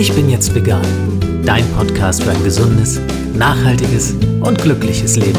Ich 0.00 0.14
bin 0.14 0.30
jetzt 0.30 0.54
vegan. 0.54 0.80
Dein 1.44 1.62
Podcast 1.72 2.22
für 2.22 2.30
ein 2.30 2.42
gesundes, 2.42 2.98
nachhaltiges 3.34 4.14
und 4.40 4.58
glückliches 4.58 5.16
Leben. 5.16 5.38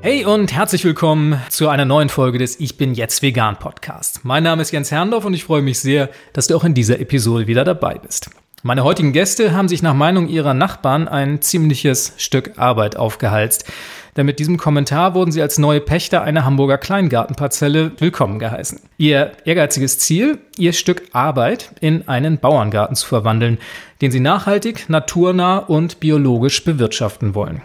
Hey 0.00 0.24
und 0.24 0.52
herzlich 0.52 0.84
willkommen 0.84 1.42
zu 1.48 1.68
einer 1.68 1.84
neuen 1.84 2.08
Folge 2.08 2.38
des 2.38 2.60
Ich 2.60 2.76
bin 2.76 2.94
jetzt 2.94 3.20
vegan 3.20 3.58
Podcast. 3.58 4.20
Mein 4.22 4.44
Name 4.44 4.62
ist 4.62 4.70
Jens 4.70 4.92
Herrndorf 4.92 5.24
und 5.24 5.34
ich 5.34 5.42
freue 5.42 5.60
mich 5.60 5.80
sehr, 5.80 6.10
dass 6.34 6.46
du 6.46 6.56
auch 6.56 6.62
in 6.62 6.74
dieser 6.74 7.00
Episode 7.00 7.48
wieder 7.48 7.64
dabei 7.64 7.98
bist. 7.98 8.30
Meine 8.62 8.84
heutigen 8.84 9.12
Gäste 9.12 9.52
haben 9.52 9.68
sich 9.68 9.82
nach 9.82 9.92
Meinung 9.92 10.28
ihrer 10.28 10.54
Nachbarn 10.54 11.08
ein 11.08 11.42
ziemliches 11.42 12.14
Stück 12.16 12.52
Arbeit 12.58 12.96
aufgehalst. 12.96 13.70
Denn 14.16 14.26
mit 14.26 14.38
diesem 14.38 14.58
Kommentar 14.58 15.14
wurden 15.14 15.32
sie 15.32 15.42
als 15.42 15.58
neue 15.58 15.80
Pächter 15.80 16.22
einer 16.22 16.44
Hamburger 16.44 16.78
Kleingartenparzelle 16.78 17.92
willkommen 17.98 18.38
geheißen. 18.38 18.80
Ihr 18.96 19.32
ehrgeiziges 19.44 19.98
Ziel, 19.98 20.38
ihr 20.56 20.72
Stück 20.72 21.02
Arbeit 21.12 21.72
in 21.80 22.06
einen 22.06 22.38
Bauerngarten 22.38 22.94
zu 22.94 23.08
verwandeln, 23.08 23.58
den 24.00 24.12
sie 24.12 24.20
nachhaltig, 24.20 24.88
naturnah 24.88 25.58
und 25.58 25.98
biologisch 25.98 26.62
bewirtschaften 26.62 27.34
wollen. 27.34 27.62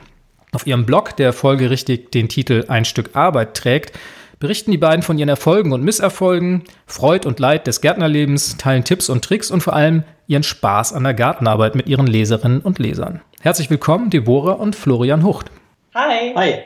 Auf 0.52 0.66
ihrem 0.66 0.85
Blog, 0.85 1.16
der 1.17 1.34
folgerichtig 1.34 2.12
den 2.12 2.30
Titel 2.30 2.66
Ein 2.68 2.85
Stück 2.85 3.16
Arbeit 3.16 3.54
trägt, 3.54 3.99
berichten 4.40 4.71
die 4.71 4.77
beiden 4.77 5.04
von 5.04 5.20
ihren 5.20 5.29
Erfolgen 5.29 5.73
und 5.73 5.84
Misserfolgen, 5.84 6.63
Freud 6.88 7.27
und 7.27 7.40
Leid 7.40 7.68
des 7.68 7.81
Gärtnerlebens, 7.81 8.57
teilen 8.57 8.84
Tipps 8.84 9.09
und 9.09 9.23
Tricks 9.23 9.52
und 9.52 9.62
vor 9.62 9.73
allem 9.73 10.04
ihren 10.27 10.43
Spaß 10.43 10.93
an 10.93 11.04
der 11.04 11.13
Gartenarbeit 11.13 11.76
mit 11.76 11.88
ihren 11.88 12.07
Leserinnen 12.07 12.62
und 12.62 12.79
Lesern. 12.79 13.21
Herzlich 13.41 13.70
willkommen, 13.70 14.09
Deborah 14.09 14.54
und 14.54 14.76
Florian 14.76 15.23
Hucht. 15.23 15.52
Hi. 15.95 16.34
Hi. 16.35 16.59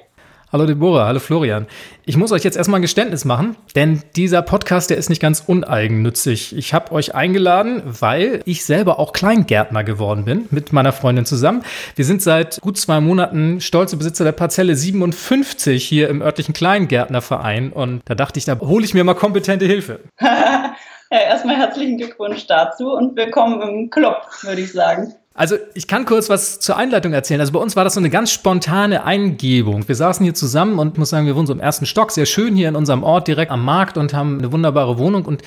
Hallo 0.52 0.66
Deborah, 0.66 1.08
hallo 1.08 1.20
Florian. 1.20 1.66
Ich 2.06 2.18
muss 2.18 2.34
euch 2.34 2.44
jetzt 2.44 2.58
erstmal 2.58 2.80
ein 2.80 2.84
Geständnis 2.84 3.24
machen, 3.24 3.56
denn 3.74 4.04
dieser 4.18 4.42
Podcast, 4.42 4.90
der 4.90 4.98
ist 4.98 5.10
nicht 5.10 5.22
ganz 5.22 5.40
uneigennützig. 5.48 6.56
Ich 6.58 6.74
habe 6.74 6.92
euch 6.92 7.16
eingeladen, 7.16 7.82
weil 7.86 8.42
ich 8.44 8.66
selber 8.66 9.00
auch 9.00 9.14
Kleingärtner 9.14 9.86
geworden 9.86 10.26
bin, 10.26 10.48
mit 10.52 10.74
meiner 10.74 10.92
Freundin 10.92 11.26
zusammen. 11.26 11.64
Wir 11.96 12.04
sind 12.04 12.22
seit 12.22 12.60
gut 12.60 12.78
zwei 12.78 13.00
Monaten 13.00 13.62
stolze 13.62 13.96
Besitzer 13.96 14.26
der 14.26 14.34
Parzelle 14.34 14.76
57 14.76 15.84
hier 15.84 16.10
im 16.10 16.22
örtlichen 16.22 16.54
Kleingärtnerverein 16.54 17.72
und 17.72 18.02
da 18.04 18.14
dachte 18.14 18.40
ich, 18.40 18.46
da 18.46 18.60
hole 18.60 18.84
ich 18.84 18.94
mir 18.94 19.06
mal 19.06 19.16
kompetente 19.16 19.66
Hilfe. 19.66 20.02
ja, 20.22 20.76
erstmal 21.10 21.56
herzlichen 21.56 21.98
Glückwunsch 21.98 22.46
dazu 22.46 22.92
und 22.92 23.16
willkommen 23.16 23.62
im 23.62 23.90
Club, 23.90 24.28
würde 24.42 24.62
ich 24.62 24.74
sagen. 24.74 25.16
Also 25.36 25.56
ich 25.74 25.88
kann 25.88 26.06
kurz 26.06 26.30
was 26.30 26.60
zur 26.60 26.78
Einleitung 26.78 27.12
erzählen. 27.12 27.40
Also 27.40 27.54
bei 27.54 27.60
uns 27.60 27.76
war 27.76 27.84
das 27.84 27.96
so 27.96 28.00
eine 28.00 28.12
ganz 28.12 28.32
spontane 28.32 29.04
Eingebung. 29.04 29.88
Wir 29.88 29.96
saßen 29.96 30.24
hier 30.24 30.36
zusammen 30.36 30.78
und 30.78 30.98
muss 31.00 31.10
sagen, 31.10 31.26
wir 31.26 31.36
wohnen 31.36 31.48
so 31.48 31.54
im 31.54 31.60
ersten 31.60 31.88
Stock, 31.88 32.12
sehr 32.12 32.28
schön 32.28 32.56
hier 32.56 32.70
in 32.70 32.76
unserem 32.76 33.02
Ort 33.04 33.28
direkt 33.28 33.52
am 33.52 33.66
Markt 33.66 33.98
und 33.98 34.14
haben 34.14 34.38
eine 34.38 34.52
wunderbare 34.52 35.00
Wohnung 35.00 35.26
und 35.26 35.42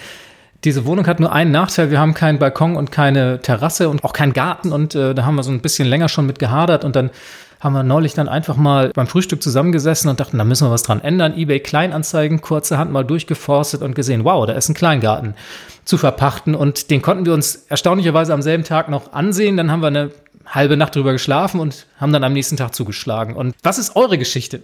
diese 0.65 0.87
Wohnung 0.87 1.07
hat 1.07 1.21
nur 1.21 1.33
einen 1.33 1.53
Nachteil, 1.53 1.91
wir 1.91 2.01
haben 2.01 2.15
keinen 2.15 2.41
Balkon 2.41 2.75
und 2.77 2.91
keine 2.91 3.41
Terrasse 3.41 3.89
und 3.89 4.03
auch 4.03 4.13
keinen 4.13 4.33
Garten 4.33 4.73
und 4.73 4.97
äh, 4.97 5.15
da 5.15 5.25
haben 5.25 5.37
wir 5.37 5.45
so 5.45 5.53
ein 5.53 5.61
bisschen 5.61 5.87
länger 5.87 6.09
schon 6.09 6.27
mit 6.27 6.41
gehadert 6.41 6.85
und 6.85 6.97
dann 6.97 7.11
haben 7.61 7.73
wir 7.73 7.83
neulich 7.83 8.15
dann 8.15 8.29
einfach 8.29 8.57
mal 8.57 8.91
beim 8.95 9.07
Frühstück 9.07 9.43
zusammengesessen 9.43 10.11
und 10.11 10.21
dachten, 10.21 10.39
da 10.39 10.45
müssen 10.45 10.67
wir 10.67 10.73
was 10.73 10.83
dran 10.83 11.01
ändern. 11.03 11.37
eBay 11.37 11.61
Kleinanzeigen 11.61 12.41
kurzerhand 12.41 12.93
mal 12.93 13.05
durchgeforstet 13.05 13.83
und 13.83 13.95
gesehen, 13.95 14.25
wow, 14.25 14.47
da 14.47 14.53
ist 14.53 14.69
ein 14.69 14.75
Kleingarten 14.75 15.35
zu 15.85 15.99
verpachten 15.99 16.55
und 16.55 16.91
den 16.91 17.03
konnten 17.03 17.27
wir 17.27 17.33
uns 17.33 17.67
erstaunlicherweise 17.69 18.35
am 18.35 18.43
selben 18.43 18.65
Tag 18.65 18.89
noch 18.89 19.13
ansehen. 19.13 19.57
Dann 19.57 19.71
haben 19.71 19.81
wir 19.81 19.89
eine 19.89 20.11
halbe 20.47 20.77
Nacht 20.77 20.95
drüber 20.95 21.13
geschlafen 21.13 21.61
und 21.61 21.87
haben 21.99 22.13
dann 22.13 22.25
am 22.25 22.33
nächsten 22.33 22.57
Tag 22.57 22.75
zugeschlagen. 22.75 23.35
Und 23.35 23.55
was 23.63 23.79
ist 23.79 23.97
eure 23.97 24.19
Geschichte? 24.19 24.63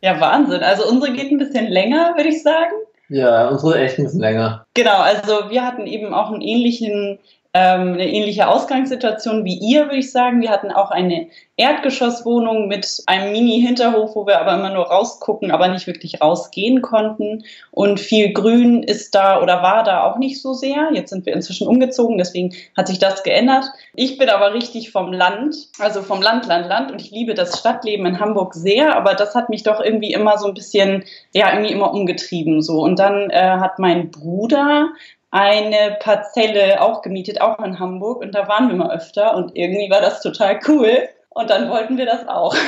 Ja, 0.00 0.20
Wahnsinn. 0.20 0.62
Also 0.62 0.88
unsere 0.88 1.12
geht 1.12 1.30
ein 1.30 1.38
bisschen 1.38 1.68
länger, 1.68 2.14
würde 2.16 2.30
ich 2.30 2.42
sagen. 2.42 2.72
Ja, 3.08 3.48
unsere 3.48 3.78
echt 3.78 3.98
ein 3.98 4.04
bisschen 4.04 4.20
länger. 4.20 4.66
Genau, 4.74 4.98
also 4.98 5.50
wir 5.50 5.64
hatten 5.64 5.86
eben 5.86 6.14
auch 6.14 6.30
einen 6.30 6.40
ähnlichen 6.40 7.18
ähm, 7.52 7.94
eine 7.94 8.08
ähnliche 8.08 8.46
Ausgangssituation 8.46 9.44
wie 9.44 9.58
ihr, 9.58 9.86
würde 9.86 9.96
ich 9.96 10.12
sagen. 10.12 10.40
Wir 10.40 10.50
hatten 10.50 10.70
auch 10.70 10.92
eine 10.92 11.28
Erdgeschosswohnung 11.56 12.68
mit 12.68 13.02
einem 13.06 13.32
Mini-Hinterhof, 13.32 14.14
wo 14.14 14.26
wir 14.26 14.40
aber 14.40 14.54
immer 14.54 14.70
nur 14.70 14.86
rausgucken, 14.86 15.50
aber 15.50 15.66
nicht 15.66 15.88
wirklich 15.88 16.20
rausgehen 16.20 16.80
konnten. 16.80 17.44
Und 17.72 17.98
viel 17.98 18.32
Grün 18.32 18.84
ist 18.84 19.16
da 19.16 19.42
oder 19.42 19.62
war 19.62 19.82
da 19.82 20.04
auch 20.04 20.16
nicht 20.16 20.40
so 20.40 20.54
sehr. 20.54 20.90
Jetzt 20.94 21.10
sind 21.10 21.26
wir 21.26 21.32
inzwischen 21.32 21.66
umgezogen, 21.66 22.18
deswegen 22.18 22.54
hat 22.76 22.86
sich 22.86 23.00
das 23.00 23.24
geändert. 23.24 23.64
Ich 23.94 24.16
bin 24.16 24.28
aber 24.28 24.54
richtig 24.54 24.92
vom 24.92 25.12
Land, 25.12 25.56
also 25.80 26.02
vom 26.02 26.22
Land, 26.22 26.46
Land, 26.46 26.68
Land. 26.68 26.92
Und 26.92 27.02
ich 27.02 27.10
liebe 27.10 27.34
das 27.34 27.58
Stadtleben 27.58 28.06
in 28.06 28.20
Hamburg 28.20 28.54
sehr, 28.54 28.96
aber 28.96 29.14
das 29.14 29.34
hat 29.34 29.50
mich 29.50 29.64
doch 29.64 29.80
irgendwie 29.80 30.12
immer 30.12 30.38
so 30.38 30.46
ein 30.46 30.54
bisschen, 30.54 31.04
ja, 31.34 31.52
irgendwie 31.52 31.72
immer 31.72 31.92
umgetrieben. 31.92 32.62
So. 32.62 32.80
Und 32.80 33.00
dann 33.00 33.28
äh, 33.30 33.58
hat 33.58 33.80
mein 33.80 34.12
Bruder 34.12 34.90
eine 35.30 35.96
Parzelle 36.00 36.80
auch 36.80 37.02
gemietet, 37.02 37.40
auch 37.40 37.58
in 37.60 37.78
Hamburg. 37.78 38.20
Und 38.20 38.34
da 38.34 38.48
waren 38.48 38.68
wir 38.68 38.76
mal 38.76 38.94
öfter 38.94 39.36
und 39.36 39.56
irgendwie 39.56 39.90
war 39.90 40.00
das 40.00 40.20
total 40.22 40.58
cool. 40.68 41.08
Und 41.30 41.50
dann 41.50 41.68
wollten 41.70 41.96
wir 41.96 42.06
das 42.06 42.26
auch. 42.28 42.54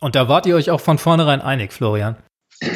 Und 0.00 0.16
da 0.16 0.28
wart 0.28 0.46
ihr 0.46 0.56
euch 0.56 0.68
auch 0.68 0.80
von 0.80 0.98
vornherein 0.98 1.40
einig, 1.40 1.72
Florian? 1.72 2.16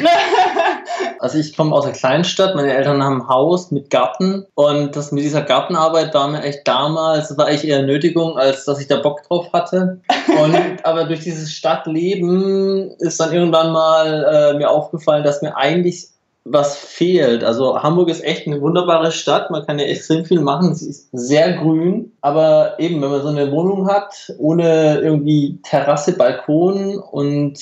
Also 1.19 1.39
ich 1.39 1.55
komme 1.55 1.73
aus 1.73 1.85
einer 1.85 1.93
Kleinstadt, 1.93 2.55
meine 2.55 2.73
Eltern 2.73 3.03
haben 3.03 3.21
ein 3.21 3.27
Haus 3.27 3.71
mit 3.71 3.89
Garten 3.89 4.45
und 4.55 4.95
das 4.95 5.11
mit 5.11 5.23
dieser 5.23 5.41
Gartenarbeit 5.41 6.13
war 6.13 6.27
mir 6.27 6.43
echt 6.43 6.67
damals, 6.67 7.35
war 7.37 7.47
eigentlich 7.47 7.67
eher 7.67 7.81
Nötigung, 7.81 8.37
als 8.37 8.65
dass 8.65 8.79
ich 8.79 8.87
da 8.87 8.97
Bock 8.97 9.23
drauf 9.23 9.51
hatte. 9.53 9.99
Und, 10.39 10.55
aber 10.83 11.05
durch 11.05 11.21
dieses 11.21 11.51
Stadtleben 11.51 12.91
ist 12.99 13.19
dann 13.19 13.33
irgendwann 13.33 13.71
mal 13.71 14.51
äh, 14.53 14.57
mir 14.57 14.69
aufgefallen, 14.69 15.23
dass 15.23 15.41
mir 15.41 15.55
eigentlich 15.55 16.07
was 16.51 16.77
fehlt. 16.77 17.43
Also 17.43 17.81
Hamburg 17.81 18.09
ist 18.09 18.23
echt 18.23 18.47
eine 18.47 18.61
wunderbare 18.61 19.11
Stadt, 19.11 19.51
man 19.51 19.65
kann 19.65 19.79
ja 19.79 19.85
extrem 19.85 20.25
viel 20.25 20.41
machen, 20.41 20.75
sie 20.75 20.89
ist 20.89 21.09
sehr 21.11 21.53
grün, 21.53 22.11
aber 22.21 22.79
eben, 22.79 23.01
wenn 23.01 23.11
man 23.11 23.21
so 23.21 23.29
eine 23.29 23.51
Wohnung 23.51 23.87
hat, 23.87 24.33
ohne 24.37 24.99
irgendwie 24.99 25.59
Terrasse, 25.63 26.17
Balkon 26.17 26.97
und 26.97 27.59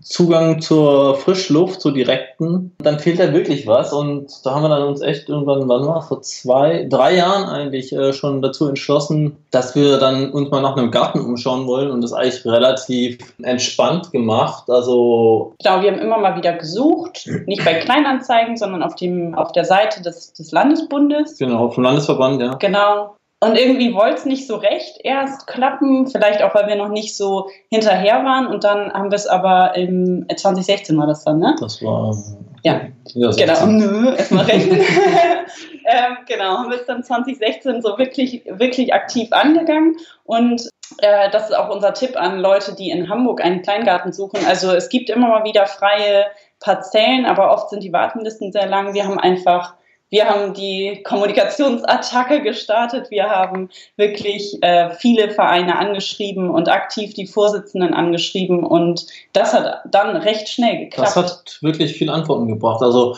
Zugang 0.00 0.60
zur 0.60 1.16
Frischluft, 1.16 1.80
zur 1.80 1.92
direkten, 1.92 2.72
dann 2.78 2.98
fehlt 2.98 3.18
da 3.18 3.32
wirklich 3.32 3.66
was. 3.66 3.92
Und 3.92 4.30
da 4.44 4.54
haben 4.54 4.62
wir 4.62 4.68
dann 4.68 4.84
uns 4.84 5.00
echt 5.00 5.28
irgendwann, 5.28 5.68
wann 5.68 5.86
war 5.86 6.02
vor 6.02 6.22
zwei, 6.22 6.86
drei 6.88 7.16
Jahren 7.16 7.44
eigentlich 7.44 7.92
äh, 7.92 8.12
schon 8.12 8.42
dazu 8.42 8.68
entschlossen, 8.68 9.36
dass 9.50 9.74
wir 9.74 9.98
dann 9.98 10.30
uns 10.30 10.50
mal 10.50 10.62
nach 10.62 10.76
einem 10.76 10.90
Garten 10.90 11.20
umschauen 11.20 11.66
wollen 11.66 11.90
und 11.90 12.02
das 12.02 12.12
eigentlich 12.12 12.44
relativ 12.44 13.18
entspannt 13.42 14.10
gemacht. 14.12 14.68
Also 14.68 15.54
genau, 15.62 15.82
wir 15.82 15.92
haben 15.92 16.00
immer 16.00 16.18
mal 16.18 16.36
wieder 16.36 16.52
gesucht, 16.52 17.28
nicht 17.46 17.64
bei 17.64 17.74
Kleinanzeigen, 17.74 18.27
Anzeigen, 18.28 18.56
sondern 18.56 18.82
auf, 18.82 18.94
dem, 18.94 19.34
auf 19.34 19.52
der 19.52 19.64
Seite 19.64 20.02
des, 20.02 20.32
des 20.32 20.52
Landesbundes. 20.52 21.38
Genau, 21.38 21.70
vom 21.70 21.84
Landesverband, 21.84 22.40
ja. 22.40 22.54
Genau. 22.54 23.14
Und 23.40 23.56
irgendwie 23.56 23.94
wollte 23.94 24.16
es 24.16 24.24
nicht 24.24 24.48
so 24.48 24.56
recht 24.56 24.98
erst 25.04 25.46
klappen, 25.46 26.08
vielleicht 26.08 26.42
auch, 26.42 26.54
weil 26.56 26.66
wir 26.66 26.74
noch 26.74 26.88
nicht 26.88 27.16
so 27.16 27.48
hinterher 27.70 28.24
waren. 28.24 28.48
Und 28.48 28.64
dann 28.64 28.92
haben 28.92 29.10
wir 29.10 29.16
es 29.16 29.28
aber 29.28 29.76
im 29.76 30.26
2016 30.28 30.98
war 30.98 31.06
das 31.06 31.24
dann, 31.24 31.38
ne? 31.38 31.54
Das 31.60 31.80
war. 31.82 32.16
Ja, 32.64 32.80
ja 33.14 33.30
genau. 33.30 33.66
Nö, 33.66 34.14
erstmal 34.16 34.44
rechnen. 34.44 34.80
ähm, 35.84 36.16
genau, 36.26 36.58
haben 36.58 36.70
wir 36.70 36.80
es 36.80 36.86
dann 36.86 37.04
2016 37.04 37.80
so 37.80 37.96
wirklich, 37.96 38.42
wirklich 38.50 38.92
aktiv 38.92 39.28
angegangen. 39.30 39.96
Und 40.24 40.68
äh, 40.98 41.30
das 41.30 41.50
ist 41.50 41.56
auch 41.56 41.72
unser 41.72 41.94
Tipp 41.94 42.20
an 42.20 42.40
Leute, 42.40 42.74
die 42.74 42.90
in 42.90 43.08
Hamburg 43.08 43.40
einen 43.40 43.62
Kleingarten 43.62 44.12
suchen. 44.12 44.40
Also 44.48 44.72
es 44.72 44.88
gibt 44.88 45.10
immer 45.10 45.28
mal 45.28 45.44
wieder 45.44 45.66
freie 45.66 46.26
Parzellen, 46.60 47.26
aber 47.26 47.52
oft 47.52 47.70
sind 47.70 47.82
die 47.82 47.92
Wartenlisten 47.92 48.52
sehr 48.52 48.66
lang. 48.66 48.94
Wir 48.94 49.04
haben 49.04 49.18
einfach, 49.18 49.74
wir 50.10 50.28
haben 50.28 50.54
die 50.54 51.02
Kommunikationsattacke 51.04 52.42
gestartet. 52.42 53.10
Wir 53.10 53.28
haben 53.28 53.70
wirklich 53.96 54.62
äh, 54.62 54.90
viele 54.90 55.30
Vereine 55.30 55.78
angeschrieben 55.78 56.50
und 56.50 56.68
aktiv 56.68 57.14
die 57.14 57.26
Vorsitzenden 57.26 57.94
angeschrieben 57.94 58.64
und 58.64 59.06
das 59.32 59.52
hat 59.52 59.82
dann 59.90 60.16
recht 60.16 60.48
schnell 60.48 60.78
geklappt. 60.78 61.08
Das 61.08 61.16
hat 61.16 61.58
wirklich 61.60 61.94
viel 61.94 62.10
Antworten 62.10 62.48
gebracht. 62.48 62.82
Also 62.82 63.16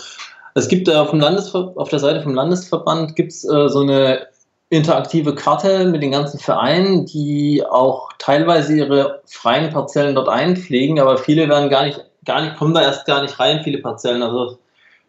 es 0.55 0.69
gibt 0.69 0.89
äh, 0.89 0.95
auf, 0.95 1.15
auf 1.55 1.89
der 1.89 1.99
Seite 1.99 2.23
vom 2.23 2.35
Landesverband 2.35 3.17
gibt's 3.17 3.45
äh, 3.45 3.69
so 3.69 3.81
eine 3.81 4.27
interaktive 4.69 5.35
Karte 5.35 5.87
mit 5.87 6.03
den 6.03 6.13
ganzen 6.13 6.39
Vereinen, 6.39 7.05
die 7.05 7.65
auch 7.69 8.11
teilweise 8.19 8.77
ihre 8.77 9.21
freien 9.27 9.71
Parzellen 9.73 10.15
dort 10.15 10.29
einpflegen, 10.29 11.01
aber 11.01 11.19
viele 11.19 11.49
werden 11.49 11.71
gar 11.71 11.85
nicht 11.85 12.10
gar 12.25 12.43
nicht, 12.43 12.57
kommen 12.57 12.75
da 12.75 12.83
erst 12.83 13.07
gar 13.07 13.23
nicht 13.23 13.39
rein, 13.39 13.63
viele 13.63 13.79
Parzellen. 13.79 14.23
Also 14.23 14.59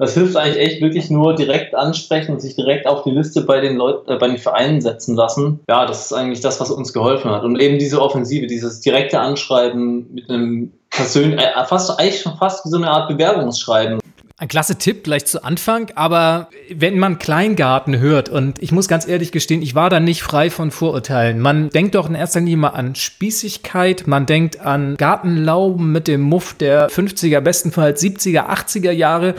das 0.02 0.16
hilft 0.16 0.36
eigentlich 0.36 0.58
echt 0.58 0.82
wirklich 0.82 1.12
nur 1.12 1.36
direkt 1.36 1.76
ansprechen 1.76 2.32
und 2.32 2.40
sich 2.40 2.56
direkt 2.56 2.88
auf 2.88 3.04
die 3.04 3.12
Liste 3.12 3.42
bei 3.42 3.62
den 3.62 3.78
Leuten, 3.78 4.10
äh, 4.10 4.18
bei 4.18 4.28
den 4.28 4.40
Vereinen 4.40 4.82
setzen 4.82 5.16
lassen. 5.16 5.60
Ja, 5.70 5.86
das 5.86 6.06
ist 6.06 6.14
eigentlich 6.14 6.42
das, 6.42 6.60
was 6.60 6.72
uns 6.72 6.92
geholfen 6.92 7.30
hat. 7.30 7.44
Und 7.44 7.62
eben 7.62 7.78
diese 7.78 8.02
Offensive, 8.02 8.48
dieses 8.48 8.80
direkte 8.80 9.20
Anschreiben 9.20 10.12
mit 10.12 10.28
einem 10.28 10.74
persönlichen, 10.90 11.38
äh, 11.38 11.66
fast 11.66 12.00
eigentlich 12.00 12.22
schon 12.22 12.36
fast 12.38 12.66
wie 12.66 12.70
so 12.70 12.78
eine 12.78 12.90
Art 12.90 13.10
Bewerbungsschreiben. 13.10 14.00
Ein 14.42 14.48
klasse 14.48 14.80
Tipp 14.80 15.04
gleich 15.04 15.26
zu 15.26 15.44
Anfang, 15.44 15.92
aber 15.94 16.50
wenn 16.74 16.98
man 16.98 17.20
Kleingarten 17.20 18.00
hört, 18.00 18.28
und 18.28 18.58
ich 18.60 18.72
muss 18.72 18.88
ganz 18.88 19.08
ehrlich 19.08 19.32
gestehen, 19.32 19.62
ich 19.62 19.76
war 19.76 19.92
da 19.92 20.00
nicht 20.00 20.24
frei 20.24 20.50
von 20.50 20.72
Vorurteilen. 20.72 21.40
Man 21.40 21.70
denkt 21.70 21.94
doch 21.94 22.10
in 22.10 22.16
erster 22.16 22.40
Linie 22.40 22.58
mal 22.58 22.70
an 22.70 22.96
Spießigkeit, 22.96 24.08
man 24.08 24.26
denkt 24.26 24.60
an 24.60 24.98
Gartenlauben 24.98 25.92
mit 25.92 26.08
dem 26.08 26.22
Muff 26.22 26.56
der 26.56 26.90
50er, 26.90 27.40
bestenfalls 27.40 28.02
70er, 28.02 28.50
80er 28.50 28.90
Jahre. 28.90 29.36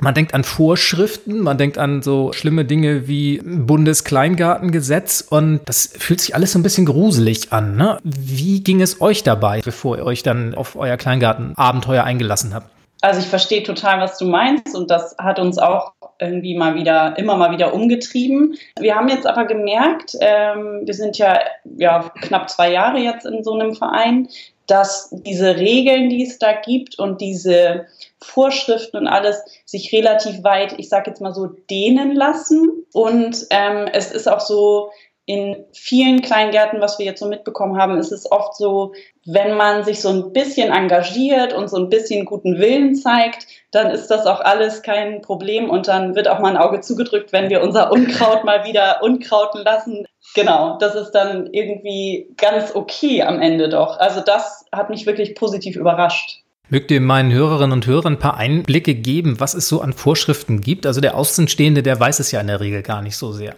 Man 0.00 0.12
denkt 0.12 0.34
an 0.34 0.44
Vorschriften, 0.44 1.40
man 1.40 1.56
denkt 1.56 1.78
an 1.78 2.02
so 2.02 2.34
schlimme 2.34 2.66
Dinge 2.66 3.08
wie 3.08 3.40
Bundeskleingartengesetz 3.42 5.26
und 5.26 5.60
das 5.64 5.94
fühlt 5.98 6.20
sich 6.20 6.34
alles 6.34 6.52
so 6.52 6.58
ein 6.58 6.62
bisschen 6.62 6.84
gruselig 6.84 7.54
an. 7.54 7.78
Ne? 7.78 7.98
Wie 8.04 8.62
ging 8.62 8.82
es 8.82 9.00
euch 9.00 9.22
dabei, 9.22 9.62
bevor 9.64 9.96
ihr 9.96 10.04
euch 10.04 10.22
dann 10.22 10.54
auf 10.54 10.76
euer 10.76 10.98
Kleingartenabenteuer 10.98 12.04
eingelassen 12.04 12.52
habt? 12.52 12.76
Also 13.02 13.20
ich 13.20 13.26
verstehe 13.26 13.62
total, 13.62 14.00
was 14.00 14.18
du 14.18 14.24
meinst 14.24 14.74
und 14.74 14.90
das 14.90 15.14
hat 15.18 15.38
uns 15.38 15.58
auch 15.58 15.92
irgendwie 16.18 16.56
mal 16.56 16.74
wieder, 16.74 17.16
immer 17.18 17.36
mal 17.36 17.50
wieder 17.50 17.74
umgetrieben. 17.74 18.56
Wir 18.78 18.94
haben 18.94 19.08
jetzt 19.08 19.26
aber 19.26 19.44
gemerkt, 19.44 20.16
ähm, 20.20 20.82
wir 20.84 20.94
sind 20.94 21.18
ja, 21.18 21.40
ja 21.76 22.10
knapp 22.22 22.48
zwei 22.48 22.72
Jahre 22.72 22.98
jetzt 22.98 23.26
in 23.26 23.44
so 23.44 23.52
einem 23.52 23.74
Verein, 23.74 24.28
dass 24.66 25.10
diese 25.12 25.56
Regeln, 25.56 26.08
die 26.08 26.24
es 26.24 26.38
da 26.38 26.52
gibt 26.52 26.98
und 26.98 27.20
diese 27.20 27.86
Vorschriften 28.20 28.96
und 28.96 29.06
alles 29.06 29.42
sich 29.64 29.92
relativ 29.92 30.42
weit, 30.42 30.74
ich 30.78 30.88
sage 30.88 31.10
jetzt 31.10 31.20
mal 31.20 31.34
so, 31.34 31.46
dehnen 31.46 32.14
lassen. 32.14 32.84
Und 32.92 33.46
ähm, 33.50 33.88
es 33.92 34.10
ist 34.10 34.28
auch 34.28 34.40
so, 34.40 34.90
in 35.26 35.64
vielen 35.72 36.22
Kleingärten, 36.22 36.80
was 36.80 36.98
wir 36.98 37.06
jetzt 37.06 37.18
so 37.18 37.26
mitbekommen 37.26 37.76
haben, 37.76 37.98
ist 37.98 38.12
es 38.12 38.30
oft 38.30 38.56
so, 38.56 38.94
wenn 39.26 39.56
man 39.56 39.84
sich 39.84 40.00
so 40.00 40.08
ein 40.08 40.32
bisschen 40.32 40.70
engagiert 40.70 41.52
und 41.52 41.68
so 41.68 41.76
ein 41.76 41.90
bisschen 41.90 42.24
guten 42.24 42.58
Willen 42.58 42.94
zeigt, 42.94 43.46
dann 43.72 43.90
ist 43.90 44.06
das 44.06 44.24
auch 44.24 44.40
alles 44.40 44.82
kein 44.82 45.20
Problem 45.20 45.68
und 45.68 45.88
dann 45.88 46.14
wird 46.14 46.28
auch 46.28 46.38
mal 46.38 46.50
ein 46.50 46.56
Auge 46.56 46.80
zugedrückt, 46.80 47.32
wenn 47.32 47.50
wir 47.50 47.60
unser 47.60 47.90
Unkraut 47.92 48.44
mal 48.44 48.64
wieder 48.64 49.02
unkrauten 49.02 49.64
lassen. 49.64 50.06
Genau, 50.34 50.78
das 50.78 50.94
ist 50.94 51.10
dann 51.10 51.48
irgendwie 51.52 52.28
ganz 52.36 52.74
okay 52.74 53.22
am 53.22 53.42
Ende 53.42 53.68
doch. 53.68 53.98
Also 53.98 54.20
das 54.20 54.64
hat 54.72 54.90
mich 54.90 55.06
wirklich 55.06 55.34
positiv 55.34 55.74
überrascht. 55.74 56.42
Mögt 56.68 56.90
ihr 56.90 57.00
meinen 57.00 57.32
Hörerinnen 57.32 57.72
und 57.72 57.86
Hörern 57.86 58.14
ein 58.14 58.18
paar 58.18 58.36
Einblicke 58.36 58.94
geben, 58.94 59.38
was 59.38 59.54
es 59.54 59.68
so 59.68 59.80
an 59.80 59.92
Vorschriften 59.92 60.60
gibt? 60.60 60.86
Also 60.86 61.00
der 61.00 61.16
Außenstehende, 61.16 61.82
der 61.82 61.98
weiß 61.98 62.20
es 62.20 62.32
ja 62.32 62.40
in 62.40 62.48
der 62.48 62.60
Regel 62.60 62.82
gar 62.82 63.02
nicht 63.02 63.16
so 63.16 63.32
sehr 63.32 63.54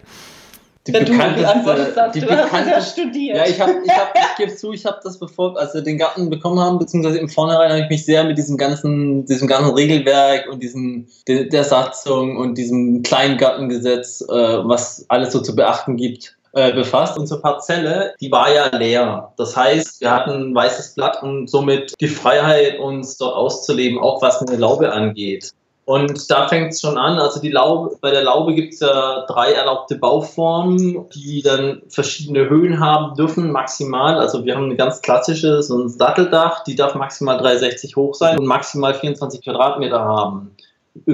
die 0.87 0.93
Wenn 0.93 1.05
bekannteste, 1.05 1.95
hast, 1.95 2.15
die 2.15 2.21
bekannteste, 2.21 2.69
ja 2.69 2.81
studiert. 2.81 3.37
Ja, 3.37 3.45
ich, 3.45 3.59
hab, 3.59 3.69
ich, 3.69 3.91
hab, 3.91 4.15
ich 4.15 4.35
gebe 4.37 4.55
zu, 4.55 4.71
ich 4.71 4.85
habe 4.85 4.99
das 5.03 5.19
bevor, 5.19 5.57
als 5.59 5.73
wir 5.73 5.81
den 5.81 5.97
Garten 5.97 6.29
bekommen 6.29 6.59
haben, 6.59 6.79
beziehungsweise 6.79 7.19
im 7.19 7.29
Vornherein 7.29 7.69
habe 7.71 7.81
ich 7.81 7.89
mich 7.89 8.05
sehr 8.05 8.23
mit 8.23 8.37
diesem 8.37 8.57
ganzen, 8.57 9.25
diesem 9.25 9.47
ganzen 9.47 9.73
Regelwerk 9.73 10.47
und 10.49 10.63
diesem, 10.63 11.07
der, 11.27 11.45
der 11.45 11.63
Satzung 11.63 12.37
und 12.37 12.57
diesem 12.57 13.03
Kleingartengesetz, 13.03 14.21
äh, 14.21 14.33
was 14.33 15.05
alles 15.09 15.33
so 15.33 15.41
zu 15.41 15.55
beachten 15.55 15.97
gibt, 15.97 16.37
äh, 16.53 16.73
befasst. 16.73 17.17
Unsere 17.17 17.41
Parzelle, 17.41 18.15
die 18.19 18.31
war 18.31 18.51
ja 18.51 18.75
leer. 18.75 19.33
Das 19.37 19.55
heißt, 19.55 20.01
wir 20.01 20.11
hatten 20.11 20.31
ein 20.31 20.55
weißes 20.55 20.95
Blatt 20.95 21.21
und 21.21 21.49
somit 21.49 21.93
die 21.99 22.07
Freiheit, 22.07 22.79
uns 22.79 23.17
dort 23.17 23.35
auszuleben, 23.35 23.99
auch 23.99 24.21
was 24.21 24.41
eine 24.41 24.57
Laube 24.57 24.91
angeht. 24.91 25.51
Und 25.89 26.29
da 26.29 26.47
fängt 26.47 26.71
es 26.71 26.81
schon 26.81 26.99
an. 26.99 27.17
Also 27.17 27.41
die 27.41 27.49
Laube, 27.49 27.97
bei 27.99 28.11
der 28.11 28.23
Laube 28.23 28.53
gibt 28.53 28.75
es 28.75 28.79
ja 28.79 29.25
drei 29.25 29.53
erlaubte 29.53 29.95
Bauformen, 29.95 31.09
die 31.15 31.41
dann 31.41 31.81
verschiedene 31.87 32.47
Höhen 32.47 32.79
haben 32.79 33.15
dürfen, 33.15 33.51
maximal. 33.51 34.19
Also 34.19 34.45
wir 34.45 34.55
haben 34.55 34.65
eine 34.65 34.75
ganz 34.75 35.01
klassische, 35.01 35.63
so 35.63 35.79
ein 35.79 35.89
Satteldach, 35.89 36.63
die 36.63 36.75
darf 36.75 36.93
maximal 36.93 37.39
360 37.39 37.95
hoch 37.95 38.13
sein 38.13 38.37
und 38.37 38.45
maximal 38.45 38.93
24 38.93 39.43
Quadratmeter 39.43 39.99
haben. 39.99 40.55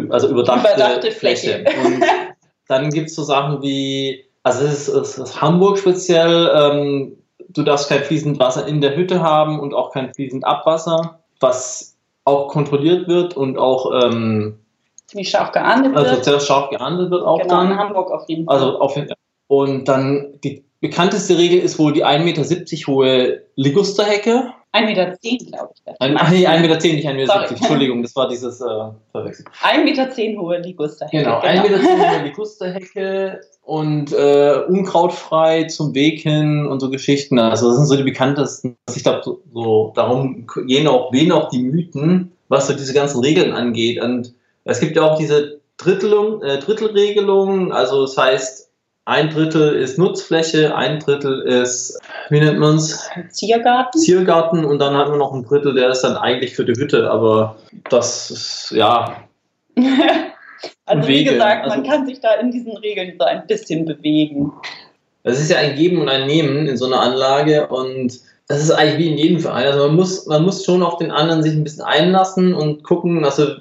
Also 0.09 0.27
überdachte, 0.27 0.67
überdachte 0.67 1.11
Fläche. 1.11 1.63
Fläche. 1.63 1.79
Und 1.85 2.03
dann 2.67 2.89
gibt 2.89 3.07
es 3.07 3.15
so 3.15 3.23
Sachen 3.23 3.61
wie, 3.61 4.25
also 4.43 4.65
es 4.65 4.89
ist, 4.89 4.93
es 4.93 5.17
ist 5.17 5.41
Hamburg 5.41 5.77
speziell, 5.77 6.51
ähm, 6.53 7.17
du 7.47 7.63
darfst 7.63 7.87
kein 7.87 8.03
fließend 8.03 8.39
Wasser 8.39 8.67
in 8.67 8.81
der 8.81 8.97
Hütte 8.97 9.21
haben 9.21 9.57
und 9.57 9.73
auch 9.73 9.93
kein 9.93 10.13
fließend 10.13 10.43
Abwasser, 10.43 11.21
was 11.39 11.95
auch 12.25 12.49
kontrolliert 12.49 13.07
wird 13.07 13.37
und 13.37 13.57
auch 13.57 14.03
ähm, 14.03 14.59
ziemlich 15.07 15.29
scharf 15.29 15.51
geahndet 15.51 15.95
also 15.95 16.09
wird. 16.09 16.19
Also 16.19 16.31
sehr 16.31 16.39
scharf 16.39 16.69
geahndet 16.69 17.11
wird 17.11 17.23
auch 17.23 17.39
genau, 17.39 17.55
dann. 17.55 17.71
in 17.71 17.77
Hamburg 17.77 18.11
auf 18.11 18.27
jeden 18.27 18.45
Fall. 18.45 18.55
Also 18.55 18.79
auf. 18.79 18.99
Und 19.47 19.87
dann 19.87 20.39
die 20.43 20.65
bekannteste 20.81 21.37
Regel 21.37 21.59
ist 21.59 21.79
wohl 21.79 21.93
die 21.93 22.05
1,70 22.05 22.23
Meter 22.23 22.87
hohe 22.87 23.41
Ligusterhecke. 23.55 24.53
1,10 24.73 24.85
Meter, 24.85 25.15
glaube 25.51 25.69
ich. 25.73 26.01
Ein, 26.01 26.17
ach 26.17 26.29
nee, 26.29 26.45
1,10 26.45 26.61
Meter, 26.61 26.75
nicht 26.77 27.07
1,70 27.07 27.13
Meter. 27.13 27.51
Entschuldigung, 27.51 28.01
das 28.01 28.15
war 28.15 28.27
dieses 28.27 28.59
äh, 28.59 28.65
Verwechseln. 29.11 29.47
1,10 29.61 29.83
Meter 29.83 30.41
hohe 30.41 30.57
Ligusterhecke. 30.59 31.23
Genau, 31.23 31.39
1,10 31.39 31.63
genau. 31.63 31.77
Meter 31.77 32.17
hohe 32.17 32.23
Ligusterhecke 32.23 33.41
und 33.65 34.13
äh, 34.13 34.61
unkrautfrei 34.67 35.63
zum 35.63 35.95
Weg 35.95 36.21
hin 36.21 36.67
und 36.67 36.79
so 36.81 36.89
Geschichten. 36.89 37.39
Also 37.39 37.69
das 37.69 37.77
sind 37.77 37.87
so 37.87 37.95
die 37.95 38.03
bekanntesten. 38.03 38.77
Ich 38.95 39.03
glaube, 39.03 39.21
so, 39.23 39.41
so, 39.53 39.91
darum 39.95 40.45
gehen 40.67 40.87
auch, 40.87 41.11
wen 41.11 41.31
auch 41.31 41.49
die 41.49 41.63
Mythen, 41.63 42.31
was 42.47 42.67
so 42.67 42.73
diese 42.73 42.93
ganzen 42.93 43.21
Regeln 43.21 43.53
angeht. 43.53 44.01
Und 44.01 44.34
es 44.65 44.79
gibt 44.79 44.95
ja 44.95 45.03
auch 45.03 45.17
diese 45.17 45.59
Drittelung, 45.77 46.41
äh, 46.41 46.59
Drittelregelung, 46.59 47.71
also 47.71 48.01
das 48.01 48.17
heißt, 48.17 48.69
ein 49.05 49.29
Drittel 49.29 49.75
ist 49.75 49.99
Nutzfläche, 49.99 50.75
ein 50.75 50.99
Drittel 50.99 51.41
ist, 51.41 51.99
wie 52.29 52.39
nennt 52.39 52.57
man 52.57 52.77
es? 52.77 53.07
Ziergarten. 53.29 54.01
Ziergarten 54.01 54.65
und 54.65 54.79
dann 54.79 54.95
hat 54.95 55.09
man 55.09 55.19
noch 55.19 55.31
ein 55.31 55.43
Drittel, 55.43 55.75
der 55.75 55.89
ist 55.89 56.01
dann 56.01 56.17
eigentlich 56.17 56.55
für 56.55 56.65
die 56.65 56.73
Hütte, 56.73 57.09
aber 57.09 57.57
das 57.89 58.31
ist, 58.31 58.71
ja. 58.71 59.15
also 60.85 61.07
wie 61.07 61.23
gesagt, 61.23 61.65
also, 61.65 61.77
man 61.77 61.87
kann 61.87 62.07
sich 62.07 62.19
da 62.19 62.33
in 62.35 62.49
diesen 62.49 62.75
Regeln 62.77 63.13
so 63.19 63.25
ein 63.25 63.45
bisschen 63.45 63.85
bewegen. 63.85 64.51
Es 65.21 65.39
ist 65.39 65.51
ja 65.51 65.57
ein 65.57 65.75
Geben 65.75 66.01
und 66.01 66.09
ein 66.09 66.25
Nehmen 66.25 66.67
in 66.67 66.77
so 66.77 66.85
einer 66.85 67.01
Anlage 67.01 67.67
und 67.67 68.19
das 68.47 68.59
ist 68.61 68.71
eigentlich 68.71 68.97
wie 68.97 69.11
in 69.11 69.17
jedem 69.17 69.39
Verein. 69.39 69.67
Also 69.67 69.87
man 69.87 69.95
muss, 69.95 70.25
man 70.25 70.43
muss 70.43 70.65
schon 70.65 70.81
auf 70.81 70.97
den 70.97 71.11
anderen 71.11 71.43
sich 71.43 71.53
ein 71.53 71.63
bisschen 71.63 71.83
einlassen 71.83 72.53
und 72.55 72.83
gucken, 72.83 73.23
also 73.23 73.55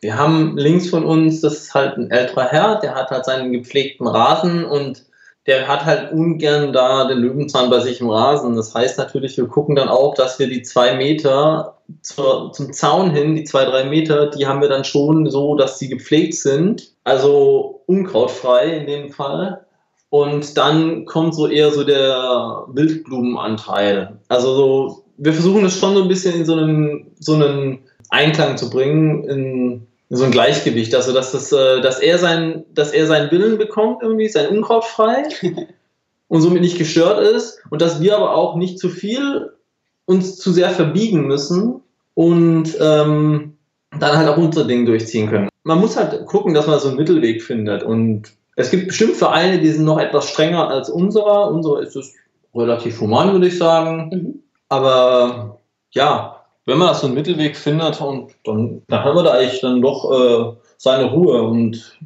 wir 0.00 0.18
haben 0.18 0.56
links 0.56 0.88
von 0.88 1.04
uns, 1.04 1.40
das 1.40 1.54
ist 1.54 1.74
halt 1.74 1.96
ein 1.96 2.10
älterer 2.10 2.46
Herr, 2.46 2.80
der 2.80 2.94
hat 2.94 3.10
halt 3.10 3.24
seinen 3.24 3.52
gepflegten 3.52 4.06
Rasen 4.06 4.64
und 4.64 5.04
der 5.46 5.68
hat 5.68 5.84
halt 5.84 6.12
ungern 6.12 6.72
da 6.72 7.06
den 7.06 7.18
Löwenzahn 7.18 7.70
bei 7.70 7.78
sich 7.80 8.00
im 8.00 8.10
Rasen. 8.10 8.56
Das 8.56 8.74
heißt 8.74 8.98
natürlich, 8.98 9.36
wir 9.36 9.46
gucken 9.46 9.76
dann 9.76 9.88
auch, 9.88 10.14
dass 10.14 10.38
wir 10.38 10.48
die 10.48 10.62
zwei 10.62 10.94
Meter 10.96 11.78
zur, 12.02 12.52
zum 12.52 12.72
Zaun 12.72 13.10
hin, 13.10 13.36
die 13.36 13.44
zwei, 13.44 13.64
drei 13.64 13.84
Meter, 13.84 14.26
die 14.26 14.46
haben 14.46 14.60
wir 14.60 14.68
dann 14.68 14.84
schon 14.84 15.30
so, 15.30 15.54
dass 15.54 15.78
sie 15.78 15.88
gepflegt 15.88 16.34
sind. 16.34 16.90
Also 17.04 17.82
unkrautfrei 17.86 18.78
in 18.78 18.86
dem 18.86 19.12
Fall. 19.12 19.64
Und 20.08 20.56
dann 20.56 21.04
kommt 21.04 21.34
so 21.34 21.46
eher 21.46 21.70
so 21.70 21.84
der 21.84 22.64
Wildblumenanteil. 22.68 24.18
Also 24.28 24.54
so, 24.54 25.04
wir 25.16 25.32
versuchen 25.32 25.62
das 25.62 25.78
schon 25.78 25.94
so 25.94 26.02
ein 26.02 26.08
bisschen 26.08 26.34
in 26.34 26.44
so 26.44 26.54
einen, 26.54 27.12
so 27.20 27.34
einen 27.34 27.78
Einklang 28.10 28.56
zu 28.56 28.68
bringen, 28.70 29.24
in 29.24 29.86
so 30.08 30.24
ein 30.24 30.30
Gleichgewicht, 30.30 30.94
also 30.94 31.12
dass, 31.12 31.32
das, 31.32 31.52
äh, 31.52 31.80
dass, 31.80 31.98
er 31.98 32.18
sein, 32.18 32.64
dass 32.72 32.92
er 32.92 33.06
seinen 33.06 33.30
Willen 33.30 33.58
bekommt, 33.58 34.02
irgendwie 34.02 34.28
sein 34.28 34.48
Unkraut 34.48 34.84
frei 34.84 35.24
und 36.28 36.40
somit 36.42 36.62
nicht 36.62 36.78
gestört 36.78 37.20
ist 37.20 37.60
und 37.70 37.82
dass 37.82 38.00
wir 38.00 38.16
aber 38.16 38.34
auch 38.34 38.56
nicht 38.56 38.78
zu 38.78 38.88
viel 38.88 39.52
uns 40.04 40.36
zu 40.36 40.52
sehr 40.52 40.70
verbiegen 40.70 41.26
müssen 41.26 41.82
und 42.14 42.76
ähm, 42.80 43.56
dann 43.98 44.16
halt 44.16 44.28
auch 44.28 44.36
unser 44.36 44.64
Ding 44.64 44.86
durchziehen 44.86 45.28
können. 45.28 45.48
Man 45.64 45.80
muss 45.80 45.96
halt 45.96 46.24
gucken, 46.26 46.54
dass 46.54 46.68
man 46.68 46.78
so 46.78 46.88
einen 46.88 46.96
Mittelweg 46.96 47.42
findet 47.42 47.82
und 47.82 48.32
es 48.56 48.70
gibt 48.70 48.88
bestimmt 48.88 49.16
Vereine, 49.16 49.58
die 49.58 49.70
sind 49.70 49.84
noch 49.84 49.98
etwas 49.98 50.30
strenger 50.30 50.68
als 50.68 50.88
unserer. 50.88 51.50
Unsere 51.50 51.82
ist 51.82 51.94
es 51.94 52.14
relativ 52.54 53.00
human, 53.00 53.32
würde 53.32 53.48
ich 53.48 53.58
sagen. 53.58 54.10
Mhm. 54.10 54.42
Aber 54.68 55.60
ja, 55.90 56.35
wenn 56.66 56.78
man 56.78 56.94
so 56.94 57.06
einen 57.06 57.14
Mittelweg 57.14 57.56
findet, 57.56 58.00
und 58.00 58.32
dann, 58.44 58.82
dann 58.88 59.04
hat 59.04 59.14
man 59.14 59.24
da 59.24 59.32
eigentlich 59.32 59.60
dann 59.60 59.80
doch 59.80 60.10
äh, 60.12 60.56
seine 60.76 61.10
Ruhe 61.10 61.42
und 61.42 61.96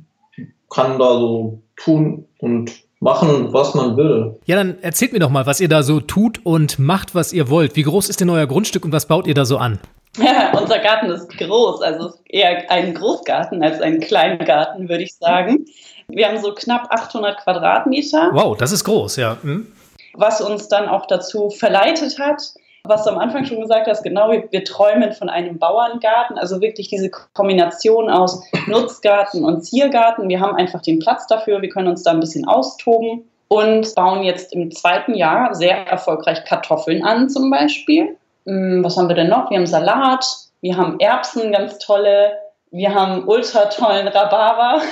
kann 0.68 0.98
da 0.98 1.14
so 1.14 1.60
tun 1.76 2.26
und 2.38 2.70
machen, 3.00 3.52
was 3.52 3.74
man 3.74 3.96
will. 3.96 4.38
Ja, 4.44 4.56
dann 4.56 4.80
erzählt 4.82 5.12
mir 5.12 5.18
doch 5.18 5.30
mal, 5.30 5.46
was 5.46 5.60
ihr 5.60 5.68
da 5.68 5.82
so 5.82 6.00
tut 6.00 6.44
und 6.44 6.78
macht, 6.78 7.14
was 7.14 7.32
ihr 7.32 7.48
wollt. 7.48 7.74
Wie 7.74 7.82
groß 7.82 8.08
ist 8.08 8.20
denn 8.20 8.30
euer 8.30 8.46
Grundstück 8.46 8.84
und 8.84 8.92
was 8.92 9.06
baut 9.06 9.26
ihr 9.26 9.34
da 9.34 9.44
so 9.44 9.56
an? 9.56 9.80
Ja, 10.18 10.52
unser 10.60 10.78
Garten 10.78 11.06
ist 11.10 11.28
groß, 11.38 11.82
also 11.82 12.12
eher 12.28 12.70
ein 12.70 12.94
Großgarten 12.94 13.62
als 13.62 13.80
ein 13.80 14.00
Kleingarten, 14.00 14.88
würde 14.88 15.04
ich 15.04 15.14
sagen. 15.14 15.66
Wir 16.08 16.28
haben 16.28 16.38
so 16.38 16.52
knapp 16.52 16.88
800 16.90 17.42
Quadratmeter. 17.42 18.30
Wow, 18.32 18.56
das 18.56 18.72
ist 18.72 18.84
groß, 18.84 19.16
ja. 19.16 19.38
Hm. 19.42 19.66
Was 20.14 20.40
uns 20.40 20.68
dann 20.68 20.88
auch 20.88 21.06
dazu 21.06 21.50
verleitet 21.50 22.18
hat, 22.18 22.42
was 22.84 23.04
du 23.04 23.10
am 23.10 23.18
Anfang 23.18 23.44
schon 23.44 23.60
gesagt 23.60 23.86
hast, 23.86 24.02
genau, 24.02 24.30
wir, 24.30 24.64
träumen 24.64 25.12
von 25.12 25.28
einem 25.28 25.58
Bauerngarten, 25.58 26.38
also 26.38 26.60
wirklich 26.60 26.88
diese 26.88 27.10
Kombination 27.10 28.10
aus 28.10 28.42
Nutzgarten 28.66 29.44
und 29.44 29.62
Ziergarten. 29.62 30.28
Wir 30.28 30.40
haben 30.40 30.56
einfach 30.56 30.82
den 30.82 30.98
Platz 30.98 31.26
dafür, 31.26 31.62
wir 31.62 31.68
können 31.68 31.88
uns 31.88 32.02
da 32.02 32.12
ein 32.12 32.20
bisschen 32.20 32.46
austoben 32.46 33.28
und 33.48 33.94
bauen 33.94 34.22
jetzt 34.22 34.52
im 34.52 34.70
zweiten 34.70 35.14
Jahr 35.14 35.54
sehr 35.54 35.86
erfolgreich 35.86 36.44
Kartoffeln 36.44 37.04
an 37.04 37.28
zum 37.28 37.50
Beispiel. 37.50 38.16
Hm, 38.46 38.82
was 38.84 38.96
haben 38.96 39.08
wir 39.08 39.16
denn 39.16 39.28
noch? 39.28 39.50
Wir 39.50 39.58
haben 39.58 39.66
Salat, 39.66 40.24
wir 40.60 40.76
haben 40.76 41.00
Erbsen, 41.00 41.52
ganz 41.52 41.78
tolle. 41.78 42.32
Wir 42.70 42.94
haben 42.94 43.26
ultra 43.26 43.66
tollen 43.66 44.08
Rhabarber. 44.08 44.82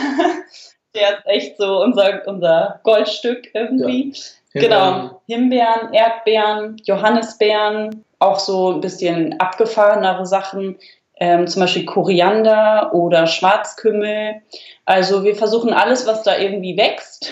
Der 0.95 1.19
ist 1.19 1.27
echt 1.27 1.57
so 1.59 1.83
unser, 1.83 2.27
unser 2.27 2.81
Goldstück 2.83 3.49
irgendwie. 3.55 4.13
Ja. 4.13 4.21
Genau, 4.55 5.21
Himbeeren, 5.27 5.93
Erdbeeren, 5.93 6.77
Johannisbeeren, 6.85 8.05
auch 8.19 8.39
so 8.39 8.73
ein 8.73 8.81
bisschen 8.81 9.39
abgefahrenere 9.41 10.27
Sachen, 10.27 10.79
ähm, 11.21 11.47
zum 11.47 11.61
Beispiel 11.61 11.85
Koriander 11.85 12.91
oder 12.95 13.27
Schwarzkümmel. 13.27 14.43
Also 14.85 15.25
wir 15.25 15.37
versuchen 15.37 15.73
alles, 15.73 16.07
was 16.07 16.23
da 16.23 16.39
irgendwie 16.39 16.77
wächst 16.77 17.31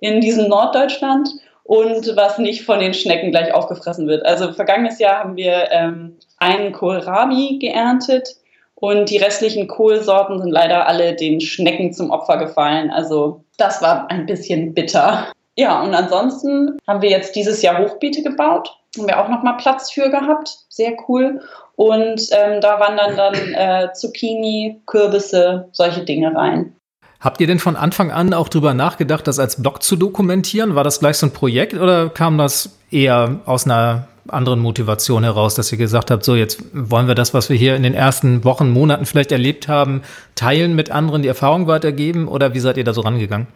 in 0.00 0.20
diesem 0.20 0.48
Norddeutschland 0.48 1.28
und 1.64 2.16
was 2.16 2.38
nicht 2.38 2.64
von 2.64 2.80
den 2.80 2.94
Schnecken 2.94 3.30
gleich 3.30 3.52
aufgefressen 3.52 4.06
wird. 4.06 4.24
Also 4.24 4.52
vergangenes 4.52 4.98
Jahr 4.98 5.18
haben 5.20 5.36
wir 5.36 5.70
ähm, 5.70 6.16
einen 6.38 6.72
Kohlrabi 6.72 7.58
geerntet 7.58 8.36
und 8.74 9.10
die 9.10 9.18
restlichen 9.18 9.66
Kohlsorten 9.66 10.40
sind 10.40 10.50
leider 10.50 10.86
alle 10.86 11.14
den 11.16 11.40
Schnecken 11.40 11.92
zum 11.92 12.10
Opfer 12.10 12.36
gefallen. 12.36 12.90
Also 12.90 13.44
das 13.56 13.82
war 13.82 14.10
ein 14.10 14.26
bisschen 14.26 14.72
bitter. 14.72 15.32
Ja, 15.58 15.82
und 15.82 15.92
ansonsten 15.92 16.78
haben 16.86 17.02
wir 17.02 17.10
jetzt 17.10 17.34
dieses 17.34 17.62
Jahr 17.62 17.78
Hochbeete 17.78 18.22
gebaut. 18.22 18.76
Haben 18.96 19.08
wir 19.08 19.18
auch 19.18 19.28
nochmal 19.28 19.56
Platz 19.56 19.90
für 19.90 20.08
gehabt. 20.08 20.56
Sehr 20.68 20.92
cool. 21.08 21.40
Und 21.74 22.28
ähm, 22.30 22.60
da 22.60 22.78
wandern 22.78 23.16
dann 23.16 23.34
äh, 23.54 23.92
Zucchini, 23.92 24.80
Kürbisse, 24.86 25.68
solche 25.72 26.04
Dinge 26.04 26.32
rein. 26.32 26.76
Habt 27.18 27.40
ihr 27.40 27.48
denn 27.48 27.58
von 27.58 27.74
Anfang 27.74 28.12
an 28.12 28.34
auch 28.34 28.48
drüber 28.48 28.72
nachgedacht, 28.72 29.26
das 29.26 29.40
als 29.40 29.60
Blog 29.60 29.82
zu 29.82 29.96
dokumentieren? 29.96 30.76
War 30.76 30.84
das 30.84 31.00
gleich 31.00 31.16
so 31.16 31.26
ein 31.26 31.32
Projekt 31.32 31.74
oder 31.74 32.08
kam 32.08 32.38
das 32.38 32.78
eher 32.92 33.40
aus 33.44 33.66
einer 33.66 34.06
anderen 34.28 34.60
Motivation 34.60 35.24
heraus, 35.24 35.56
dass 35.56 35.72
ihr 35.72 35.78
gesagt 35.78 36.12
habt, 36.12 36.24
so 36.24 36.36
jetzt 36.36 36.62
wollen 36.72 37.08
wir 37.08 37.16
das, 37.16 37.34
was 37.34 37.50
wir 37.50 37.56
hier 37.56 37.74
in 37.74 37.82
den 37.82 37.94
ersten 37.94 38.44
Wochen, 38.44 38.70
Monaten 38.70 39.06
vielleicht 39.06 39.32
erlebt 39.32 39.66
haben, 39.66 40.02
teilen 40.36 40.76
mit 40.76 40.92
anderen, 40.92 41.22
die 41.22 41.28
Erfahrung 41.28 41.66
weitergeben 41.66 42.28
oder 42.28 42.54
wie 42.54 42.60
seid 42.60 42.76
ihr 42.76 42.84
da 42.84 42.92
so 42.92 43.00
rangegangen? 43.00 43.48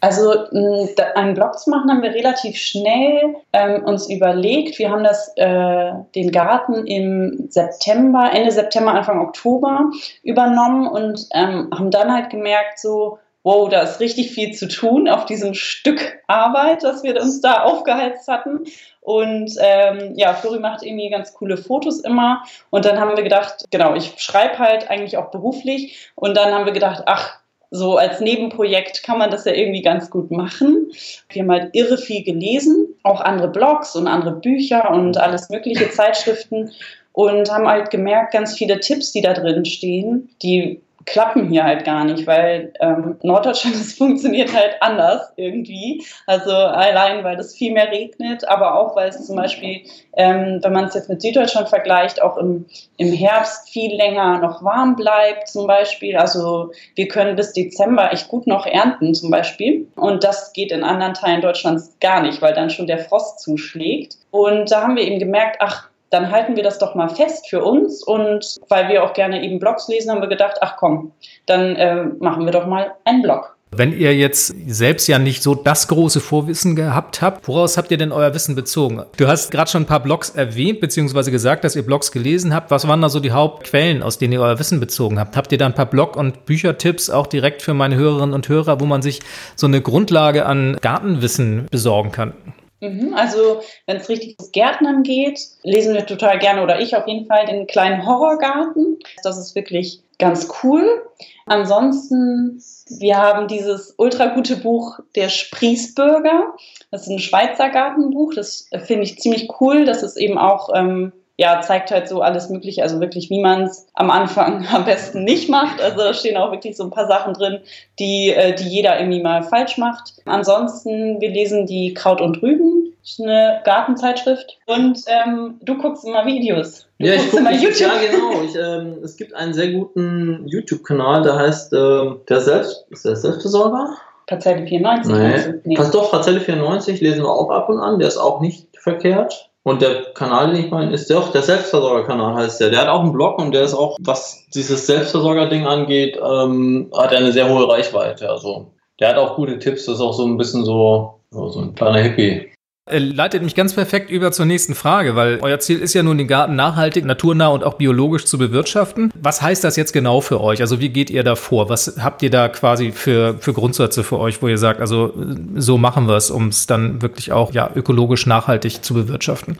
Also 0.00 0.46
einen 0.50 1.34
Blog 1.34 1.58
zu 1.58 1.70
machen, 1.70 1.90
haben 1.90 2.02
wir 2.02 2.14
relativ 2.14 2.56
schnell 2.56 3.36
ähm, 3.52 3.84
uns 3.84 4.08
überlegt. 4.08 4.78
Wir 4.78 4.90
haben 4.90 5.02
das, 5.02 5.32
äh, 5.36 5.92
den 6.14 6.30
Garten 6.30 6.86
im 6.86 7.46
September, 7.50 8.30
Ende 8.32 8.52
September, 8.52 8.92
Anfang 8.92 9.20
Oktober 9.20 9.90
übernommen 10.22 10.86
und 10.86 11.26
ähm, 11.34 11.68
haben 11.74 11.90
dann 11.90 12.12
halt 12.12 12.30
gemerkt, 12.30 12.78
so, 12.78 13.18
wow, 13.42 13.68
da 13.68 13.80
ist 13.82 13.98
richtig 13.98 14.30
viel 14.32 14.52
zu 14.52 14.68
tun 14.68 15.08
auf 15.08 15.24
diesem 15.24 15.54
Stück 15.54 16.18
Arbeit, 16.26 16.84
das 16.84 17.02
wir 17.02 17.20
uns 17.20 17.40
da 17.40 17.62
aufgeheizt 17.62 18.28
hatten. 18.28 18.64
Und 19.00 19.52
ähm, 19.58 20.12
ja, 20.16 20.34
Flori 20.34 20.58
macht 20.58 20.82
irgendwie 20.82 21.08
ganz 21.08 21.32
coole 21.32 21.56
Fotos 21.56 22.00
immer. 22.00 22.42
Und 22.70 22.84
dann 22.84 23.00
haben 23.00 23.16
wir 23.16 23.22
gedacht, 23.22 23.64
genau, 23.70 23.94
ich 23.94 24.14
schreibe 24.18 24.58
halt 24.58 24.90
eigentlich 24.90 25.16
auch 25.16 25.30
beruflich. 25.30 26.10
Und 26.14 26.36
dann 26.36 26.52
haben 26.52 26.66
wir 26.66 26.72
gedacht, 26.72 27.04
ach, 27.06 27.38
so 27.70 27.96
als 27.96 28.20
Nebenprojekt 28.20 29.02
kann 29.02 29.18
man 29.18 29.30
das 29.30 29.44
ja 29.44 29.52
irgendwie 29.52 29.82
ganz 29.82 30.10
gut 30.10 30.30
machen. 30.30 30.90
Wir 31.28 31.42
haben 31.42 31.50
halt 31.50 31.74
irre 31.74 31.98
viel 31.98 32.24
gelesen, 32.24 32.94
auch 33.02 33.20
andere 33.20 33.48
Blogs 33.48 33.94
und 33.94 34.06
andere 34.06 34.36
Bücher 34.36 34.90
und 34.90 35.18
alles 35.18 35.50
mögliche 35.50 35.90
Zeitschriften 35.90 36.70
und 37.12 37.50
haben 37.50 37.68
halt 37.68 37.90
gemerkt, 37.90 38.32
ganz 38.32 38.56
viele 38.56 38.80
Tipps, 38.80 39.12
die 39.12 39.20
da 39.20 39.34
drin 39.34 39.64
stehen, 39.64 40.30
die 40.42 40.80
klappen 41.08 41.48
hier 41.48 41.64
halt 41.64 41.84
gar 41.84 42.04
nicht, 42.04 42.26
weil 42.26 42.72
ähm, 42.80 43.16
Norddeutschland, 43.22 43.74
das 43.80 43.94
funktioniert 43.94 44.54
halt 44.54 44.76
anders 44.80 45.32
irgendwie. 45.36 46.04
Also 46.26 46.52
allein, 46.52 47.24
weil 47.24 47.38
es 47.38 47.54
viel 47.54 47.72
mehr 47.72 47.90
regnet, 47.90 48.46
aber 48.46 48.78
auch, 48.78 48.94
weil 48.94 49.08
es 49.08 49.26
zum 49.26 49.36
Beispiel, 49.36 49.82
ähm, 50.16 50.60
wenn 50.62 50.72
man 50.72 50.84
es 50.84 50.94
jetzt 50.94 51.08
mit 51.08 51.22
Süddeutschland 51.22 51.68
vergleicht, 51.68 52.20
auch 52.22 52.36
im, 52.36 52.66
im 52.96 53.12
Herbst 53.12 53.70
viel 53.70 53.94
länger 53.96 54.38
noch 54.38 54.62
warm 54.62 54.96
bleibt 54.96 55.48
zum 55.48 55.66
Beispiel. 55.66 56.16
Also 56.16 56.72
wir 56.94 57.08
können 57.08 57.36
bis 57.36 57.52
Dezember 57.52 58.12
echt 58.12 58.28
gut 58.28 58.46
noch 58.46 58.66
ernten 58.66 59.14
zum 59.14 59.30
Beispiel. 59.30 59.88
Und 59.96 60.24
das 60.24 60.52
geht 60.52 60.72
in 60.72 60.84
anderen 60.84 61.14
Teilen 61.14 61.40
Deutschlands 61.40 61.96
gar 62.00 62.22
nicht, 62.22 62.42
weil 62.42 62.54
dann 62.54 62.70
schon 62.70 62.86
der 62.86 62.98
Frost 62.98 63.40
zuschlägt. 63.40 64.16
Und 64.30 64.70
da 64.70 64.82
haben 64.82 64.96
wir 64.96 65.04
eben 65.04 65.18
gemerkt, 65.18 65.56
ach, 65.60 65.88
dann 66.10 66.30
halten 66.30 66.56
wir 66.56 66.62
das 66.62 66.78
doch 66.78 66.94
mal 66.94 67.08
fest 67.08 67.48
für 67.48 67.62
uns. 67.62 68.02
Und 68.02 68.56
weil 68.68 68.88
wir 68.88 69.04
auch 69.04 69.12
gerne 69.12 69.42
eben 69.42 69.58
Blogs 69.58 69.88
lesen, 69.88 70.10
haben 70.10 70.20
wir 70.20 70.28
gedacht, 70.28 70.58
ach 70.60 70.76
komm, 70.76 71.12
dann 71.46 71.76
äh, 71.76 72.04
machen 72.18 72.44
wir 72.44 72.52
doch 72.52 72.66
mal 72.66 72.92
einen 73.04 73.22
Blog. 73.22 73.58
Wenn 73.70 73.92
ihr 73.92 74.16
jetzt 74.16 74.54
selbst 74.66 75.08
ja 75.08 75.18
nicht 75.18 75.42
so 75.42 75.54
das 75.54 75.88
große 75.88 76.20
Vorwissen 76.20 76.74
gehabt 76.74 77.20
habt, 77.20 77.46
woraus 77.48 77.76
habt 77.76 77.90
ihr 77.90 77.98
denn 77.98 78.12
euer 78.12 78.32
Wissen 78.32 78.54
bezogen? 78.54 79.02
Du 79.18 79.28
hast 79.28 79.50
gerade 79.50 79.70
schon 79.70 79.82
ein 79.82 79.86
paar 79.86 80.02
Blogs 80.02 80.30
erwähnt, 80.30 80.80
beziehungsweise 80.80 81.30
gesagt, 81.30 81.64
dass 81.64 81.76
ihr 81.76 81.84
Blogs 81.84 82.10
gelesen 82.10 82.54
habt. 82.54 82.70
Was 82.70 82.88
waren 82.88 83.02
da 83.02 83.10
so 83.10 83.20
die 83.20 83.32
Hauptquellen, 83.32 84.02
aus 84.02 84.16
denen 84.16 84.32
ihr 84.32 84.40
euer 84.40 84.58
Wissen 84.58 84.80
bezogen 84.80 85.20
habt? 85.20 85.36
Habt 85.36 85.52
ihr 85.52 85.58
da 85.58 85.66
ein 85.66 85.74
paar 85.74 85.86
Blog- 85.86 86.16
und 86.16 86.46
Büchertipps 86.46 87.10
auch 87.10 87.26
direkt 87.26 87.60
für 87.60 87.74
meine 87.74 87.96
Hörerinnen 87.96 88.34
und 88.34 88.48
Hörer, 88.48 88.80
wo 88.80 88.86
man 88.86 89.02
sich 89.02 89.20
so 89.54 89.66
eine 89.66 89.82
Grundlage 89.82 90.46
an 90.46 90.78
Gartenwissen 90.80 91.66
besorgen 91.70 92.10
kann? 92.10 92.32
Mhm, 92.80 93.14
also, 93.14 93.60
wenn 93.86 93.96
es 93.96 94.08
richtig 94.08 94.36
ums 94.38 94.52
Gärtnern 94.52 95.02
geht, 95.02 95.40
lesen 95.62 95.94
wir 95.94 96.06
total 96.06 96.38
gerne 96.38 96.62
oder 96.62 96.80
ich 96.80 96.94
auf 96.96 97.06
jeden 97.08 97.26
Fall 97.26 97.46
den 97.46 97.66
kleinen 97.66 98.06
Horrorgarten. 98.06 98.98
Das 99.22 99.36
ist 99.36 99.54
wirklich 99.54 100.00
ganz 100.18 100.48
cool. 100.62 101.02
Ansonsten, 101.46 102.62
wir 102.98 103.16
haben 103.16 103.48
dieses 103.48 103.94
ultra 103.96 104.26
gute 104.26 104.56
Buch 104.56 105.00
Der 105.16 105.28
Sprießbürger. 105.28 106.54
Das 106.90 107.02
ist 107.02 107.08
ein 107.08 107.18
Schweizer 107.18 107.70
Gartenbuch. 107.70 108.34
Das 108.34 108.68
finde 108.84 109.04
ich 109.04 109.18
ziemlich 109.18 109.48
cool. 109.60 109.84
Das 109.84 110.02
ist 110.02 110.16
eben 110.16 110.38
auch 110.38 110.68
ähm, 110.74 111.12
ja, 111.38 111.60
zeigt 111.60 111.92
halt 111.92 112.08
so 112.08 112.20
alles 112.20 112.50
Mögliche, 112.50 112.82
also 112.82 113.00
wirklich, 113.00 113.30
wie 113.30 113.40
man 113.40 113.62
es 113.62 113.86
am 113.94 114.10
Anfang 114.10 114.66
am 114.72 114.84
besten 114.84 115.22
nicht 115.22 115.48
macht. 115.48 115.80
Also 115.80 115.96
da 115.96 116.12
stehen 116.12 116.36
auch 116.36 116.50
wirklich 116.50 116.76
so 116.76 116.82
ein 116.82 116.90
paar 116.90 117.06
Sachen 117.06 117.32
drin, 117.32 117.60
die, 117.98 118.30
äh, 118.30 118.54
die 118.54 118.68
jeder 118.68 118.98
irgendwie 118.98 119.22
mal 119.22 119.44
falsch 119.44 119.78
macht. 119.78 120.14
Ansonsten, 120.24 121.20
wir 121.20 121.30
lesen 121.30 121.66
die 121.66 121.94
Kraut 121.94 122.20
und 122.20 122.42
Rüben, 122.42 122.92
eine 123.20 123.62
Gartenzeitschrift. 123.64 124.58
Und 124.66 125.00
ähm, 125.06 125.60
du 125.62 125.78
guckst 125.78 126.04
immer 126.04 126.26
Videos. 126.26 126.86
Du 126.98 127.06
ja, 127.06 127.14
ich 127.14 127.30
gucke 127.30 127.54
YouTube. 127.54 127.80
Ja, 127.80 128.10
genau. 128.10 128.42
Ich, 128.42 128.56
ähm, 128.56 128.98
es 129.04 129.16
gibt 129.16 129.32
einen 129.32 129.54
sehr 129.54 129.72
guten 129.72 130.46
YouTube-Kanal, 130.46 131.22
der 131.22 131.36
heißt 131.36 131.72
äh, 131.72 132.10
der 132.28 132.40
Selbst, 132.40 132.84
ist 132.90 133.04
der 133.04 133.16
Selbstversorger? 133.16 133.96
Parzelle 134.26 134.66
94. 134.66 135.12
Nee. 135.12 135.60
nee. 135.64 135.74
Passt 135.74 135.94
doch, 135.94 136.10
Parzelle 136.10 136.40
94 136.40 137.00
lesen 137.00 137.22
wir 137.22 137.30
auch 137.30 137.50
ab 137.50 137.68
und 137.68 137.78
an. 137.78 137.98
Der 137.98 138.08
ist 138.08 138.18
auch 138.18 138.40
nicht 138.40 138.66
verkehrt. 138.76 139.47
Und 139.68 139.82
der 139.82 140.14
Kanal, 140.14 140.52
den 140.52 140.64
ich 140.64 140.70
meine, 140.70 140.94
ist 140.94 141.10
doch 141.10 141.30
der 141.30 141.42
Selbstversorger-Kanal 141.42 142.36
heißt 142.36 142.58
der. 142.58 142.70
Der 142.70 142.80
hat 142.80 142.88
auch 142.88 143.00
einen 143.00 143.12
Blog 143.12 143.38
und 143.38 143.52
der 143.52 143.64
ist 143.64 143.74
auch, 143.74 143.98
was 144.00 144.46
dieses 144.54 144.86
Selbstversorger-Ding 144.86 145.66
angeht, 145.66 146.16
ähm, 146.16 146.90
hat 146.96 147.12
er 147.12 147.18
eine 147.18 147.32
sehr 147.32 147.50
hohe 147.50 147.68
Reichweite. 147.68 148.30
Also 148.30 148.72
der 148.98 149.10
hat 149.10 149.16
auch 149.18 149.36
gute 149.36 149.58
Tipps. 149.58 149.84
Das 149.84 149.96
ist 149.96 150.00
auch 150.00 150.14
so 150.14 150.24
ein 150.24 150.38
bisschen 150.38 150.64
so, 150.64 151.20
so 151.30 151.60
ein 151.60 151.74
kleiner 151.74 151.98
Hippie. 151.98 152.50
Äh, 152.90 152.98
leitet 152.98 153.42
mich 153.42 153.54
ganz 153.54 153.74
perfekt 153.74 154.10
über 154.10 154.32
zur 154.32 154.46
nächsten 154.46 154.74
Frage, 154.74 155.16
weil 155.16 155.38
euer 155.42 155.58
Ziel 155.58 155.80
ist 155.80 155.94
ja 155.94 156.02
nun, 156.02 156.18
den 156.18 156.28
Garten 156.28 156.56
nachhaltig, 156.56 157.04
naturnah 157.04 157.48
und 157.48 157.64
auch 157.64 157.74
biologisch 157.74 158.24
zu 158.24 158.38
bewirtschaften. 158.38 159.12
Was 159.20 159.42
heißt 159.42 159.64
das 159.64 159.76
jetzt 159.76 159.92
genau 159.92 160.20
für 160.20 160.40
euch? 160.40 160.60
Also 160.60 160.80
wie 160.80 160.88
geht 160.88 161.10
ihr 161.10 161.22
da 161.22 161.34
vor? 161.34 161.68
Was 161.68 161.96
habt 162.00 162.22
ihr 162.22 162.30
da 162.30 162.48
quasi 162.48 162.92
für, 162.92 163.36
für 163.38 163.52
Grundsätze 163.52 164.04
für 164.04 164.18
euch, 164.18 164.42
wo 164.42 164.48
ihr 164.48 164.58
sagt, 164.58 164.80
also 164.80 165.12
so 165.56 165.78
machen 165.78 166.06
wir 166.08 166.16
es, 166.16 166.30
um 166.30 166.48
es 166.48 166.66
dann 166.66 167.02
wirklich 167.02 167.32
auch 167.32 167.52
ja, 167.52 167.70
ökologisch 167.74 168.26
nachhaltig 168.26 168.82
zu 168.82 168.94
bewirtschaften? 168.94 169.58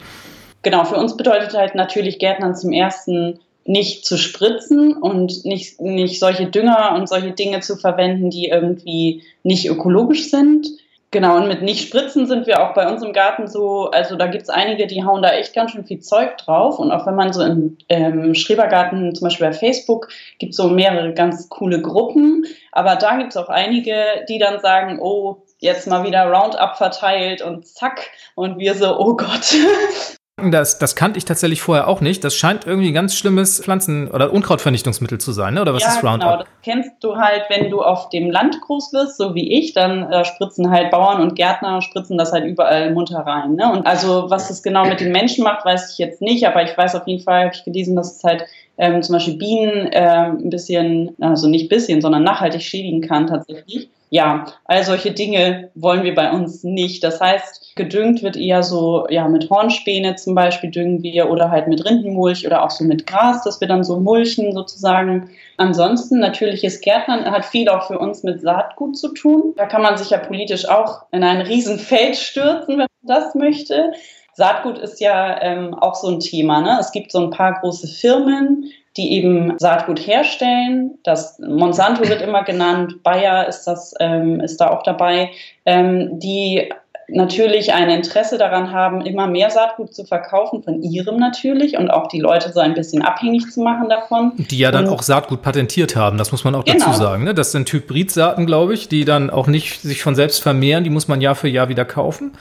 Genau, 0.63 0.85
für 0.85 0.97
uns 0.97 1.17
bedeutet 1.17 1.55
halt 1.55 1.75
natürlich 1.75 2.19
Gärtnern 2.19 2.55
zum 2.55 2.73
ersten 2.73 3.39
nicht 3.65 4.07
zu 4.07 4.17
spritzen 4.17 4.95
und 4.95 5.45
nicht, 5.45 5.81
nicht 5.81 6.21
solche 6.21 6.47
Dünger 6.47 6.95
und 6.97 7.09
solche 7.09 7.33
Dinge 7.33 7.61
zu 7.61 7.77
verwenden, 7.77 8.31
die 8.31 8.49
irgendwie 8.49 9.23
nicht 9.43 9.69
ökologisch 9.69 10.31
sind 10.31 10.67
Genau, 11.11 11.37
und 11.39 11.49
mit 11.49 11.63
Nicht-Spritzen 11.63 12.27
sind 12.27 12.47
wir 12.47 12.61
auch 12.61 12.75
bei 12.75 12.87
uns 12.87 13.03
im 13.03 13.15
Garten 13.15 13.49
so, 13.49 13.91
also 13.91 14.17
da 14.17 14.27
gibt 14.27 14.43
es 14.43 14.51
einige, 14.51 14.87
die 14.87 15.05
hauen 15.05 15.23
da 15.23 15.31
echt 15.31 15.55
ganz 15.55 15.71
schön 15.71 15.87
viel 15.87 16.01
Zeug 16.01 16.37
drauf. 16.37 16.79
Und 16.79 16.93
auch 16.93 17.07
wenn 17.07 17.15
man 17.15 17.33
so 17.33 17.43
im 17.43 17.79
ähm, 17.89 18.35
Schrebergarten, 18.35 19.15
zum 19.15 19.25
Beispiel 19.25 19.47
bei 19.47 19.53
Facebook, 19.55 20.09
gibt 20.39 20.51
es 20.51 20.59
so 20.59 20.69
mehrere 20.69 21.15
ganz 21.15 21.49
coole 21.49 21.81
Gruppen. 21.81 22.45
Aber 22.73 22.97
da 22.97 23.17
gibt 23.17 23.31
es 23.31 23.39
auch 23.39 23.49
einige, 23.49 23.95
die 24.29 24.39
dann 24.39 24.61
sagen, 24.61 24.99
oh, 25.01 25.43
jetzt 25.61 25.87
mal 25.87 26.05
wieder 26.05 26.25
Roundup 26.31 26.77
verteilt 26.77 27.41
und 27.41 27.67
zack. 27.67 28.11
Und 28.35 28.59
wir 28.59 28.75
so, 28.75 28.99
oh 28.99 29.17
Gott, 29.17 29.55
das, 30.51 30.79
das 30.79 30.97
kannte 30.97 31.19
ich 31.19 31.25
tatsächlich 31.25 31.61
vorher 31.61 31.89
auch 31.89 32.01
nicht. 32.01 32.23
Das 32.25 32.35
scheint 32.35 32.67
irgendwie 32.67 32.89
ein 32.89 32.95
ganz 32.95 33.17
schlimmes 33.17 33.61
Pflanzen- 33.61 34.09
oder 34.09 34.33
Unkrautvernichtungsmittel 34.33 35.19
zu 35.19 35.33
sein, 35.33 35.55
ne? 35.55 35.63
oder 35.63 35.75
was 35.75 35.83
ja, 35.83 35.91
ist 35.91 36.05
Roundup? 36.05 36.21
Genau, 36.21 36.37
das 36.39 36.49
kennst 36.63 36.93
du 37.03 37.17
halt, 37.17 37.43
wenn 37.49 37.71
du 37.71 37.83
auf 37.83 38.09
dem 38.11 38.31
Land 38.31 38.61
groß 38.61 38.93
wirst, 38.93 39.19
so 39.19 39.35
wie 39.35 39.59
ich, 39.59 39.75
dann 39.75 40.11
äh, 40.11 40.25
spritzen 40.25 40.71
halt 40.71 40.91
Bauern 40.91 41.21
und 41.21 41.35
Gärtner, 41.35 41.83
spritzen 41.83 42.19
das 42.19 42.33
halt 42.33 42.45
überall 42.45 42.93
munter 42.93 43.21
rein. 43.21 43.55
Ne? 43.55 43.71
Und 43.73 43.87
also, 43.87 44.31
was 44.31 44.51
es 44.51 44.63
genau 44.63 44.87
mit 44.87 45.01
den 45.01 45.13
Menschen 45.13 45.45
macht, 45.45 45.65
weiß 45.65 45.93
ich 45.93 45.99
jetzt 45.99 46.23
nicht, 46.23 46.47
aber 46.47 46.63
ich 46.63 46.77
weiß 46.77 46.95
auf 46.95 47.07
jeden 47.07 47.23
Fall, 47.23 47.45
habe 47.47 47.55
ich 47.55 47.65
gelesen, 47.65 47.97
dass 47.97 48.17
es 48.17 48.25
halt 48.25 48.45
ähm, 48.79 49.03
zum 49.03 49.15
Beispiel 49.15 49.37
Bienen 49.37 49.87
äh, 49.89 50.31
ein 50.31 50.51
bisschen, 50.51 51.17
also 51.21 51.49
nicht 51.49 51.69
bisschen, 51.69 52.01
sondern 52.01 52.23
nachhaltig 52.23 52.63
schädigen 52.63 53.01
kann 53.01 53.27
tatsächlich. 53.27 53.91
Ja, 54.11 54.47
all 54.65 54.85
solche 54.85 55.13
Dinge 55.13 55.71
wollen 55.75 56.03
wir 56.03 56.15
bei 56.15 56.31
uns 56.31 56.65
nicht. 56.65 57.05
Das 57.05 57.21
heißt, 57.21 57.77
gedüngt 57.77 58.23
wird 58.23 58.37
eher 58.37 58.63
so, 58.63 59.07
ja, 59.11 59.29
mit 59.29 59.51
Hornspäne 59.51 60.17
zum 60.17 60.35
Beispiel 60.35 60.71
düngen 60.71 61.03
wir 61.03 61.31
oder 61.31 61.51
halt 61.51 61.69
mit 61.69 61.85
Rindenmulch 61.85 62.47
oder 62.47 62.65
auch 62.65 62.71
so 62.71 62.85
mit 62.85 63.07
Gras, 63.07 63.43
dass 63.45 63.61
wir 63.61 63.69
dann 63.69 63.85
so 63.85 64.01
mulchen 64.01 64.53
sozusagen. 64.53 65.31
Ansonsten 65.59 66.21
natürliches 66.21 66.81
Gärtnern 66.81 67.31
hat 67.31 67.45
viel 67.45 67.69
auch 67.69 67.87
für 67.87 67.99
uns 67.99 68.23
mit 68.23 68.41
Saatgut 68.41 68.97
zu 68.97 69.13
tun. 69.13 69.53
Da 69.57 69.67
kann 69.67 69.83
man 69.83 69.99
sich 69.99 70.11
ja 70.11 70.19
politisch 70.19 70.69
auch 70.69 71.03
in 71.13 71.23
ein 71.23 71.43
Riesenfeld 71.43 72.17
stürzen, 72.17 72.79
wenn 72.79 72.79
man 72.79 72.87
das 73.03 73.35
möchte. 73.35 73.93
Saatgut 74.33 74.79
ist 74.79 75.01
ja 75.01 75.43
ähm, 75.43 75.75
auch 75.75 75.97
so 75.97 76.09
ein 76.09 76.21
Thema. 76.21 76.61
Ne? 76.61 76.79
Es 76.81 76.93
gibt 76.93 77.11
so 77.13 77.19
ein 77.19 77.31
paar 77.31 77.61
große 77.61 77.89
Firmen, 77.89 78.71
die 78.99 79.13
eben 79.13 79.55
Saatgut 79.59 80.07
herstellen. 80.07 80.99
Das 81.05 81.39
Monsanto 81.39 82.07
wird 82.09 82.21
immer 82.21 82.43
genannt, 82.45 83.03
Bayer 83.03 83.49
ist 83.49 83.65
das 83.65 83.95
ähm, 84.01 84.41
ist 84.41 84.61
da 84.61 84.71
auch 84.71 84.83
dabei, 84.83 85.31
ähm, 85.65 86.19
die 86.19 86.69
natürlich 87.09 87.73
ein 87.73 87.89
Interesse 87.89 88.37
daran 88.37 88.71
haben, 88.71 89.01
immer 89.01 89.27
mehr 89.27 89.49
Saatgut 89.49 89.95
zu 89.95 90.05
verkaufen, 90.05 90.63
von 90.63 90.83
ihrem 90.83 91.19
natürlich 91.19 91.79
und 91.79 91.91
auch 91.91 92.09
die 92.09 92.21
Leute 92.21 92.53
so 92.53 92.61
ein 92.61 92.75
bisschen 92.75 93.03
abhängig 93.03 93.51
zu 93.51 93.63
machen 93.63 93.89
davon. 93.89 94.33
Die 94.37 94.59
ja 94.59 94.71
dann 94.71 94.87
und, 94.87 94.93
auch 94.93 95.03
Saatgut 95.03 95.41
patentiert 95.41 95.97
haben, 95.97 96.19
das 96.19 96.33
muss 96.33 96.45
man 96.45 96.55
auch 96.55 96.65
genau. 96.65 96.85
dazu 96.85 96.99
sagen. 96.99 97.25
Ne? 97.25 97.33
Das 97.33 97.53
sind 97.53 97.73
Hybridsaaten, 97.73 98.45
glaube 98.45 98.75
ich, 98.75 98.89
die 98.89 99.07
dann 99.07 99.31
auch 99.31 99.47
nicht 99.47 99.81
sich 99.81 100.03
von 100.03 100.15
selbst 100.15 100.43
vermehren, 100.43 100.85
die 100.85 100.91
muss 100.91 101.09
man 101.09 101.23
Jahr 101.23 101.35
für 101.35 101.49
Jahr 101.49 101.71
wieder 101.71 101.87
kaufen. 101.87 102.33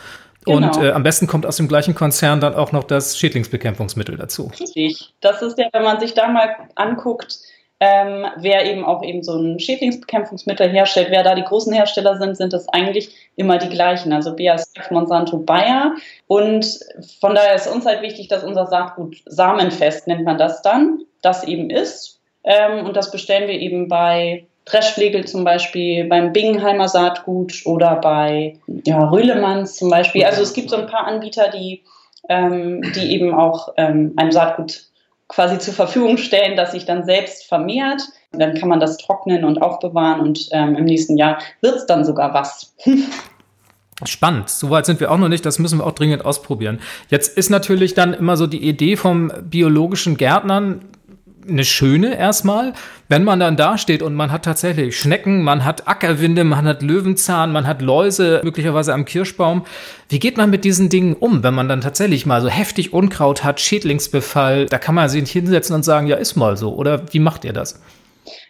Genau. 0.47 0.67
Und 0.67 0.83
äh, 0.83 0.91
am 0.91 1.03
besten 1.03 1.27
kommt 1.27 1.45
aus 1.45 1.57
dem 1.57 1.67
gleichen 1.67 1.95
Konzern 1.95 2.41
dann 2.41 2.55
auch 2.55 2.71
noch 2.71 2.83
das 2.83 3.17
Schädlingsbekämpfungsmittel 3.17 4.17
dazu. 4.17 4.51
Richtig. 4.59 5.13
Das 5.21 5.41
ist 5.41 5.57
ja, 5.57 5.67
wenn 5.73 5.83
man 5.83 5.99
sich 5.99 6.13
da 6.13 6.27
mal 6.27 6.55
anguckt, 6.75 7.39
ähm, 7.79 8.25
wer 8.37 8.65
eben 8.65 8.83
auch 8.85 9.03
eben 9.03 9.21
so 9.21 9.37
ein 9.37 9.59
Schädlingsbekämpfungsmittel 9.59 10.69
herstellt, 10.69 11.09
wer 11.11 11.23
da 11.23 11.35
die 11.35 11.43
großen 11.43 11.73
Hersteller 11.73 12.17
sind, 12.17 12.35
sind 12.35 12.53
das 12.53 12.67
eigentlich 12.69 13.15
immer 13.35 13.59
die 13.59 13.69
gleichen. 13.69 14.13
Also 14.13 14.35
BASF, 14.35 14.89
Monsanto, 14.89 15.37
Bayer. 15.37 15.95
Und 16.25 16.79
von 17.19 17.35
daher 17.35 17.55
ist 17.55 17.67
uns 17.67 17.85
halt 17.85 18.01
wichtig, 18.01 18.29
dass 18.29 18.43
unser 18.43 18.65
Saatgut 18.65 19.17
samenfest 19.25 20.07
nennt 20.07 20.25
man 20.25 20.39
das 20.39 20.63
dann, 20.63 21.01
das 21.21 21.43
eben 21.43 21.69
ist. 21.69 22.19
Ähm, 22.43 22.85
und 22.85 22.95
das 22.97 23.11
bestellen 23.11 23.47
wir 23.47 23.59
eben 23.59 23.87
bei 23.87 24.47
Dreschflegel 24.69 25.25
zum 25.25 25.43
Beispiel, 25.43 26.05
beim 26.05 26.33
Bingenheimer 26.33 26.87
Saatgut 26.89 27.61
oder 27.65 27.95
bei 27.95 28.59
ja, 28.85 29.09
Rühlemanns 29.09 29.75
zum 29.75 29.89
Beispiel. 29.89 30.25
Also 30.25 30.41
es 30.41 30.53
gibt 30.53 30.69
so 30.69 30.75
ein 30.75 30.87
paar 30.87 31.07
Anbieter, 31.07 31.49
die, 31.49 31.83
ähm, 32.29 32.81
die 32.93 33.11
eben 33.13 33.33
auch 33.33 33.73
ähm, 33.77 34.13
ein 34.17 34.31
Saatgut 34.31 34.83
quasi 35.29 35.57
zur 35.59 35.73
Verfügung 35.73 36.17
stellen, 36.17 36.57
das 36.57 36.71
sich 36.71 36.85
dann 36.85 37.05
selbst 37.05 37.45
vermehrt. 37.45 38.01
Dann 38.31 38.55
kann 38.55 38.69
man 38.69 38.79
das 38.79 38.97
trocknen 38.97 39.45
und 39.45 39.61
aufbewahren 39.61 40.19
und 40.19 40.49
ähm, 40.51 40.75
im 40.75 40.85
nächsten 40.85 41.17
Jahr 41.17 41.39
wird 41.61 41.75
es 41.75 41.85
dann 41.85 42.03
sogar 42.03 42.33
was. 42.33 42.75
Spannend. 44.05 44.49
Soweit 44.49 44.85
sind 44.85 44.99
wir 44.99 45.11
auch 45.11 45.17
noch 45.17 45.29
nicht. 45.29 45.45
Das 45.45 45.57
müssen 45.57 45.79
wir 45.79 45.87
auch 45.87 45.93
dringend 45.93 46.23
ausprobieren. 46.23 46.79
Jetzt 47.09 47.35
ist 47.35 47.49
natürlich 47.49 47.95
dann 47.95 48.13
immer 48.13 48.37
so 48.37 48.45
die 48.45 48.67
Idee 48.67 48.95
vom 48.95 49.31
biologischen 49.41 50.17
Gärtnern, 50.17 50.85
eine 51.49 51.65
schöne 51.65 52.17
erstmal. 52.17 52.73
Wenn 53.09 53.23
man 53.23 53.39
dann 53.39 53.55
da 53.55 53.77
steht 53.77 54.01
und 54.01 54.15
man 54.15 54.31
hat 54.31 54.45
tatsächlich 54.45 54.99
Schnecken, 54.99 55.43
man 55.43 55.63
hat 55.63 55.87
Ackerwinde, 55.87 56.43
man 56.43 56.65
hat 56.65 56.81
Löwenzahn, 56.81 57.51
man 57.51 57.65
hat 57.65 57.81
Läuse, 57.81 58.41
möglicherweise 58.43 58.93
am 58.93 59.05
Kirschbaum. 59.05 59.65
Wie 60.09 60.19
geht 60.19 60.37
man 60.37 60.49
mit 60.49 60.65
diesen 60.65 60.89
Dingen 60.89 61.13
um, 61.13 61.43
wenn 61.43 61.53
man 61.53 61.69
dann 61.69 61.81
tatsächlich 61.81 62.25
mal 62.25 62.41
so 62.41 62.49
heftig 62.49 62.93
Unkraut 62.93 63.43
hat, 63.43 63.59
Schädlingsbefall? 63.59 64.65
Da 64.65 64.77
kann 64.77 64.95
man 64.95 65.09
sich 65.09 65.31
hinsetzen 65.31 65.75
und 65.75 65.83
sagen, 65.83 66.07
ja, 66.07 66.17
ist 66.17 66.35
mal 66.35 66.57
so. 66.57 66.73
Oder 66.73 67.13
wie 67.13 67.19
macht 67.19 67.45
ihr 67.45 67.53
das? 67.53 67.81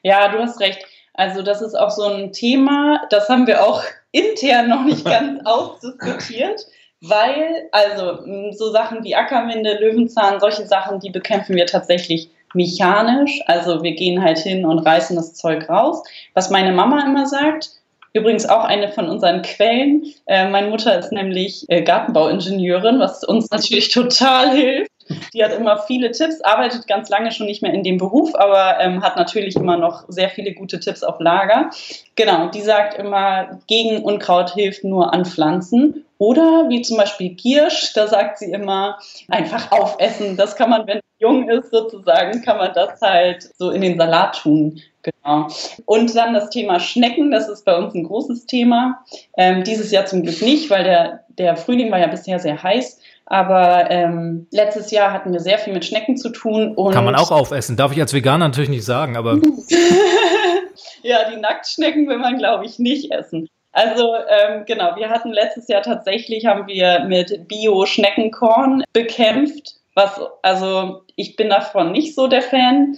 Ja, 0.04 0.30
du 0.30 0.40
hast 0.40 0.60
recht. 0.60 0.80
Also 1.14 1.42
das 1.42 1.62
ist 1.62 1.76
auch 1.76 1.92
so 1.92 2.04
ein 2.04 2.32
Thema, 2.32 3.02
das 3.10 3.30
haben 3.30 3.48
wir 3.48 3.64
auch 3.64 3.84
intern 4.12 4.70
noch 4.70 4.84
nicht 4.84 5.06
ganz 5.06 5.42
ausdiskutiert 5.46 6.66
weil, 7.02 7.70
also 7.72 8.52
so 8.52 8.72
Sachen 8.72 9.04
wie 9.04 9.16
Ackerwinde, 9.16 9.78
Löwenzahn, 9.80 10.40
solche 10.40 10.66
Sachen, 10.66 11.00
die 11.00 11.10
bekämpfen 11.10 11.56
wir 11.56 11.66
tatsächlich 11.66 12.32
mechanisch. 12.54 13.42
Also 13.46 13.84
wir 13.84 13.94
gehen 13.94 14.24
halt 14.24 14.40
hin 14.40 14.66
und 14.66 14.80
reißen 14.80 15.16
das 15.16 15.34
Zeug 15.34 15.70
raus. 15.70 16.04
Was 16.34 16.50
meine 16.50 16.72
Mama 16.72 17.06
immer 17.06 17.26
sagt, 17.26 17.70
übrigens 18.14 18.48
auch 18.48 18.64
eine 18.64 18.90
von 18.90 19.10
unseren 19.10 19.42
Quellen. 19.42 20.06
Äh, 20.26 20.50
meine 20.50 20.68
Mutter 20.68 20.98
ist 20.98 21.12
nämlich 21.12 21.66
äh, 21.70 21.82
Gartenbauingenieurin, 21.84 23.00
was 23.00 23.24
uns 23.24 23.50
natürlich 23.52 23.90
total 23.90 24.52
hilft. 24.52 24.92
Die 25.34 25.44
hat 25.44 25.54
immer 25.54 25.78
viele 25.78 26.12
Tipps, 26.12 26.42
arbeitet 26.42 26.86
ganz 26.88 27.10
lange 27.10 27.32
schon 27.32 27.46
nicht 27.46 27.62
mehr 27.62 27.74
in 27.74 27.84
dem 27.84 27.98
Beruf, 27.98 28.36
aber 28.36 28.78
ähm, 28.82 29.02
hat 29.02 29.16
natürlich 29.16 29.56
immer 29.56 29.78
noch 29.78 30.04
sehr 30.10 30.30
viele 30.30 30.54
gute 30.54 30.82
Tipps 30.82 31.02
auf 31.02 31.22
Lager. 31.22 31.70
Genau, 32.16 32.50
die 32.50 32.62
sagt 32.62 33.00
immer, 33.00 33.62
gegen 33.68 34.04
Unkraut 34.04 34.54
hilft 34.54 34.84
nur 34.84 35.14
an 35.14 35.24
Pflanzen. 35.24 36.04
Oder 36.18 36.66
wie 36.70 36.82
zum 36.82 36.98
Beispiel 36.98 37.30
Giersch, 37.36 37.94
da 37.94 38.08
sagt 38.08 38.40
sie 38.40 38.52
immer, 38.52 38.98
einfach 39.28 39.72
aufessen. 39.72 40.38
Das 40.38 40.56
kann 40.56 40.70
man, 40.70 40.88
wenn 40.88 40.98
es 40.98 41.04
jung 41.20 41.50
ist, 41.50 41.72
sozusagen, 41.72 42.42
kann 42.42 42.58
man 42.58 42.74
das 42.74 43.02
halt 43.02 43.50
so 43.58 43.72
in 43.72 43.82
den 43.82 43.98
Salat 43.98 44.40
tun. 44.42 44.82
Genau. 45.04 45.48
Und 45.86 46.16
dann 46.16 46.34
das 46.34 46.50
Thema 46.50 46.80
Schnecken, 46.80 47.32
das 47.32 47.48
ist 47.48 47.66
bei 47.66 47.78
uns 47.78 47.94
ein 47.94 48.04
großes 48.04 48.46
Thema. 48.46 49.04
Ähm, 49.38 49.64
dieses 49.64 49.92
Jahr 49.92 50.06
zum 50.06 50.24
Glück 50.24 50.42
nicht, 50.42 50.70
weil 50.70 50.84
der, 50.84 51.24
der 51.30 51.56
Frühling 51.56 51.92
war 51.92 52.00
ja 52.00 52.08
bisher 52.08 52.40
sehr 52.40 52.62
heiß. 52.62 53.00
Aber 53.26 53.92
ähm, 53.92 54.48
letztes 54.52 54.90
Jahr 54.92 55.12
hatten 55.12 55.34
wir 55.34 55.42
sehr 55.42 55.60
viel 55.60 55.74
mit 55.74 55.84
Schnecken 55.84 56.16
zu 56.18 56.30
tun. 56.30 56.74
Und 56.76 56.94
Kann 56.94 57.06
man 57.06 57.16
auch 57.16 57.32
aufessen. 57.32 57.76
Darf 57.76 57.92
ich 57.92 58.00
als 58.00 58.14
Veganer 58.14 58.48
natürlich 58.48 58.70
nicht 58.70 58.86
sagen, 58.86 59.18
aber. 59.18 59.34
ja, 61.04 61.30
die 61.30 61.40
Nacktschnecken 61.40 62.08
will 62.08 62.20
man, 62.20 62.38
glaube 62.38 62.66
ich, 62.66 62.80
nicht 62.80 63.12
essen. 63.12 63.50
Also 63.78 64.16
ähm, 64.16 64.66
genau, 64.66 64.96
wir 64.96 65.08
hatten 65.08 65.32
letztes 65.32 65.68
Jahr 65.68 65.84
tatsächlich, 65.84 66.48
haben 66.48 66.66
wir 66.66 67.02
mit 67.02 67.48
Bio-Schneckenkorn 67.48 68.84
bekämpft. 68.92 69.76
Was, 69.94 70.20
also 70.42 71.04
ich 71.16 71.36
bin 71.36 71.50
davon 71.50 71.92
nicht 71.92 72.16
so 72.16 72.26
der 72.26 72.42
Fan. 72.42 72.98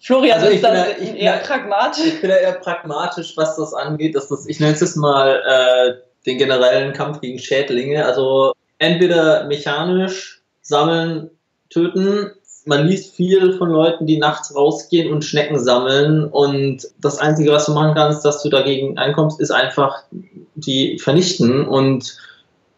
Florian 0.00 0.40
also 0.40 0.50
ist 0.50 0.64
da 0.64 0.86
eher 0.86 1.36
pragmatisch. 1.36 2.06
Ich 2.06 2.20
bin 2.20 2.30
da 2.30 2.36
eher 2.36 2.54
pragmatisch, 2.54 3.36
was 3.36 3.54
das 3.54 3.72
angeht. 3.72 4.16
Dass 4.16 4.26
das, 4.26 4.48
ich 4.48 4.58
nenne 4.58 4.72
es 4.72 4.80
jetzt 4.80 4.96
mal 4.96 5.42
äh, 5.46 6.02
den 6.26 6.38
generellen 6.38 6.92
Kampf 6.92 7.20
gegen 7.20 7.38
Schädlinge. 7.38 8.04
Also 8.04 8.52
entweder 8.78 9.44
mechanisch 9.44 10.42
sammeln, 10.60 11.30
töten. 11.68 12.32
Man 12.66 12.86
liest 12.86 13.14
viel 13.14 13.54
von 13.54 13.70
Leuten, 13.70 14.06
die 14.06 14.18
nachts 14.18 14.54
rausgehen 14.54 15.12
und 15.12 15.24
Schnecken 15.24 15.58
sammeln. 15.58 16.24
Und 16.24 16.86
das 17.00 17.18
Einzige, 17.18 17.52
was 17.52 17.66
du 17.66 17.72
machen 17.72 17.94
kannst, 17.94 18.24
dass 18.24 18.42
du 18.42 18.48
dagegen 18.48 18.98
einkommst, 18.98 19.40
ist 19.40 19.50
einfach 19.50 20.02
die 20.54 20.98
vernichten 20.98 21.66
und 21.66 22.16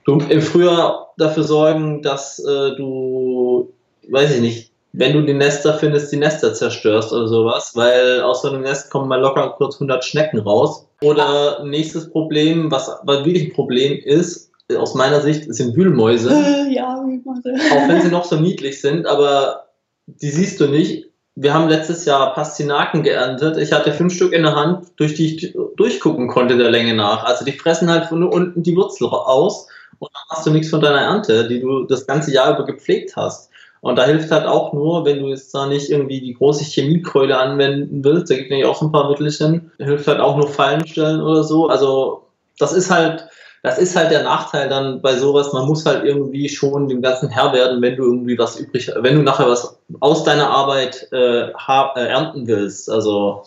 du 0.05 0.19
im 0.19 0.41
Frühjahr 0.41 1.13
dafür 1.19 1.43
sorgen, 1.43 2.03
dass 2.03 2.39
äh, 2.39 2.77
du, 2.77 3.73
weiß 4.09 4.37
ich 4.37 4.41
nicht, 4.41 4.73
wenn 4.93 5.15
du 5.15 5.23
die 5.23 5.35
Nester 5.35 5.75
findest, 5.75 6.13
die 6.13 6.19
Nester 6.19 6.53
zerstörst 6.53 7.13
oder 7.13 7.27
sowas, 7.27 7.73
weil 7.75 8.21
aus 8.21 8.43
so 8.43 8.49
einem 8.49 8.63
Nest 8.63 8.91
kommen 8.91 9.09
mal 9.09 9.21
locker 9.21 9.55
kurz 9.57 9.77
100 9.77 10.05
Schnecken 10.05 10.41
raus. 10.41 10.87
Oder 11.01 11.65
nächstes 11.65 12.11
Problem, 12.11 12.71
was, 12.71 12.91
was 13.05 13.25
wirklich 13.25 13.49
ein 13.49 13.55
Problem 13.55 13.99
ist, 14.05 14.51
aus 14.77 14.95
meiner 14.95 15.21
Sicht 15.21 15.53
sind 15.53 15.77
Wühlmäuse. 15.77 16.31
Ja, 16.71 17.03
Wühlmäuse. 17.05 17.55
Auch 17.73 17.89
wenn 17.89 18.03
sie 18.03 18.11
noch 18.11 18.25
so 18.25 18.37
niedlich 18.37 18.81
sind, 18.81 19.07
aber 19.07 19.62
die 20.07 20.31
siehst 20.31 20.61
du 20.61 20.69
nicht. 20.69 21.07
Wir 21.35 21.55
haben 21.55 21.69
letztes 21.69 22.05
Jahr 22.05 22.35
Pastinaken 22.35 23.03
geerntet. 23.03 23.57
Ich 23.57 23.73
hatte 23.73 23.93
fünf 23.93 24.15
Stück 24.15 24.33
in 24.33 24.43
der 24.43 24.55
Hand, 24.55 24.89
durch 24.97 25.15
die 25.15 25.35
ich 25.35 25.57
durchgucken 25.77 26.29
konnte 26.29 26.59
der 26.59 26.71
Länge 26.71 26.95
nach. 26.95 27.25
Also 27.25 27.45
die 27.45 27.53
fressen 27.53 27.91
halt 27.91 28.07
von 28.07 28.23
unten 28.23 28.63
die 28.63 28.77
Wurzel 28.77 29.07
aus 29.07 29.69
und 29.99 30.11
dann 30.13 30.37
hast 30.37 30.47
du 30.47 30.51
nichts 30.51 30.69
von 30.69 30.81
deiner 30.81 31.01
Ernte, 31.01 31.49
die 31.49 31.61
du 31.61 31.85
das 31.85 32.07
ganze 32.07 32.33
Jahr 32.33 32.55
über 32.55 32.67
gepflegt 32.67 33.17
hast. 33.17 33.51
Und 33.81 33.97
da 33.97 34.05
hilft 34.05 34.31
halt 34.31 34.47
auch 34.47 34.73
nur, 34.73 35.05
wenn 35.05 35.21
du 35.21 35.29
jetzt 35.29 35.53
da 35.55 35.67
nicht 35.67 35.91
irgendwie 35.91 36.21
die 36.21 36.35
große 36.35 36.65
Chemiekeule 36.65 37.37
anwenden 37.37 38.05
willst, 38.05 38.31
da 38.31 38.37
gibt 38.37 38.47
es 38.47 38.51
nämlich 38.51 38.69
auch 38.69 38.79
so 38.79 38.87
ein 38.87 38.93
paar 38.93 39.09
Mittelchen, 39.09 39.73
hilft 39.79 40.07
halt 40.07 40.21
auch 40.21 40.37
nur 40.37 40.49
Fallen 40.49 40.87
stellen 40.87 41.21
oder 41.21 41.43
so. 41.43 41.69
Also 41.69 42.27
das 42.59 42.73
ist 42.73 42.91
halt, 42.91 43.27
das 43.63 43.79
ist 43.79 43.95
halt 43.95 44.11
der 44.11 44.25
Nachteil 44.25 44.69
dann 44.69 45.01
bei 45.01 45.15
sowas. 45.15 45.53
Man 45.53 45.67
muss 45.67 45.87
halt 45.87 46.05
irgendwie 46.05 46.49
schon 46.49 46.89
dem 46.89 47.01
Ganzen 47.01 47.29
Herr 47.29 47.53
werden, 47.53 47.81
wenn 47.81 47.97
du 47.97 48.05
irgendwie 48.05 48.37
was 48.37 48.59
übrig, 48.59 48.91
wenn 48.97 49.15
du 49.15 49.23
nachher 49.23 49.49
was 49.49 49.79
aus 50.01 50.25
deiner 50.25 50.51
Arbeit 50.51 51.09
äh, 51.13 51.47
äh, 51.47 52.09
ernten 52.09 52.47
willst. 52.47 52.91
Also 52.91 53.45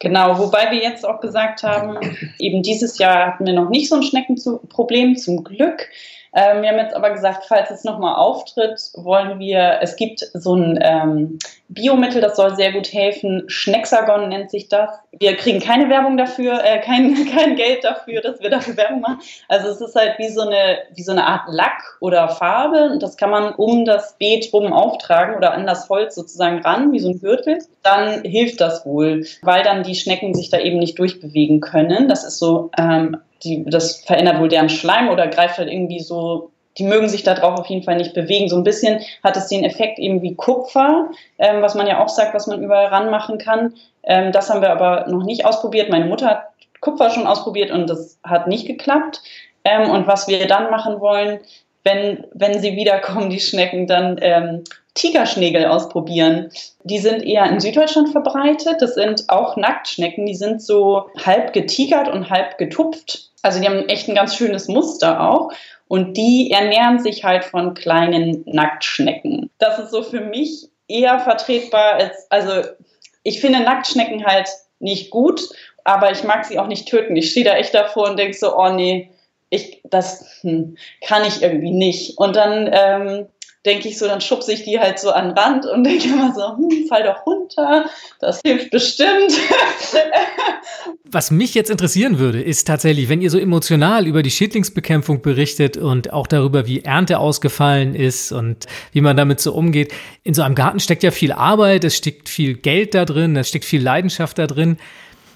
Genau, 0.00 0.38
wobei 0.38 0.70
wir 0.70 0.80
jetzt 0.80 1.04
auch 1.04 1.20
gesagt 1.20 1.64
haben, 1.64 1.98
eben 2.38 2.62
dieses 2.62 2.98
Jahr 2.98 3.26
hatten 3.26 3.46
wir 3.46 3.52
noch 3.52 3.68
nicht 3.68 3.88
so 3.88 3.96
ein 3.96 4.02
Schneckenproblem, 4.04 5.16
zum 5.16 5.42
Glück. 5.42 5.88
Ähm, 6.38 6.62
wir 6.62 6.68
haben 6.68 6.78
jetzt 6.78 6.94
aber 6.94 7.10
gesagt, 7.10 7.46
falls 7.48 7.68
es 7.72 7.82
nochmal 7.82 8.14
auftritt, 8.14 8.92
wollen 8.94 9.40
wir, 9.40 9.78
es 9.80 9.96
gibt 9.96 10.20
so 10.34 10.54
ein 10.54 10.78
ähm, 10.80 11.40
Biomittel, 11.66 12.20
das 12.20 12.36
soll 12.36 12.54
sehr 12.54 12.70
gut 12.70 12.92
helfen. 12.92 13.42
Schnexagon 13.48 14.28
nennt 14.28 14.48
sich 14.48 14.68
das. 14.68 14.88
Wir 15.18 15.36
kriegen 15.36 15.58
keine 15.58 15.88
Werbung 15.88 16.16
dafür, 16.16 16.62
äh, 16.62 16.78
kein, 16.78 17.12
kein 17.36 17.56
Geld 17.56 17.82
dafür, 17.82 18.20
dass 18.20 18.40
wir 18.40 18.50
dafür 18.50 18.76
Werbung 18.76 19.00
machen. 19.00 19.18
Also 19.48 19.68
es 19.68 19.80
ist 19.80 19.96
halt 19.96 20.16
wie 20.18 20.28
so 20.28 20.42
eine, 20.42 20.78
wie 20.94 21.02
so 21.02 21.10
eine 21.10 21.26
Art 21.26 21.48
Lack 21.48 21.96
oder 21.98 22.28
Farbe. 22.28 22.84
Und 22.92 23.02
das 23.02 23.16
kann 23.16 23.30
man 23.30 23.52
um 23.54 23.84
das 23.84 24.16
Beet 24.18 24.52
rum 24.52 24.72
auftragen 24.72 25.34
oder 25.34 25.54
an 25.54 25.66
das 25.66 25.88
Holz 25.88 26.14
sozusagen 26.14 26.60
ran, 26.60 26.92
wie 26.92 27.00
so 27.00 27.08
ein 27.08 27.18
Gürtel. 27.18 27.58
Dann 27.82 28.22
hilft 28.22 28.60
das 28.60 28.86
wohl, 28.86 29.26
weil 29.42 29.64
dann 29.64 29.82
die 29.82 29.96
Schnecken 29.96 30.34
sich 30.34 30.50
da 30.50 30.60
eben 30.60 30.78
nicht 30.78 31.00
durchbewegen 31.00 31.58
können. 31.58 32.06
Das 32.06 32.22
ist 32.22 32.38
so 32.38 32.70
ähm, 32.78 33.16
die, 33.44 33.64
das 33.64 34.00
verändert 34.02 34.40
wohl 34.40 34.48
deren 34.48 34.68
Schleim 34.68 35.08
oder 35.08 35.28
greift 35.28 35.58
halt 35.58 35.70
irgendwie 35.70 36.00
so, 36.00 36.50
die 36.78 36.84
mögen 36.84 37.08
sich 37.08 37.24
da 37.24 37.34
drauf 37.34 37.58
auf 37.58 37.66
jeden 37.66 37.82
Fall 37.82 37.96
nicht 37.96 38.14
bewegen. 38.14 38.48
So 38.48 38.56
ein 38.56 38.64
bisschen 38.64 39.00
hat 39.22 39.36
es 39.36 39.48
den 39.48 39.64
Effekt 39.64 39.98
eben 39.98 40.22
wie 40.22 40.34
Kupfer, 40.34 41.10
ähm, 41.38 41.60
was 41.60 41.74
man 41.74 41.86
ja 41.86 42.02
auch 42.02 42.08
sagt, 42.08 42.34
was 42.34 42.46
man 42.46 42.62
überall 42.62 42.86
ranmachen 42.86 43.38
kann. 43.38 43.74
Ähm, 44.04 44.32
das 44.32 44.48
haben 44.48 44.62
wir 44.62 44.70
aber 44.70 45.06
noch 45.08 45.24
nicht 45.24 45.44
ausprobiert. 45.44 45.90
Meine 45.90 46.06
Mutter 46.06 46.26
hat 46.26 46.42
Kupfer 46.80 47.10
schon 47.10 47.26
ausprobiert 47.26 47.70
und 47.70 47.88
das 47.88 48.18
hat 48.22 48.46
nicht 48.46 48.66
geklappt. 48.66 49.20
Ähm, 49.64 49.90
und 49.90 50.06
was 50.06 50.28
wir 50.28 50.46
dann 50.46 50.70
machen 50.70 51.00
wollen, 51.00 51.40
wenn, 51.84 52.24
wenn 52.32 52.60
sie 52.60 52.76
wiederkommen, 52.76 53.30
die 53.30 53.40
Schnecken, 53.40 53.86
dann 53.86 54.18
ähm, 54.20 54.64
Tigerschnägel 54.98 55.66
ausprobieren. 55.66 56.50
Die 56.82 56.98
sind 56.98 57.22
eher 57.22 57.46
in 57.46 57.60
Süddeutschland 57.60 58.10
verbreitet. 58.10 58.76
Das 58.80 58.94
sind 58.94 59.24
auch 59.28 59.56
Nacktschnecken. 59.56 60.26
Die 60.26 60.34
sind 60.34 60.60
so 60.60 61.08
halb 61.24 61.52
getigert 61.52 62.08
und 62.08 62.30
halb 62.30 62.58
getupft. 62.58 63.30
Also 63.42 63.60
die 63.60 63.66
haben 63.66 63.88
echt 63.88 64.08
ein 64.08 64.14
ganz 64.14 64.34
schönes 64.34 64.68
Muster 64.68 65.20
auch. 65.20 65.52
Und 65.86 66.16
die 66.16 66.50
ernähren 66.50 66.98
sich 66.98 67.24
halt 67.24 67.44
von 67.44 67.74
kleinen 67.74 68.42
Nacktschnecken. 68.46 69.50
Das 69.58 69.78
ist 69.78 69.90
so 69.90 70.02
für 70.02 70.20
mich 70.20 70.68
eher 70.88 71.20
vertretbar 71.20 71.94
als, 71.94 72.26
also 72.30 72.68
ich 73.22 73.40
finde 73.40 73.60
Nacktschnecken 73.60 74.26
halt 74.26 74.48
nicht 74.80 75.10
gut, 75.10 75.48
aber 75.84 76.10
ich 76.12 76.24
mag 76.24 76.44
sie 76.44 76.58
auch 76.58 76.66
nicht 76.66 76.88
töten. 76.88 77.16
Ich 77.16 77.30
stehe 77.30 77.44
da 77.44 77.54
echt 77.54 77.74
davor 77.74 78.10
und 78.10 78.18
denke 78.18 78.36
so, 78.36 78.56
oh 78.56 78.70
nee, 78.70 79.10
ich, 79.50 79.80
das 79.84 80.40
hm, 80.42 80.76
kann 81.06 81.24
ich 81.24 81.42
irgendwie 81.42 81.70
nicht. 81.70 82.18
Und 82.18 82.36
dann 82.36 82.68
ähm, 82.72 83.26
denke 83.66 83.88
ich 83.88 83.98
so, 83.98 84.06
dann 84.06 84.20
schubse 84.20 84.52
ich 84.52 84.64
die 84.64 84.78
halt 84.78 84.98
so 84.98 85.10
an 85.10 85.28
den 85.28 85.38
Rand 85.38 85.66
und 85.66 85.84
denke 85.84 86.08
immer 86.08 86.32
so, 86.34 86.56
hm, 86.56 86.86
fall 86.88 87.02
doch 87.02 87.26
runter, 87.26 87.88
das 88.20 88.40
hilft 88.44 88.70
bestimmt. 88.70 89.32
Was 91.04 91.30
mich 91.30 91.54
jetzt 91.54 91.70
interessieren 91.70 92.18
würde, 92.18 92.42
ist 92.42 92.66
tatsächlich, 92.66 93.08
wenn 93.08 93.22
ihr 93.22 93.30
so 93.30 93.38
emotional 93.38 94.06
über 94.06 94.22
die 94.22 94.30
Schädlingsbekämpfung 94.30 95.22
berichtet 95.22 95.76
und 95.76 96.12
auch 96.12 96.26
darüber, 96.26 96.66
wie 96.66 96.80
Ernte 96.80 97.18
ausgefallen 97.18 97.94
ist 97.94 98.30
und 98.30 98.66
wie 98.92 99.00
man 99.00 99.16
damit 99.16 99.40
so 99.40 99.54
umgeht. 99.54 99.92
In 100.22 100.34
so 100.34 100.42
einem 100.42 100.54
Garten 100.54 100.80
steckt 100.80 101.02
ja 101.02 101.10
viel 101.10 101.32
Arbeit, 101.32 101.84
es 101.84 101.96
steckt 101.96 102.28
viel 102.28 102.54
Geld 102.54 102.94
da 102.94 103.04
drin, 103.04 103.36
es 103.36 103.48
steckt 103.48 103.64
viel 103.64 103.82
Leidenschaft 103.82 104.38
da 104.38 104.46
drin. 104.46 104.76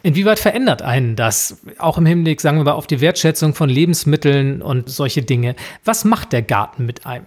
Inwieweit 0.02 0.40
verändert 0.40 0.82
einen 0.82 1.16
das, 1.16 1.62
auch 1.78 1.96
im 1.96 2.06
Hinblick, 2.06 2.40
sagen 2.40 2.58
wir 2.58 2.64
mal, 2.64 2.72
auf 2.72 2.88
die 2.88 3.00
Wertschätzung 3.00 3.54
von 3.54 3.70
Lebensmitteln 3.70 4.60
und 4.60 4.90
solche 4.90 5.22
Dinge? 5.22 5.54
Was 5.84 6.04
macht 6.04 6.32
der 6.32 6.42
Garten 6.42 6.86
mit 6.86 7.06
einem? 7.06 7.26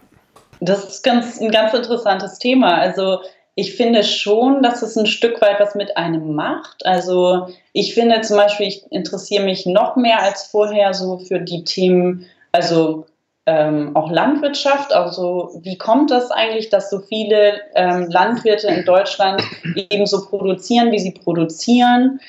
Das 0.60 0.84
ist 0.86 1.04
ganz, 1.04 1.40
ein 1.40 1.52
ganz 1.52 1.74
interessantes 1.74 2.40
Thema. 2.40 2.78
Also 2.78 3.20
ich 3.56 3.76
finde 3.76 4.04
schon, 4.04 4.62
dass 4.62 4.82
es 4.82 4.98
ein 4.98 5.06
Stück 5.06 5.42
weit 5.42 5.60
was 5.60 5.76
mit 5.76 5.96
einem 5.96 6.34
macht. 6.36 6.86
Also 6.86 7.48
ich 7.72 7.94
finde 7.94 8.22
zum 8.22 8.38
Beispiel, 8.38 8.68
ich 8.68 8.92
interessiere 8.92 9.46
mich 9.46 9.66
noch 9.66 9.96
mehr 9.96 10.22
als 10.22 10.44
vorher 10.48 10.94
so 10.94 11.20
für 11.20 11.40
die 11.40 11.64
Themen, 11.64 12.26
also 12.52 13.06
ähm, 13.46 13.96
auch 13.96 14.12
Landwirtschaft. 14.12 14.92
Also 14.92 15.58
wie 15.62 15.78
kommt 15.78 16.12
das 16.12 16.32
eigentlich, 16.32 16.70
dass 16.70 16.90
so 16.90 17.00
viele 17.00 17.62
ähm, 17.76 18.10
Landwirte 18.10 18.68
in 18.68 18.84
Deutschland 18.86 19.42
eben 19.90 20.06
so 20.06 20.26
produzieren, 20.26 20.92
wie 20.92 21.00
sie 21.00 21.12
produzieren? 21.12 22.20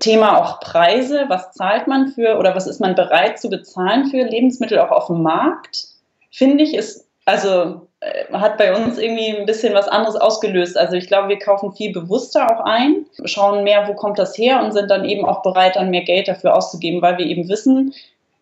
Thema 0.00 0.38
auch 0.38 0.60
Preise. 0.60 1.26
Was 1.28 1.52
zahlt 1.52 1.86
man 1.86 2.08
für 2.08 2.36
oder 2.38 2.54
was 2.56 2.66
ist 2.66 2.80
man 2.80 2.94
bereit 2.94 3.38
zu 3.38 3.48
bezahlen 3.48 4.06
für 4.06 4.22
Lebensmittel 4.22 4.78
auch 4.78 4.90
auf 4.90 5.06
dem 5.06 5.22
Markt? 5.22 5.86
Finde 6.30 6.64
ich, 6.64 6.74
ist 6.74 7.07
also 7.28 7.86
äh, 8.00 8.32
hat 8.32 8.56
bei 8.56 8.74
uns 8.74 8.96
irgendwie 8.96 9.36
ein 9.36 9.44
bisschen 9.44 9.74
was 9.74 9.86
anderes 9.86 10.16
ausgelöst. 10.16 10.78
Also 10.78 10.94
ich 10.96 11.08
glaube, 11.08 11.28
wir 11.28 11.38
kaufen 11.38 11.72
viel 11.72 11.92
bewusster 11.92 12.50
auch 12.50 12.64
ein, 12.64 13.04
schauen 13.24 13.64
mehr, 13.64 13.86
wo 13.86 13.94
kommt 13.94 14.18
das 14.18 14.36
her 14.38 14.62
und 14.64 14.72
sind 14.72 14.90
dann 14.90 15.04
eben 15.04 15.26
auch 15.26 15.42
bereit, 15.42 15.76
dann 15.76 15.90
mehr 15.90 16.04
Geld 16.04 16.26
dafür 16.26 16.56
auszugeben, 16.56 17.02
weil 17.02 17.18
wir 17.18 17.26
eben 17.26 17.48
wissen, 17.48 17.92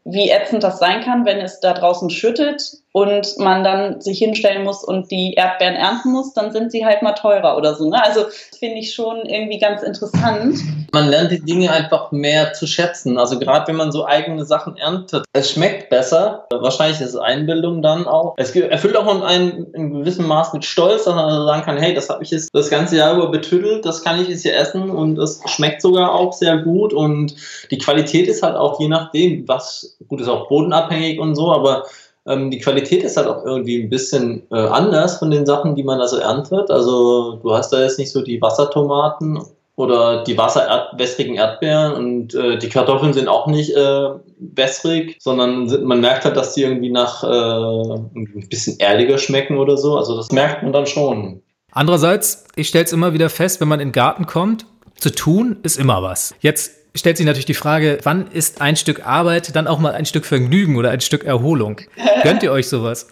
wie 0.04 0.30
ätzend 0.30 0.62
das 0.62 0.78
sein 0.78 1.00
kann, 1.00 1.24
wenn 1.24 1.38
es 1.38 1.58
da 1.58 1.72
draußen 1.72 2.10
schüttet 2.10 2.76
und 2.96 3.36
man 3.36 3.62
dann 3.62 4.00
sich 4.00 4.20
hinstellen 4.20 4.64
muss 4.64 4.82
und 4.82 5.10
die 5.10 5.34
Erdbeeren 5.34 5.74
ernten 5.74 6.12
muss, 6.12 6.32
dann 6.32 6.50
sind 6.50 6.72
sie 6.72 6.86
halt 6.86 7.02
mal 7.02 7.12
teurer 7.12 7.58
oder 7.58 7.74
so. 7.74 7.90
Ne? 7.90 8.02
Also 8.02 8.22
finde 8.58 8.78
ich 8.78 8.94
schon 8.94 9.26
irgendwie 9.26 9.58
ganz 9.58 9.82
interessant. 9.82 10.60
Man 10.94 11.10
lernt 11.10 11.30
die 11.30 11.42
Dinge 11.42 11.70
einfach 11.70 12.10
mehr 12.10 12.54
zu 12.54 12.66
schätzen. 12.66 13.18
Also 13.18 13.38
gerade 13.38 13.68
wenn 13.68 13.76
man 13.76 13.92
so 13.92 14.06
eigene 14.06 14.46
Sachen 14.46 14.78
erntet, 14.78 15.26
es 15.34 15.50
schmeckt 15.50 15.90
besser. 15.90 16.46
Wahrscheinlich 16.48 16.98
ist 17.02 17.10
es 17.10 17.16
Einbildung 17.16 17.82
dann 17.82 18.06
auch. 18.06 18.32
Es 18.38 18.56
erfüllt 18.56 18.96
auch 18.96 19.22
einen, 19.22 19.74
in 19.74 19.92
gewissem 19.92 20.26
Maß 20.26 20.54
mit 20.54 20.64
Stolz, 20.64 21.04
dass 21.04 21.14
man 21.14 21.26
also 21.26 21.44
sagen 21.44 21.64
kann, 21.64 21.76
hey, 21.76 21.92
das 21.92 22.08
habe 22.08 22.24
ich 22.24 22.30
jetzt 22.30 22.48
das 22.54 22.70
ganze 22.70 22.96
Jahr 22.96 23.14
über 23.14 23.30
betüttelt, 23.30 23.84
das 23.84 24.02
kann 24.02 24.22
ich 24.22 24.28
jetzt 24.28 24.40
hier 24.40 24.56
essen 24.56 24.88
und 24.88 25.18
es 25.18 25.42
schmeckt 25.44 25.82
sogar 25.82 26.14
auch 26.14 26.32
sehr 26.32 26.56
gut 26.56 26.94
und 26.94 27.36
die 27.70 27.76
Qualität 27.76 28.26
ist 28.26 28.42
halt 28.42 28.56
auch 28.56 28.80
je 28.80 28.88
nachdem, 28.88 29.46
was 29.46 29.98
gut 30.08 30.22
ist 30.22 30.28
auch 30.28 30.48
bodenabhängig 30.48 31.20
und 31.20 31.34
so, 31.34 31.52
aber 31.52 31.84
ähm, 32.26 32.50
die 32.50 32.58
Qualität 32.58 33.02
ist 33.04 33.16
halt 33.16 33.28
auch 33.28 33.44
irgendwie 33.44 33.82
ein 33.82 33.88
bisschen 33.88 34.42
äh, 34.50 34.56
anders 34.56 35.18
von 35.18 35.30
den 35.30 35.46
Sachen, 35.46 35.74
die 35.74 35.84
man 35.84 35.98
da 35.98 36.08
so 36.08 36.16
erntet. 36.16 36.70
Also 36.70 37.38
du 37.42 37.52
hast 37.52 37.72
da 37.72 37.82
jetzt 37.82 37.98
nicht 37.98 38.10
so 38.10 38.22
die 38.22 38.40
Wassertomaten 38.42 39.40
oder 39.76 40.24
die 40.24 40.36
wasserwässrigen 40.36 41.36
Erdbeeren 41.36 41.92
und 41.92 42.34
äh, 42.34 42.58
die 42.58 42.68
Kartoffeln 42.68 43.12
sind 43.12 43.28
auch 43.28 43.46
nicht 43.46 43.76
äh, 43.76 44.08
wässrig, 44.38 45.16
sondern 45.20 45.68
sind, 45.68 45.84
man 45.84 46.00
merkt 46.00 46.24
halt, 46.24 46.36
dass 46.36 46.54
die 46.54 46.62
irgendwie 46.62 46.90
nach 46.90 47.22
äh, 47.22 47.26
ein 47.26 48.48
bisschen 48.48 48.78
erdiger 48.78 49.18
schmecken 49.18 49.58
oder 49.58 49.76
so. 49.76 49.96
Also 49.96 50.16
das 50.16 50.32
merkt 50.32 50.62
man 50.62 50.72
dann 50.72 50.86
schon. 50.86 51.42
Andererseits, 51.72 52.46
ich 52.56 52.68
stelle 52.68 52.86
es 52.86 52.92
immer 52.92 53.12
wieder 53.12 53.28
fest, 53.28 53.60
wenn 53.60 53.68
man 53.68 53.80
in 53.80 53.88
den 53.88 53.92
Garten 53.92 54.26
kommt, 54.26 54.64
zu 54.98 55.10
tun 55.10 55.58
ist 55.62 55.78
immer 55.78 56.02
was. 56.02 56.34
Jetzt 56.40 56.85
stellt 56.96 57.16
sich 57.16 57.26
natürlich 57.26 57.46
die 57.46 57.54
Frage, 57.54 57.98
wann 58.02 58.30
ist 58.30 58.60
ein 58.60 58.76
Stück 58.76 59.06
Arbeit 59.06 59.54
dann 59.54 59.66
auch 59.66 59.78
mal 59.78 59.92
ein 59.92 60.06
Stück 60.06 60.26
Vergnügen 60.26 60.76
oder 60.76 60.90
ein 60.90 61.00
Stück 61.00 61.24
Erholung? 61.24 61.80
Gönnt 62.22 62.42
ihr 62.42 62.52
euch 62.52 62.68
sowas? 62.68 63.08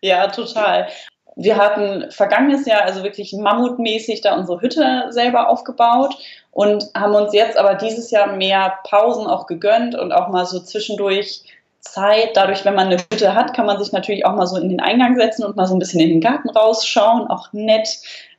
Ja, 0.00 0.28
total. 0.28 0.88
Wir 1.36 1.56
hatten 1.56 2.10
vergangenes 2.10 2.66
Jahr 2.66 2.82
also 2.82 3.02
wirklich 3.02 3.32
mammutmäßig 3.32 4.20
da 4.20 4.36
unsere 4.36 4.60
Hütte 4.60 5.06
selber 5.10 5.48
aufgebaut 5.48 6.14
und 6.52 6.84
haben 6.96 7.14
uns 7.14 7.32
jetzt 7.32 7.56
aber 7.56 7.74
dieses 7.74 8.10
Jahr 8.10 8.36
mehr 8.36 8.78
Pausen 8.84 9.26
auch 9.26 9.46
gegönnt 9.46 9.96
und 9.96 10.12
auch 10.12 10.28
mal 10.28 10.46
so 10.46 10.60
zwischendurch 10.60 11.42
Zeit. 11.80 12.36
Dadurch, 12.36 12.64
wenn 12.64 12.74
man 12.74 12.86
eine 12.86 12.98
Hütte 12.98 13.34
hat, 13.34 13.54
kann 13.54 13.66
man 13.66 13.82
sich 13.82 13.92
natürlich 13.92 14.24
auch 14.24 14.34
mal 14.34 14.46
so 14.46 14.56
in 14.56 14.68
den 14.68 14.80
Eingang 14.80 15.16
setzen 15.16 15.44
und 15.44 15.56
mal 15.56 15.66
so 15.66 15.74
ein 15.74 15.78
bisschen 15.78 16.00
in 16.00 16.10
den 16.10 16.20
Garten 16.20 16.50
rausschauen, 16.50 17.26
auch 17.28 17.52
nett. 17.52 17.88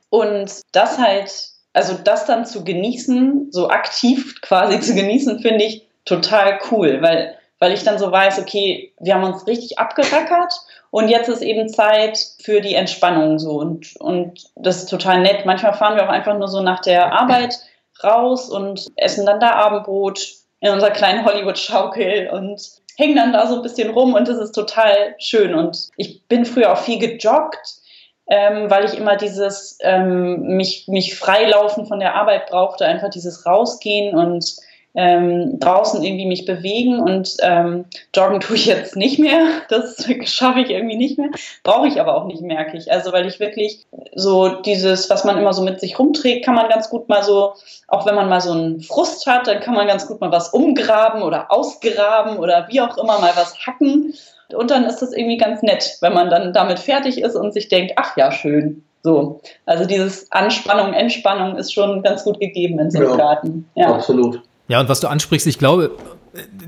Und 0.08 0.62
das 0.72 0.98
halt 0.98 1.30
also 1.76 1.94
das 2.02 2.24
dann 2.24 2.46
zu 2.46 2.64
genießen, 2.64 3.48
so 3.52 3.68
aktiv 3.68 4.40
quasi 4.40 4.80
zu 4.80 4.94
genießen, 4.94 5.40
finde 5.40 5.64
ich 5.64 5.86
total 6.06 6.58
cool, 6.70 7.02
weil, 7.02 7.36
weil 7.58 7.72
ich 7.72 7.84
dann 7.84 7.98
so 7.98 8.10
weiß, 8.10 8.38
okay, 8.38 8.94
wir 8.98 9.14
haben 9.14 9.24
uns 9.24 9.46
richtig 9.46 9.78
abgerackert 9.78 10.54
und 10.90 11.08
jetzt 11.08 11.28
ist 11.28 11.42
eben 11.42 11.68
Zeit 11.68 12.18
für 12.42 12.62
die 12.62 12.74
Entspannung 12.74 13.38
so 13.38 13.60
und, 13.60 13.94
und 13.96 14.44
das 14.56 14.78
ist 14.78 14.86
total 14.86 15.20
nett. 15.20 15.44
Manchmal 15.44 15.74
fahren 15.74 15.96
wir 15.96 16.04
auch 16.04 16.12
einfach 16.12 16.38
nur 16.38 16.48
so 16.48 16.62
nach 16.62 16.80
der 16.80 17.12
Arbeit 17.12 17.58
raus 18.02 18.48
und 18.48 18.86
essen 18.96 19.26
dann 19.26 19.40
da 19.40 19.50
Abendbrot 19.50 20.26
in 20.60 20.70
unserer 20.70 20.92
kleinen 20.92 21.26
Hollywood-Schaukel 21.26 22.30
und 22.32 22.58
hängen 22.96 23.16
dann 23.16 23.34
da 23.34 23.46
so 23.46 23.56
ein 23.56 23.62
bisschen 23.62 23.90
rum 23.90 24.14
und 24.14 24.28
das 24.28 24.38
ist 24.38 24.52
total 24.52 25.14
schön. 25.18 25.54
Und 25.54 25.90
ich 25.98 26.26
bin 26.26 26.46
früher 26.46 26.72
auch 26.72 26.78
viel 26.78 26.98
gejoggt 26.98 27.82
ähm, 28.28 28.70
weil 28.70 28.84
ich 28.84 28.98
immer 28.98 29.16
dieses 29.16 29.78
ähm, 29.80 30.56
mich, 30.56 30.88
mich 30.88 31.16
freilaufen 31.16 31.86
von 31.86 32.00
der 32.00 32.14
Arbeit 32.14 32.46
brauchte, 32.46 32.84
einfach 32.84 33.10
dieses 33.10 33.46
Rausgehen 33.46 34.16
und 34.16 34.56
ähm, 34.96 35.60
draußen 35.60 36.02
irgendwie 36.02 36.24
mich 36.24 36.46
bewegen 36.46 37.00
und 37.00 37.36
ähm, 37.42 37.84
joggen 38.14 38.40
tue 38.40 38.56
ich 38.56 38.66
jetzt 38.66 38.96
nicht 38.96 39.18
mehr. 39.18 39.46
Das 39.68 40.06
schaffe 40.24 40.60
ich 40.60 40.70
irgendwie 40.70 40.96
nicht 40.96 41.18
mehr. 41.18 41.30
Brauche 41.62 41.88
ich 41.88 42.00
aber 42.00 42.16
auch 42.16 42.26
nicht, 42.26 42.40
merke 42.40 42.76
ich. 42.76 42.90
Also 42.92 43.12
weil 43.12 43.26
ich 43.26 43.40
wirklich 43.40 43.84
so 44.14 44.48
dieses, 44.48 45.10
was 45.10 45.24
man 45.24 45.36
immer 45.36 45.52
so 45.52 45.62
mit 45.62 45.80
sich 45.80 45.98
rumträgt, 45.98 46.44
kann 46.44 46.54
man 46.54 46.68
ganz 46.68 46.88
gut 46.88 47.08
mal 47.08 47.22
so, 47.22 47.54
auch 47.88 48.06
wenn 48.06 48.14
man 48.14 48.28
mal 48.28 48.40
so 48.40 48.52
einen 48.52 48.80
Frust 48.80 49.26
hat, 49.26 49.46
dann 49.48 49.60
kann 49.60 49.74
man 49.74 49.86
ganz 49.86 50.06
gut 50.06 50.20
mal 50.20 50.30
was 50.30 50.50
umgraben 50.50 51.22
oder 51.22 51.50
ausgraben 51.50 52.38
oder 52.38 52.68
wie 52.70 52.80
auch 52.80 52.96
immer 52.96 53.18
mal 53.18 53.32
was 53.34 53.66
hacken. 53.66 54.14
Und 54.54 54.70
dann 54.70 54.84
ist 54.84 55.02
das 55.02 55.12
irgendwie 55.12 55.36
ganz 55.36 55.62
nett, 55.62 55.98
wenn 56.00 56.14
man 56.14 56.30
dann 56.30 56.52
damit 56.52 56.78
fertig 56.78 57.20
ist 57.20 57.34
und 57.34 57.52
sich 57.52 57.68
denkt, 57.68 57.94
ach 57.96 58.16
ja, 58.16 58.30
schön. 58.30 58.84
So. 59.02 59.40
Also 59.66 59.84
dieses 59.84 60.30
Anspannung, 60.32 60.92
Entspannung 60.92 61.56
ist 61.56 61.72
schon 61.72 62.02
ganz 62.02 62.24
gut 62.24 62.40
gegeben 62.40 62.78
in 62.78 62.90
so 62.90 62.98
einem 62.98 63.10
ja, 63.10 63.16
Garten. 63.16 63.68
Ja, 63.74 63.94
absolut. 63.94 64.42
Ja, 64.68 64.80
und 64.80 64.88
was 64.88 65.00
du 65.00 65.08
ansprichst, 65.08 65.46
ich 65.46 65.58
glaube, 65.58 65.92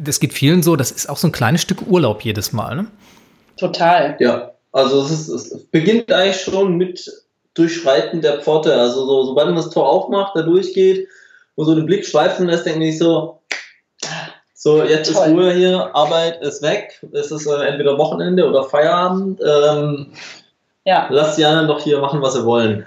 das 0.03 0.21
geht 0.21 0.33
vielen 0.33 0.63
so, 0.63 0.77
das 0.77 0.91
ist 0.91 1.09
auch 1.09 1.17
so 1.17 1.29
ein 1.29 1.33
kleines 1.33 1.63
Stück 1.63 1.87
Urlaub 1.87 2.23
jedes 2.23 2.53
Mal. 2.53 2.77
Ne? 2.77 2.87
Total. 3.57 4.17
Ja, 4.21 4.53
also 4.73 5.03
es, 5.03 5.11
ist, 5.11 5.29
es 5.29 5.65
beginnt 5.67 6.13
eigentlich 6.13 6.41
schon 6.41 6.77
mit 6.77 7.11
Durchschreiten 7.55 8.21
der 8.21 8.41
Pforte. 8.41 8.75
Also 8.75 9.05
so, 9.07 9.25
sobald 9.25 9.49
man 9.49 9.57
das 9.57 9.71
Tor 9.71 9.89
aufmacht, 9.89 10.37
da 10.37 10.43
durchgeht 10.43 11.09
und 11.57 11.67
so 11.67 11.75
den 11.75 11.87
Blick 11.87 12.07
schweifen 12.07 12.47
lässt, 12.47 12.67
denkt 12.67 12.79
man 12.79 12.89
sich 12.89 12.99
so, 12.99 13.41
so 14.55 14.85
jetzt 14.85 15.13
Toll. 15.13 15.27
ist 15.27 15.33
Ruhe 15.33 15.53
hier, 15.53 15.95
Arbeit 15.95 16.41
ist 16.43 16.63
weg, 16.63 17.05
es 17.13 17.31
ist 17.31 17.47
äh, 17.47 17.67
entweder 17.67 17.99
Wochenende 17.99 18.49
oder 18.49 18.65
Feierabend. 18.65 19.41
Ähm, 19.41 20.13
ja. 20.85 21.09
Lass 21.11 21.37
die 21.37 21.45
anderen 21.45 21.69
doch 21.69 21.81
hier 21.81 22.01
machen, 22.01 22.23
was 22.23 22.35
sie 22.35 22.45
wollen. 22.45 22.87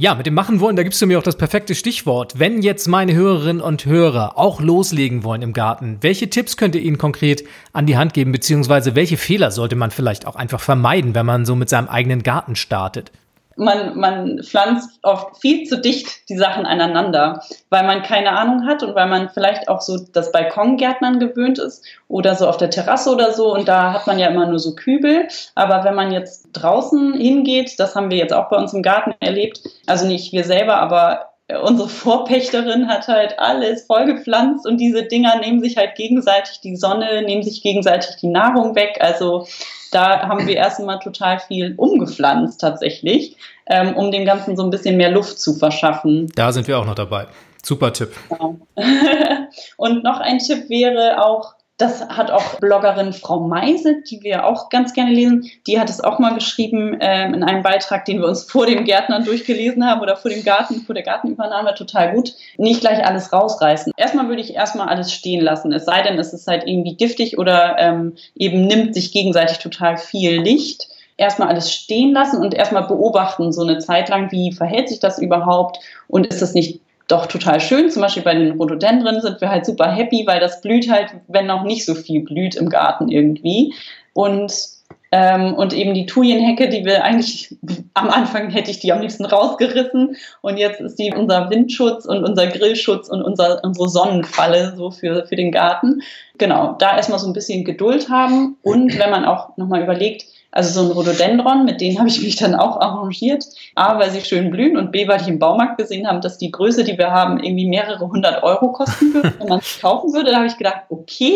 Ja, 0.00 0.14
mit 0.14 0.24
dem 0.24 0.32
Machen 0.32 0.60
wollen, 0.60 0.76
da 0.76 0.82
gibst 0.82 1.02
du 1.02 1.06
mir 1.06 1.18
auch 1.18 1.22
das 1.22 1.36
perfekte 1.36 1.74
Stichwort. 1.74 2.38
Wenn 2.38 2.62
jetzt 2.62 2.88
meine 2.88 3.12
Hörerinnen 3.12 3.60
und 3.60 3.84
Hörer 3.84 4.38
auch 4.38 4.62
loslegen 4.62 5.24
wollen 5.24 5.42
im 5.42 5.52
Garten, 5.52 5.98
welche 6.00 6.30
Tipps 6.30 6.56
könnt 6.56 6.74
ihr 6.74 6.80
ihnen 6.80 6.96
konkret 6.96 7.44
an 7.74 7.84
die 7.84 7.98
Hand 7.98 8.14
geben, 8.14 8.32
beziehungsweise 8.32 8.94
welche 8.94 9.18
Fehler 9.18 9.50
sollte 9.50 9.76
man 9.76 9.90
vielleicht 9.90 10.26
auch 10.26 10.36
einfach 10.36 10.60
vermeiden, 10.60 11.14
wenn 11.14 11.26
man 11.26 11.44
so 11.44 11.54
mit 11.54 11.68
seinem 11.68 11.88
eigenen 11.88 12.22
Garten 12.22 12.56
startet? 12.56 13.12
Man, 13.56 13.98
man 13.98 14.42
pflanzt 14.42 14.98
oft 15.02 15.40
viel 15.40 15.66
zu 15.66 15.80
dicht 15.80 16.28
die 16.28 16.36
Sachen 16.36 16.66
aneinander, 16.66 17.42
weil 17.68 17.84
man 17.84 18.02
keine 18.02 18.32
Ahnung 18.32 18.66
hat 18.66 18.82
und 18.82 18.94
weil 18.94 19.08
man 19.08 19.28
vielleicht 19.28 19.68
auch 19.68 19.80
so 19.80 19.98
das 20.12 20.32
Balkongärtnern 20.32 21.20
gewöhnt 21.20 21.58
ist 21.58 21.84
oder 22.08 22.34
so 22.34 22.48
auf 22.48 22.56
der 22.56 22.70
Terrasse 22.70 23.10
oder 23.10 23.32
so 23.32 23.54
und 23.54 23.68
da 23.68 23.92
hat 23.92 24.06
man 24.06 24.18
ja 24.18 24.28
immer 24.28 24.46
nur 24.46 24.58
so 24.58 24.74
Kübel. 24.74 25.28
Aber 25.54 25.84
wenn 25.84 25.94
man 25.94 26.12
jetzt 26.12 26.48
draußen 26.52 27.14
hingeht, 27.14 27.78
das 27.78 27.94
haben 27.94 28.10
wir 28.10 28.18
jetzt 28.18 28.32
auch 28.32 28.48
bei 28.48 28.56
uns 28.56 28.72
im 28.72 28.82
Garten 28.82 29.14
erlebt, 29.20 29.60
also 29.86 30.06
nicht 30.06 30.32
wir 30.32 30.44
selber, 30.44 30.76
aber 30.76 31.29
unsere 31.62 31.88
Vorpächterin 31.88 32.88
hat 32.88 33.08
halt 33.08 33.38
alles 33.38 33.84
vollgepflanzt 33.86 34.66
und 34.66 34.78
diese 34.78 35.04
Dinger 35.04 35.38
nehmen 35.38 35.60
sich 35.60 35.76
halt 35.76 35.94
gegenseitig 35.94 36.60
die 36.60 36.76
Sonne, 36.76 37.22
nehmen 37.22 37.42
sich 37.42 37.62
gegenseitig 37.62 38.16
die 38.16 38.28
Nahrung 38.28 38.74
weg. 38.74 38.98
Also 39.00 39.46
da 39.90 40.28
haben 40.28 40.46
wir 40.46 40.56
erst 40.56 40.80
einmal 40.80 40.98
total 41.00 41.40
viel 41.40 41.74
umgepflanzt 41.76 42.60
tatsächlich, 42.60 43.36
ähm, 43.66 43.96
um 43.96 44.10
dem 44.10 44.24
Ganzen 44.24 44.56
so 44.56 44.62
ein 44.62 44.70
bisschen 44.70 44.96
mehr 44.96 45.10
Luft 45.10 45.40
zu 45.40 45.54
verschaffen. 45.54 46.30
Da 46.34 46.52
sind 46.52 46.68
wir 46.68 46.78
auch 46.78 46.86
noch 46.86 46.94
dabei. 46.94 47.26
Super 47.62 47.92
Tipp. 47.92 48.12
Genau. 48.28 48.58
und 49.76 50.04
noch 50.04 50.20
ein 50.20 50.38
Tipp 50.38 50.68
wäre 50.70 51.24
auch, 51.24 51.54
das 51.80 52.06
hat 52.08 52.30
auch 52.30 52.58
Bloggerin 52.60 53.12
Frau 53.12 53.40
Meise, 53.40 54.02
die 54.02 54.22
wir 54.22 54.46
auch 54.46 54.68
ganz 54.68 54.92
gerne 54.92 55.12
lesen, 55.12 55.50
die 55.66 55.80
hat 55.80 55.88
es 55.88 56.02
auch 56.02 56.18
mal 56.18 56.34
geschrieben 56.34 56.98
ähm, 57.00 57.34
in 57.34 57.42
einem 57.42 57.62
Beitrag, 57.62 58.04
den 58.04 58.20
wir 58.20 58.28
uns 58.28 58.44
vor 58.44 58.66
dem 58.66 58.84
Gärtnern 58.84 59.24
durchgelesen 59.24 59.86
haben 59.86 60.00
oder 60.00 60.16
vor 60.16 60.30
dem 60.30 60.44
Garten, 60.44 60.82
vor 60.82 60.94
der 60.94 61.04
Gartenübernahme, 61.04 61.74
total 61.74 62.12
gut. 62.12 62.34
Nicht 62.58 62.80
gleich 62.80 63.04
alles 63.04 63.32
rausreißen. 63.32 63.92
Erstmal 63.96 64.28
würde 64.28 64.42
ich 64.42 64.54
erstmal 64.54 64.88
alles 64.88 65.12
stehen 65.12 65.40
lassen, 65.40 65.72
es 65.72 65.86
sei 65.86 66.02
denn, 66.02 66.18
es 66.18 66.32
ist 66.32 66.46
halt 66.46 66.66
irgendwie 66.66 66.96
giftig 66.96 67.38
oder 67.38 67.76
ähm, 67.78 68.14
eben 68.36 68.66
nimmt 68.66 68.94
sich 68.94 69.12
gegenseitig 69.12 69.58
total 69.58 69.96
viel 69.96 70.40
Licht 70.40 70.88
erstmal 71.16 71.48
alles 71.48 71.72
stehen 71.72 72.12
lassen 72.12 72.40
und 72.40 72.54
erstmal 72.54 72.86
beobachten, 72.86 73.52
so 73.52 73.62
eine 73.62 73.78
Zeit 73.78 74.08
lang, 74.08 74.32
wie 74.32 74.52
verhält 74.52 74.88
sich 74.88 75.00
das 75.00 75.18
überhaupt 75.18 75.78
und 76.08 76.26
ist 76.26 76.40
das 76.40 76.54
nicht 76.54 76.80
doch 77.10 77.26
total 77.26 77.60
schön. 77.60 77.90
Zum 77.90 78.02
Beispiel 78.02 78.22
bei 78.22 78.34
den 78.34 78.52
Rhododendren 78.52 79.20
sind 79.20 79.40
wir 79.40 79.50
halt 79.50 79.66
super 79.66 79.90
happy, 79.90 80.24
weil 80.26 80.40
das 80.40 80.60
blüht 80.60 80.90
halt, 80.90 81.14
wenn 81.28 81.46
noch 81.46 81.64
nicht 81.64 81.84
so 81.84 81.94
viel 81.94 82.22
blüht 82.22 82.54
im 82.54 82.68
Garten 82.68 83.08
irgendwie. 83.08 83.74
Und, 84.12 84.52
ähm, 85.12 85.54
und 85.54 85.72
eben 85.72 85.94
die 85.94 86.06
Thujenhecke, 86.06 86.68
die 86.68 86.84
wir 86.84 87.04
eigentlich 87.04 87.56
am 87.94 88.10
Anfang 88.10 88.50
hätte 88.50 88.70
ich 88.70 88.78
die 88.78 88.92
am 88.92 89.00
liebsten 89.00 89.24
rausgerissen. 89.24 90.16
Und 90.40 90.56
jetzt 90.56 90.80
ist 90.80 90.98
die 90.98 91.12
unser 91.12 91.50
Windschutz 91.50 92.06
und 92.06 92.24
unser 92.24 92.46
Grillschutz 92.46 93.08
und 93.08 93.22
unser, 93.22 93.62
unsere 93.64 93.88
Sonnenfalle 93.88 94.74
so 94.76 94.90
für, 94.90 95.26
für 95.26 95.36
den 95.36 95.52
Garten. 95.52 96.02
Genau, 96.38 96.76
da 96.78 96.96
erstmal 96.96 97.18
so 97.18 97.26
ein 97.26 97.34
bisschen 97.34 97.64
Geduld 97.64 98.08
haben. 98.08 98.56
Und 98.62 98.98
wenn 98.98 99.10
man 99.10 99.24
auch 99.24 99.56
nochmal 99.56 99.82
überlegt, 99.82 100.26
also 100.52 100.70
so 100.70 100.86
ein 100.86 100.92
Rhododendron, 100.92 101.64
mit 101.64 101.80
denen 101.80 101.98
habe 101.98 102.08
ich 102.08 102.20
mich 102.22 102.36
dann 102.36 102.54
auch 102.54 102.80
arrangiert. 102.80 103.44
A, 103.76 103.98
weil 103.98 104.10
sie 104.10 104.20
schön 104.20 104.50
blühen 104.50 104.76
und 104.76 104.90
B, 104.90 105.06
weil 105.06 105.20
ich 105.20 105.28
im 105.28 105.38
Baumarkt 105.38 105.78
gesehen 105.78 106.08
habe, 106.08 106.20
dass 106.20 106.38
die 106.38 106.50
Größe, 106.50 106.84
die 106.84 106.98
wir 106.98 107.12
haben, 107.12 107.42
irgendwie 107.42 107.68
mehrere 107.68 108.08
hundert 108.08 108.42
Euro 108.42 108.72
kosten 108.72 109.14
würde, 109.14 109.34
wenn 109.38 109.48
man 109.48 109.60
es 109.60 109.80
kaufen 109.80 110.12
würde. 110.12 110.30
Da 110.32 110.38
habe 110.38 110.46
ich 110.46 110.56
gedacht, 110.56 110.82
okay, 110.88 111.34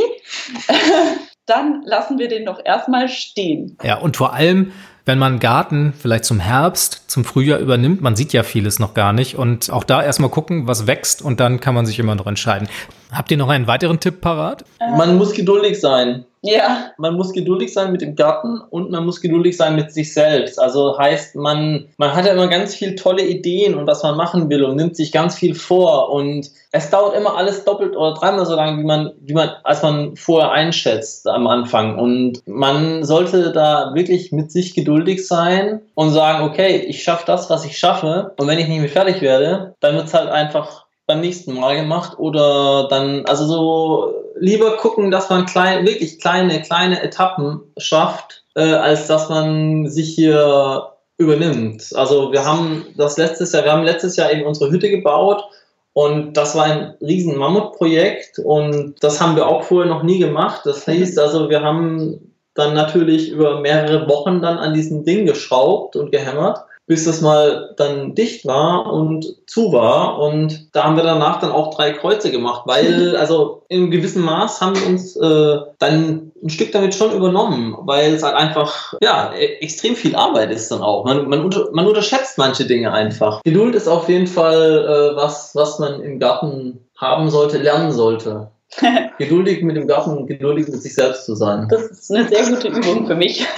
dann 1.47 1.83
lassen 1.85 2.19
wir 2.19 2.29
den 2.29 2.47
doch 2.47 2.61
erstmal 2.65 3.09
stehen. 3.09 3.77
Ja, 3.85 3.99
und 3.99 4.17
vor 4.17 4.33
allem, 4.33 4.73
wenn 5.05 5.19
man 5.19 5.39
Garten 5.39 5.93
vielleicht 5.97 6.25
zum 6.25 6.41
Herbst, 6.41 7.05
zum 7.09 7.25
Frühjahr 7.25 7.59
übernimmt, 7.59 8.01
man 8.01 8.17
sieht 8.17 8.33
ja 8.33 8.43
vieles 8.43 8.79
noch 8.79 8.95
gar 8.95 9.13
nicht 9.13 9.37
und 9.37 9.71
auch 9.71 9.85
da 9.85 10.03
erstmal 10.03 10.31
gucken, 10.31 10.67
was 10.67 10.87
wächst 10.87 11.23
und 11.23 11.41
dann 11.41 11.61
kann 11.61 11.75
man 11.75 11.87
sich 11.87 11.99
immer 11.99 12.15
noch 12.15 12.27
entscheiden. 12.27 12.69
Habt 13.13 13.31
ihr 13.31 13.37
noch 13.37 13.51
einen 13.51 13.67
weiteren 13.67 14.01
Tipp 14.01 14.21
parat? 14.23 14.65
Man 14.81 15.19
muss 15.19 15.35
geduldig 15.35 15.79
sein. 15.81 16.25
Ja. 16.45 16.91
Man 16.99 17.15
muss 17.15 17.33
geduldig 17.33 17.73
sein 17.73 17.91
mit 17.91 18.03
dem 18.03 18.17
Garten 18.17 18.61
und 18.69 18.91
man 18.91 19.07
muss 19.07 19.23
geduldig 19.23 19.57
sein 19.57 19.77
mit 19.77 19.93
sich 19.93 20.13
selbst. 20.13 20.61
Also 20.61 20.99
heißt, 20.99 21.37
man, 21.37 21.87
man 21.97 22.15
hat 22.15 22.27
ja 22.27 22.33
immer 22.33 22.49
ganz 22.49 22.75
viele 22.75 22.97
tolle 22.97 23.27
Ideen 23.27 23.75
und 23.75 23.87
was 23.87 24.03
man 24.03 24.17
machen 24.17 24.51
will 24.51 24.63
und 24.63 24.77
nimmt 24.77 24.95
sich 24.95 25.11
ganz 25.11 25.37
viel 25.37 25.55
vor 25.55 26.11
und 26.11 26.51
es 26.71 26.91
dauert 26.91 27.17
immer 27.17 27.37
alles 27.37 27.65
doppelt 27.65 27.97
oder 27.97 28.13
dreimal 28.13 28.45
so 28.45 28.57
lange, 28.57 28.79
wie 28.79 28.85
man, 28.85 29.13
wie 29.21 29.33
man, 29.33 29.53
als 29.63 29.83
man 29.83 30.17
vorher 30.17 30.51
einschätzt 30.51 31.27
am 31.27 31.47
Anfang. 31.47 31.99
Und 31.99 32.43
man 32.47 33.05
sollte 33.05 33.53
da 33.53 33.93
wirklich 33.95 34.31
mit 34.33 34.53
sich 34.53 34.75
geduldig 34.75 35.27
sein 35.27 35.81
und 35.95 36.11
sagen, 36.11 36.45
okay, 36.45 36.77
ich 36.77 37.03
schaffe 37.03 37.25
das, 37.27 37.49
was 37.49 37.65
ich 37.65 37.79
schaffe. 37.79 38.35
Und 38.39 38.49
wenn 38.49 38.59
ich 38.59 38.69
nicht 38.69 38.81
mehr 38.81 38.89
fertig 38.89 39.23
werde, 39.23 39.75
dann 39.81 39.95
wird 39.95 40.09
es 40.09 40.15
halt 40.15 40.29
einfach 40.29 40.84
beim 41.07 41.21
nächsten 41.21 41.55
Mal 41.55 41.77
gemacht 41.77 42.19
oder 42.19 42.89
dann, 42.89 43.27
also 43.27 43.47
so 43.47 44.15
lieber 44.39 44.77
gucken, 44.77 45.11
dass 45.11 45.31
man 45.31 45.47
klein, 45.47 45.87
wirklich 45.87 46.19
kleine, 46.21 46.63
kleine 46.63 47.03
Etappen 47.03 47.61
schafft, 47.77 48.45
äh, 48.55 48.73
als 48.73 49.07
dass 49.07 49.29
man 49.29 49.89
sich 49.89 50.15
hier 50.15 50.91
übernimmt. 51.17 51.91
Also 51.95 52.33
wir 52.33 52.45
haben 52.45 52.87
das 52.97 53.19
letztes 53.19 53.53
Jahr, 53.53 53.65
wir 53.65 53.73
haben 53.73 53.85
letztes 53.85 54.17
Jahr 54.17 54.33
eben 54.33 54.45
unsere 54.45 54.71
Hütte 54.71 54.91
gebaut 54.91 55.45
und 55.93 56.37
das 56.37 56.57
war 56.57 56.65
ein 56.65 56.95
riesen 57.01 57.37
Mammutprojekt 57.37 58.41
und 58.41 58.97
das 59.01 59.21
haben 59.21 59.37
wir 59.37 59.47
auch 59.47 59.63
vorher 59.63 59.93
noch 59.93 60.03
nie 60.03 60.19
gemacht. 60.19 60.63
Das 60.65 60.87
heißt 60.87 61.19
also, 61.19 61.49
wir 61.51 61.63
haben 61.63 62.33
dann 62.55 62.75
natürlich 62.75 63.31
über 63.31 63.61
mehrere 63.61 64.09
Wochen 64.09 64.41
dann 64.41 64.59
an 64.59 64.75
diesem 64.75 65.05
Ding 65.05 65.27
geschraubt 65.27 65.97
und 65.97 66.11
gehämmert 66.11 66.65
bis 66.87 67.05
das 67.05 67.21
mal 67.21 67.75
dann 67.77 68.15
dicht 68.15 68.45
war 68.47 68.93
und 68.93 69.27
zu 69.47 69.73
war. 69.73 70.19
Und 70.19 70.69
da 70.75 70.85
haben 70.85 70.97
wir 70.97 71.03
danach 71.03 71.41
dann 71.41 71.51
auch 71.51 71.75
drei 71.75 71.93
Kreuze 71.93 72.31
gemacht, 72.31 72.63
weil, 72.67 73.17
also 73.21 73.63
in 73.69 73.91
gewissem 73.91 74.25
Maß 74.25 74.61
haben 74.61 74.79
wir 74.79 74.87
uns 74.87 75.17
äh, 75.17 75.59
dann 75.79 76.33
ein 76.43 76.51
Stück 76.51 76.73
damit 76.73 76.95
schon 76.95 77.13
übernommen, 77.13 77.75
weil 77.81 78.13
es 78.13 78.23
halt 78.23 78.35
einfach, 78.35 78.95
ja, 79.03 79.33
e-, 79.35 79.61
extrem 79.61 79.97
viel 79.97 80.15
Arbeit 80.15 80.51
ist 80.53 80.71
dann 80.71 80.83
auch. 80.83 81.05
Man, 81.05 81.29
man, 81.29 81.43
unter, 81.43 81.71
man 81.73 81.87
unterschätzt 81.87 82.37
manche 82.37 82.67
Dinge 82.67 82.93
einfach. 82.93 83.43
Geduld 83.45 83.75
ist 83.75 83.89
auf 83.89 84.09
jeden 84.09 84.27
Fall 84.27 84.85
äh, 84.85 85.17
was, 85.17 85.55
was 85.55 85.79
man 85.79 86.03
im 86.03 86.19
Garten 86.19 86.81
haben 86.97 87.31
sollte, 87.31 87.59
lernen 87.59 87.93
sollte. 87.93 88.51
geduldig 89.19 89.63
mit 89.63 89.77
dem 89.77 89.87
Garten, 89.87 90.27
geduldig 90.27 90.69
mit 90.69 90.83
sich 90.83 90.95
selbst 90.95 91.25
zu 91.25 91.35
sein. 91.35 91.69
Das 91.71 91.83
ist 91.85 92.11
eine 92.11 92.29
sehr 92.29 92.45
gute 92.47 92.69
Übung 92.69 93.07
für 93.07 93.15
mich. 93.15 93.47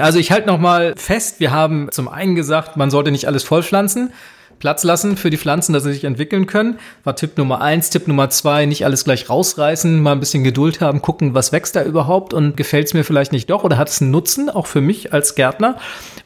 Also 0.00 0.18
ich 0.18 0.32
halte 0.32 0.48
nochmal 0.48 0.94
fest, 0.96 1.38
wir 1.38 1.52
haben 1.52 1.88
zum 1.92 2.08
einen 2.08 2.34
gesagt, 2.34 2.76
man 2.76 2.90
sollte 2.90 3.12
nicht 3.12 3.28
alles 3.28 3.44
vollpflanzen. 3.44 4.12
Platz 4.58 4.82
lassen 4.82 5.16
für 5.16 5.30
die 5.30 5.36
Pflanzen, 5.36 5.72
dass 5.72 5.84
sie 5.84 5.92
sich 5.92 6.02
entwickeln 6.02 6.46
können. 6.46 6.78
War 7.04 7.14
Tipp 7.14 7.38
Nummer 7.38 7.60
eins. 7.60 7.90
Tipp 7.90 8.08
Nummer 8.08 8.28
zwei, 8.28 8.66
nicht 8.66 8.84
alles 8.84 9.04
gleich 9.04 9.28
rausreißen, 9.28 10.00
mal 10.00 10.12
ein 10.12 10.20
bisschen 10.20 10.42
Geduld 10.42 10.80
haben, 10.80 11.00
gucken, 11.00 11.34
was 11.34 11.52
wächst 11.52 11.76
da 11.76 11.84
überhaupt 11.84 12.34
und 12.34 12.56
gefällt 12.56 12.86
es 12.86 12.94
mir 12.94 13.04
vielleicht 13.04 13.30
nicht 13.30 13.50
doch 13.50 13.62
oder 13.62 13.78
hat 13.78 13.88
es 13.88 14.00
einen 14.00 14.10
Nutzen, 14.10 14.50
auch 14.50 14.66
für 14.66 14.80
mich 14.80 15.12
als 15.12 15.36
Gärtner. 15.36 15.78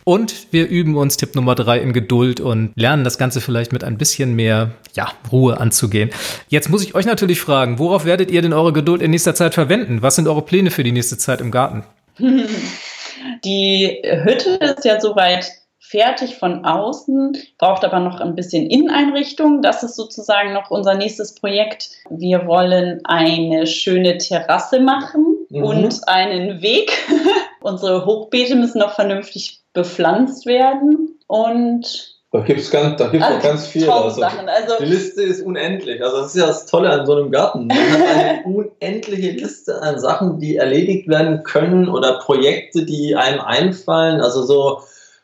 Und 0.04 0.46
wir 0.50 0.66
üben 0.68 0.96
uns 0.96 1.18
Tipp 1.18 1.34
Nummer 1.34 1.54
drei 1.54 1.78
in 1.78 1.92
Geduld 1.92 2.40
und 2.40 2.72
lernen 2.74 3.04
das 3.04 3.18
Ganze 3.18 3.42
vielleicht 3.42 3.72
mit 3.72 3.84
ein 3.84 3.98
bisschen 3.98 4.34
mehr 4.34 4.70
ja, 4.94 5.12
Ruhe 5.30 5.60
anzugehen. 5.60 6.10
Jetzt 6.48 6.70
muss 6.70 6.82
ich 6.82 6.94
euch 6.94 7.06
natürlich 7.06 7.40
fragen, 7.40 7.78
worauf 7.78 8.06
werdet 8.06 8.30
ihr 8.30 8.40
denn 8.40 8.54
eure 8.54 8.72
Geduld 8.72 9.02
in 9.02 9.10
nächster 9.10 9.34
Zeit 9.34 9.52
verwenden? 9.52 10.00
Was 10.00 10.16
sind 10.16 10.26
eure 10.26 10.42
Pläne 10.42 10.70
für 10.70 10.84
die 10.84 10.92
nächste 10.92 11.18
Zeit 11.18 11.42
im 11.42 11.50
Garten? 11.50 11.84
Die 13.44 14.02
Hütte 14.04 14.50
ist 14.50 14.84
ja 14.84 15.00
soweit 15.00 15.50
fertig 15.88 16.36
von 16.36 16.64
außen, 16.64 17.36
braucht 17.56 17.84
aber 17.84 18.00
noch 18.00 18.20
ein 18.20 18.34
bisschen 18.34 18.68
Inneneinrichtung. 18.68 19.62
Das 19.62 19.82
ist 19.82 19.96
sozusagen 19.96 20.52
noch 20.52 20.70
unser 20.70 20.94
nächstes 20.94 21.34
Projekt. 21.34 21.90
Wir 22.10 22.46
wollen 22.46 23.00
eine 23.04 23.66
schöne 23.66 24.18
Terrasse 24.18 24.80
machen 24.80 25.46
mhm. 25.48 25.62
und 25.62 26.08
einen 26.08 26.60
Weg. 26.62 26.92
Unsere 27.60 28.04
Hochbeete 28.04 28.54
müssen 28.54 28.78
noch 28.78 28.94
vernünftig 28.94 29.62
bepflanzt 29.72 30.46
werden 30.46 31.18
und 31.26 32.17
da 32.30 32.40
gibt 32.40 32.60
es 32.60 32.70
ganz, 32.70 32.98
da 32.98 33.08
gibt's 33.08 33.26
also, 33.26 33.48
ganz 33.48 33.66
viel. 33.66 33.88
Also, 33.88 34.22
also, 34.22 34.74
die 34.80 34.84
Liste 34.84 35.22
ist 35.22 35.40
unendlich. 35.42 36.04
Also 36.04 36.18
das 36.18 36.34
ist 36.34 36.40
ja 36.40 36.46
das 36.46 36.66
Tolle 36.66 36.90
an 36.90 37.06
so 37.06 37.14
einem 37.14 37.30
Garten. 37.30 37.68
Man 37.68 37.78
hat 37.78 38.06
eine 38.06 38.44
unendliche 38.44 39.30
Liste 39.30 39.80
an 39.80 39.98
Sachen, 39.98 40.38
die 40.38 40.56
erledigt 40.56 41.08
werden 41.08 41.42
können 41.42 41.88
oder 41.88 42.18
Projekte, 42.18 42.84
die 42.84 43.16
einem 43.16 43.40
einfallen. 43.40 44.20
Also 44.20 44.42
so, 44.42 44.82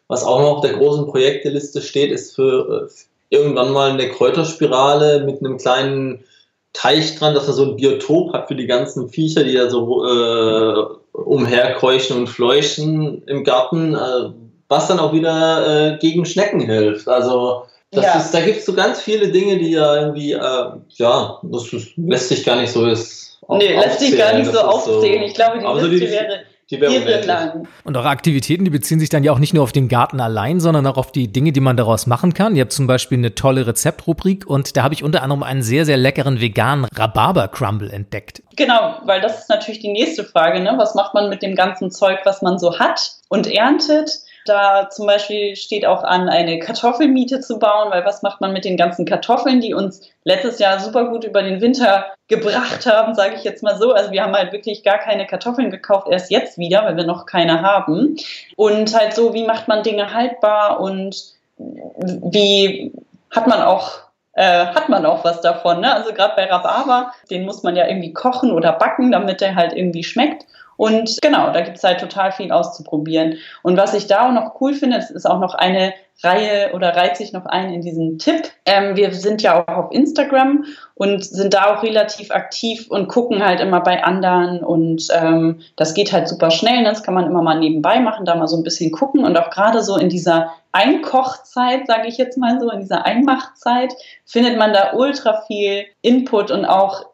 was 0.09 0.25
auch 0.25 0.41
noch 0.41 0.57
auf 0.57 0.61
der 0.63 0.75
großen 0.75 1.07
Projekteliste 1.07 1.83
steht, 1.83 2.11
ist 2.11 2.35
für 2.35 2.89
äh, 2.89 3.35
irgendwann 3.35 3.73
mal 3.73 3.91
eine 3.91 4.09
Kräuterspirale 4.09 5.25
mit 5.25 5.41
einem 5.41 5.59
kleinen 5.59 6.25
Teich 6.73 7.17
dran, 7.17 7.35
dass 7.35 7.47
er 7.49 7.53
so 7.53 7.65
ein 7.65 7.77
Biotop 7.77 8.33
hat 8.33 8.49
für 8.49 8.55
die 8.55 8.67
ganzen 8.67 9.11
Viecher, 9.11 9.45
die 9.45 9.55
da 9.55 9.69
so 9.69 10.07
äh, 10.07 10.85
umherkeuchen 11.13 12.17
und 12.17 12.27
fleuchen 12.29 13.23
im 13.27 13.45
Garten, 13.45 13.95
äh, 13.95 14.31
was 14.69 14.89
dann 14.89 14.99
auch 14.99 15.13
wieder 15.13 15.95
äh, 15.95 15.99
gegen 15.99 16.25
Schnecken 16.25 16.61
hilft. 16.61 17.09
Also 17.09 17.65
ja. 17.93 18.19
ist, 18.19 18.33
da 18.33 18.41
gibt 18.41 18.59
es 18.59 18.67
so 18.67 18.75
ganz 18.75 19.01
viele 19.01 19.29
Dinge, 19.29 19.59
die 19.59 19.73
ja 19.73 19.97
irgendwie, 19.97 20.33
äh, 20.33 20.65
ja, 20.89 21.39
das 21.43 21.71
lässt 21.97 22.29
sich 22.29 22.45
gar 22.45 22.61
nicht 22.61 22.73
so 22.73 22.87
ist. 22.87 23.39
Nee, 23.49 23.75
lässt 23.75 24.01
sich 24.01 24.17
gar 24.17 24.35
nicht 24.35 24.51
so 24.51 24.59
aufzählen. 24.61 25.21
So, 25.21 25.27
ich 25.27 25.35
glaube, 25.35 25.59
die 25.59 25.87
Liste 25.87 26.07
die, 26.07 26.13
wäre 26.13 26.45
die 26.71 26.81
wäre 26.81 27.27
lang. 27.27 27.69
Und 27.85 27.97
eure 27.97 28.09
Aktivitäten, 28.09 28.65
die 28.65 28.71
beziehen 28.71 28.99
sich 28.99 29.11
dann 29.11 29.23
ja 29.23 29.33
auch 29.33 29.39
nicht 29.39 29.53
nur 29.53 29.63
auf 29.63 29.73
den 29.73 29.89
Garten 29.89 30.21
allein, 30.21 30.61
sondern 30.61 30.87
auch 30.87 30.97
auf 30.97 31.13
die 31.13 31.31
Dinge, 31.31 31.53
die 31.53 31.61
man 31.61 31.77
daraus 31.77 32.07
machen 32.07 32.33
kann. 32.33 32.57
Ihr 32.57 32.63
habt 32.63 32.73
zum 32.73 32.87
Beispiel 32.87 33.19
eine 33.19 33.35
tolle 33.35 33.67
Rezeptrubrik 33.67 34.47
und 34.47 34.77
da 34.77 34.83
habe 34.83 34.95
ich 34.95 35.05
unter 35.05 35.23
anderem 35.23 35.43
einen 35.43 35.63
sehr, 35.63 35.85
sehr 35.85 35.99
leckeren 35.99 36.41
veganen 36.41 36.87
Rhabarber-Crumble 36.87 37.91
entdeckt. 37.91 38.43
Genau, 38.57 38.97
weil 39.05 39.21
das 39.21 39.41
ist 39.41 39.51
natürlich 39.51 39.81
die 39.81 39.93
nächste 39.93 40.25
Frage. 40.25 40.61
Ne? 40.61 40.75
Was 40.79 40.95
macht 40.95 41.13
man 41.13 41.29
mit 41.29 41.43
dem 41.43 41.55
ganzen 41.55 41.91
Zeug, 41.91 42.21
was 42.25 42.41
man 42.41 42.59
so 42.59 42.79
hat 42.79 43.13
und 43.29 43.47
erntet? 43.47 44.11
Da 44.45 44.91
zum 44.91 45.07
Beispiel 45.07 45.57
steht 45.57 45.87
auch 45.87 46.03
an, 46.03 46.29
eine 46.29 46.59
Kartoffelmiete 46.59 47.41
zu 47.41 47.59
bauen, 47.59 47.91
weil 47.91 48.05
was 48.05 48.23
macht 48.23 48.41
man 48.41 48.53
mit 48.53 48.65
den 48.65 48.77
ganzen 48.77 49.07
Kartoffeln, 49.07 49.61
die 49.61 49.73
uns 49.73 50.03
letztes 50.25 50.59
Jahr 50.59 50.79
super 50.81 51.09
gut 51.09 51.25
über 51.25 51.43
den 51.43 51.61
Winter 51.61 52.07
gebracht 52.29 52.87
haben, 52.87 53.15
sage 53.15 53.37
ich 53.37 53.45
jetzt 53.45 53.63
mal 53.63 53.79
so. 53.79 53.93
Also 53.93 54.11
wir 54.11 54.23
haben 54.23 54.35
halt 54.35 54.53
wirklich 54.53 54.83
gar 54.83 54.99
keine 54.99 55.27
Kartoffeln 55.27 55.71
gekauft, 55.71 56.09
erst 56.11 56.31
jetzt 56.31 56.59
wieder, 56.59 56.85
weil 56.85 56.97
wir 56.97 57.05
noch 57.05 57.27
keine 57.27 57.63
haben. 57.63 58.17
Und 58.57 58.95
halt 58.95 59.15
so, 59.15 59.33
wie 59.33 59.45
macht 59.45 59.69
man 59.69 59.83
Dinge 59.83 60.13
haltbar 60.13 60.81
und 60.81 61.35
wie 61.57 62.93
hat 63.31 63.47
man 63.47 63.63
auch 63.63 64.05
äh, 64.35 64.67
hat 64.67 64.89
man 64.89 65.07
auch 65.07 65.25
was 65.25 65.41
davon. 65.41 65.81
Ne? 65.81 65.95
Also 65.95 66.13
gerade 66.13 66.35
bei 66.37 66.47
Rhabarber, 66.47 67.13
den 67.31 67.45
muss 67.45 67.63
man 67.63 67.77
ja 67.77 67.87
irgendwie 67.87 68.13
kochen 68.13 68.51
oder 68.51 68.73
backen, 68.73 69.13
damit 69.13 69.41
der 69.41 69.55
halt 69.55 69.73
irgendwie 69.73 70.05
schmeckt. 70.05 70.45
Und 70.77 71.21
genau, 71.23 71.53
da 71.53 71.61
gibt 71.61 71.79
es 71.79 71.85
halt 71.85 72.01
total 72.01 72.33
viel 72.33 72.51
auszuprobieren. 72.53 73.37
Und 73.63 73.77
was 73.77 73.95
ich 73.95 74.07
da 74.07 74.29
auch 74.29 74.33
noch 74.33 74.61
cool 74.61 74.75
finde, 74.75 74.97
das 74.97 75.11
ist 75.11 75.27
auch 75.27 75.41
noch 75.41 75.55
eine 75.55 75.95
Reihe 76.23 76.73
oder 76.73 76.95
reiht 76.95 77.17
sich 77.17 77.33
noch 77.33 77.45
ein 77.47 77.73
in 77.73 77.83
diesen 77.83 78.19
Tipp. 78.19 78.51
Ähm, 78.67 78.97
wir 78.97 79.13
sind 79.13 79.43
ja 79.43 79.65
auch 79.65 79.69
auf 79.69 79.93
Instagram 79.93 80.65
und 80.95 81.25
sind 81.25 81.55
da 81.55 81.75
auch 81.75 81.83
relativ 81.83 82.31
aktiv 82.31 82.87
und 82.89 83.09
gucken 83.09 83.45
halt 83.45 83.61
immer 83.61 83.81
bei 83.81 84.05
anderen 84.05 84.63
und 84.63 85.09
ähm, 85.13 85.61
das 85.77 85.93
geht 85.93 86.13
halt 86.13 86.29
super 86.29 86.53
schnell. 86.53 86.83
Ne? 86.83 86.89
Das 86.89 87.03
kann 87.03 87.15
man 87.15 87.27
immer 87.27 87.43
mal 87.43 87.59
nebenbei 87.59 87.99
machen, 87.99 88.27
da 88.27 88.37
mal 88.37 88.47
so 88.47 88.57
ein 88.57 88.63
bisschen 88.63 88.93
gucken 88.93 89.25
und 89.25 89.37
auch 89.37 89.51
gerade 89.51 89.83
so 89.83 89.97
in 89.97 90.09
dieser 90.09 90.53
Einkochzeit, 90.71 91.87
sage 91.87 92.07
ich 92.07 92.17
jetzt 92.17 92.39
mal 92.39 92.61
so, 92.61 92.71
in 92.71 92.81
dieser 92.81 93.05
Einmachzeit 93.05 93.93
findet 94.25 94.57
man 94.57 94.73
da 94.73 94.93
ultra 94.95 95.43
viel 95.47 95.85
Input 96.01 96.53
und 96.53 96.65
auch 96.65 97.07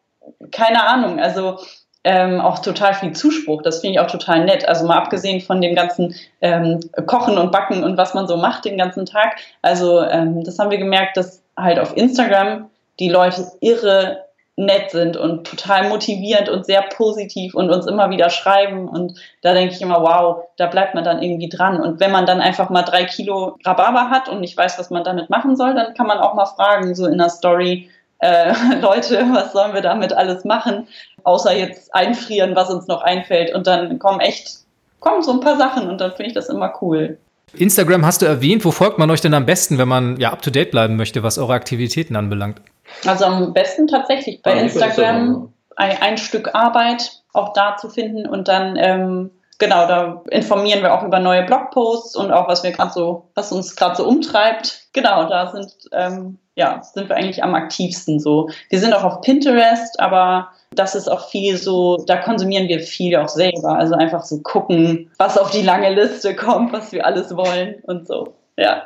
keine 0.51 0.87
Ahnung, 0.87 1.19
also 1.19 1.59
ähm, 2.05 2.41
auch 2.41 2.61
total 2.61 2.95
viel 2.95 3.13
Zuspruch. 3.13 3.63
Das 3.63 3.81
finde 3.81 3.95
ich 3.95 4.01
auch 4.01 4.11
total 4.11 4.45
nett. 4.45 4.67
Also 4.67 4.87
mal 4.87 4.97
abgesehen 4.97 5.41
von 5.41 5.61
dem 5.61 5.75
ganzen 5.75 6.15
ähm, 6.41 6.81
Kochen 7.07 7.37
und 7.37 7.53
Backen 7.53 7.85
und 7.85 7.97
was 7.97 8.15
man 8.15 8.27
so 8.27 8.37
macht 8.37 8.65
den 8.65 8.79
ganzen 8.79 9.07
Tag. 9.07 9.37
Also 9.63 10.03
ähm, 10.03 10.43
das 10.45 10.59
haben 10.59 10.71
wir 10.71 10.79
gemerkt, 10.79 11.17
dass 11.17 11.43
halt 11.57 11.79
auf 11.79 11.97
Instagram 11.97 12.71
die 12.99 13.09
Leute 13.09 13.47
irre 13.61 14.25
nett 14.57 14.91
sind 14.91 15.17
und 15.17 15.47
total 15.47 15.89
motivierend 15.89 16.51
und 16.51 16.67
sehr 16.67 16.83
positiv 16.83 17.55
und 17.55 17.71
uns 17.71 17.87
immer 17.87 18.11
wieder 18.11 18.29
schreiben. 18.29 18.89
Und 18.89 19.19
da 19.43 19.55
denke 19.55 19.75
ich 19.75 19.81
immer, 19.81 20.03
wow, 20.03 20.45
da 20.57 20.67
bleibt 20.67 20.95
man 20.95 21.03
dann 21.03 21.23
irgendwie 21.23 21.49
dran. 21.49 21.81
Und 21.81 21.99
wenn 21.99 22.11
man 22.11 22.27
dann 22.27 22.41
einfach 22.41 22.69
mal 22.69 22.83
drei 22.83 23.05
Kilo 23.05 23.57
Rhabarber 23.65 24.11
hat 24.11 24.29
und 24.29 24.41
nicht 24.41 24.57
weiß, 24.57 24.79
was 24.79 24.91
man 24.91 25.03
damit 25.03 25.31
machen 25.31 25.57
soll, 25.57 25.75
dann 25.75 25.95
kann 25.95 26.07
man 26.07 26.19
auch 26.19 26.35
mal 26.35 26.47
fragen, 26.47 26.95
so 26.95 27.07
in 27.07 27.19
der 27.19 27.31
Story, 27.31 27.89
äh, 28.21 28.53
Leute, 28.81 29.27
was 29.33 29.53
sollen 29.53 29.75
wir 29.75 29.83
damit 29.83 30.13
alles 30.13 30.45
machen, 30.45 30.89
außer 31.25 31.57
jetzt 31.57 31.95
einfrieren, 31.95 32.55
was 32.57 32.71
uns 32.71 32.87
noch 32.87 33.03
einfällt. 33.03 33.55
Und 33.55 33.67
dann 33.67 33.99
kommen 33.99 34.21
echt, 34.21 34.61
kommen 35.01 35.23
so 35.23 35.33
ein 35.33 35.41
paar 35.41 35.57
Sachen 35.57 35.89
und 35.89 36.01
dann 36.01 36.13
finde 36.13 36.29
ich 36.29 36.35
das 36.35 36.49
immer 36.49 36.73
cool. 36.81 37.19
Instagram 37.55 38.07
hast 38.07 38.23
du 38.23 38.27
erwähnt. 38.27 38.65
Wo 38.65 38.71
folgt 38.71 38.99
man 38.99 39.11
euch 39.11 39.21
denn 39.21 39.35
am 39.35 39.47
besten, 39.47 39.79
wenn 39.79 39.89
man 39.89 40.19
ja 40.19 40.33
up 40.33 40.43
to 40.43 40.51
date 40.51 40.71
bleiben 40.71 40.97
möchte, 40.97 41.23
was 41.23 41.39
eure 41.39 41.55
Aktivitäten 41.55 42.17
anbelangt? 42.17 42.61
Also 43.05 43.25
am 43.25 43.53
besten 43.53 43.87
tatsächlich 43.87 44.43
bei 44.43 44.55
ja, 44.55 44.63
Instagram 44.63 45.53
ein, 45.77 46.01
ein, 46.01 46.19
Stück 46.19 46.55
Arbeit 46.55 47.11
auch 47.33 47.53
da 47.53 47.77
zu 47.77 47.89
finden 47.89 48.29
und 48.29 48.49
dann 48.49 48.77
ähm, 48.77 49.31
genau, 49.61 49.87
da 49.87 50.23
informieren 50.31 50.83
wir 50.83 50.93
auch 50.93 51.05
über 51.05 51.21
neue 51.21 51.45
Blogposts 51.45 52.17
und 52.17 52.33
auch 52.33 52.49
was 52.49 52.65
wir 52.65 52.73
gerade 52.73 52.93
so, 52.93 53.29
was 53.37 53.53
uns 53.53 53.77
gerade 53.77 53.95
so 53.95 54.05
umtreibt. 54.07 54.89
Genau, 54.93 55.29
da 55.29 55.53
sind 55.53 55.73
ähm, 55.93 56.39
ja, 56.57 56.83
sind 56.83 57.09
wir 57.09 57.17
eigentlich 57.17 57.43
am 57.43 57.55
aktivsten 57.55 58.19
so. 58.19 58.51
Wir 58.69 58.81
sind 58.81 58.93
auch 58.93 59.05
auf 59.05 59.21
Pinterest, 59.21 60.01
aber 60.01 60.49
das 60.75 60.95
ist 60.95 61.09
auch 61.09 61.29
viel 61.29 61.57
so, 61.57 61.97
da 62.07 62.17
konsumieren 62.17 62.69
wir 62.69 62.81
viel 62.81 63.17
auch 63.17 63.29
selber. 63.29 63.79
Also 63.79 63.95
einfach 63.95 64.23
so 64.25 64.41
gucken, 64.43 65.11
was 65.19 65.39
auf 65.39 65.51
die 65.51 65.63
lange 65.63 65.95
Liste 65.95 66.35
kommt, 66.35 66.73
was 66.73 66.93
wir 66.93 67.07
alles 67.07 67.35
wollen 67.37 67.77
und 67.85 68.07
so. 68.07 68.35
Ja. 68.57 68.83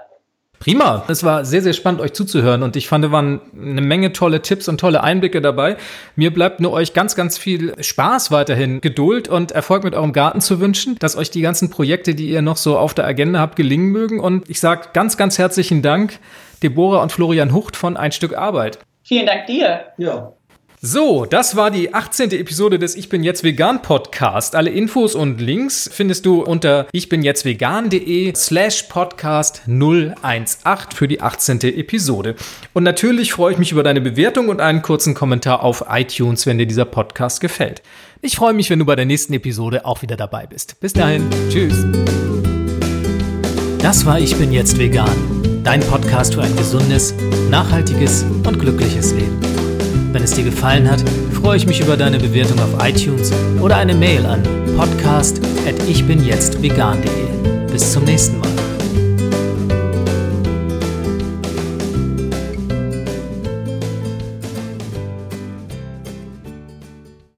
Prima. 0.65 1.05
Es 1.09 1.23
war 1.23 1.45
sehr, 1.45 1.61
sehr 1.61 1.75
spannend, 1.75 2.01
euch 2.01 2.15
zuzuhören 2.15 2.63
und 2.63 2.75
ich 2.75 2.89
fand, 2.89 3.05
da 3.05 3.13
waren 3.13 3.43
eine 3.55 3.83
Menge 3.83 4.13
tolle 4.13 4.41
Tipps 4.41 4.67
und 4.67 4.81
tolle 4.81 5.03
Einblicke 5.03 5.43
dabei. 5.43 5.77
Mir 6.17 6.33
bleibt 6.33 6.61
nur 6.61 6.73
euch 6.73 6.95
ganz, 6.95 7.15
ganz 7.17 7.37
viel 7.37 7.75
Spaß 7.79 8.31
weiterhin, 8.31 8.81
Geduld 8.81 9.29
und 9.29 9.53
Erfolg 9.53 9.85
mit 9.85 9.95
eurem 9.95 10.15
Garten 10.15 10.41
zu 10.41 10.61
wünschen, 10.61 10.97
dass 11.01 11.17
euch 11.17 11.31
die 11.31 11.43
ganzen 11.43 11.69
Projekte, 11.69 12.15
die 12.15 12.31
ihr 12.31 12.41
noch 12.41 12.57
so 12.57 12.79
auf 12.79 12.95
der 12.95 13.05
Agenda 13.05 13.41
habt, 13.41 13.57
gelingen 13.57 13.93
mögen 13.93 14.21
und 14.21 14.49
ich 14.49 14.59
sage 14.59 14.89
ganz, 14.95 15.19
ganz 15.19 15.37
herzlichen 15.37 15.83
Dank, 15.83 16.19
Deborah 16.63 17.03
und 17.03 17.13
Florian 17.13 17.53
Hucht 17.53 17.77
von 17.77 17.99
Ein 17.99 18.13
Stück 18.13 18.35
Arbeit. 18.35 18.79
Vielen 19.03 19.27
Dank 19.27 19.45
dir. 19.45 19.85
Ja. 19.99 20.33
So, 20.87 21.25
das 21.25 21.57
war 21.57 21.71
die 21.71 21.95
18. 21.95 22.33
Episode 22.33 22.79
des 22.79 22.95
Ich 22.95 23.09
bin 23.09 23.25
jetzt 23.25 23.43
vegan 23.43 23.81
Podcast. 23.81 24.55
Alle 24.55 24.69
Infos 24.69 25.15
und 25.15 25.41
Links 25.41 25.89
findest 25.91 26.27
du 26.27 26.43
unter 26.43 26.89
ich 26.93 27.09
bin 27.09 27.23
jetzt 27.23 27.47
vegan.de 27.47 28.35
slash 28.37 28.83
podcast 28.83 29.63
018 29.67 30.47
für 30.95 31.09
die 31.09 31.23
18. 31.23 31.61
Episode. 31.63 32.35
Und 32.75 32.83
natürlich 32.83 33.33
freue 33.33 33.55
ich 33.55 33.59
mich 33.59 33.73
über 33.73 33.83
deine 33.83 34.03
Bewertung 34.03 34.51
und 34.51 34.61
einen 34.61 34.83
kurzen 34.83 35.15
Kommentar 35.15 35.63
auf 35.63 35.87
iTunes, 35.89 36.45
wenn 36.45 36.59
dir 36.59 36.67
dieser 36.67 36.85
Podcast 36.85 37.41
gefällt. 37.41 37.81
Ich 38.21 38.37
freue 38.37 38.53
mich, 38.53 38.69
wenn 38.69 38.79
du 38.79 38.85
bei 38.85 38.95
der 38.95 39.07
nächsten 39.07 39.33
Episode 39.33 39.87
auch 39.87 40.03
wieder 40.03 40.19
dabei 40.19 40.47
bist. 40.47 40.79
Bis 40.81 40.93
dahin, 40.93 41.31
tschüss. 41.49 41.83
Das 43.79 44.05
war 44.05 44.21
Ich 44.21 44.37
bin 44.37 44.53
jetzt 44.53 44.79
vegan, 44.79 45.63
dein 45.65 45.81
Podcast 45.81 46.35
für 46.35 46.43
ein 46.43 46.55
gesundes, 46.59 47.15
nachhaltiges 47.49 48.27
und 48.45 48.61
glückliches 48.61 49.15
Leben. 49.15 49.54
Wenn 50.15 50.23
es 50.23 50.31
dir 50.31 50.45
gefallen 50.45 50.89
hat, 50.89 51.03
freue 51.33 51.57
ich 51.57 51.67
mich 51.67 51.81
über 51.81 51.97
deine 51.97 52.21
Bewertung 52.21 52.61
auf 52.61 52.87
iTunes 52.87 53.33
oder 53.61 53.79
eine 53.79 53.95
Mail 53.95 54.25
an 54.25 54.41
podcast@ichbinjetztvegan.de. 54.77 57.73
Bis 57.73 57.93
zum 57.93 58.05
nächsten 58.05 58.39
Mal. 58.39 58.54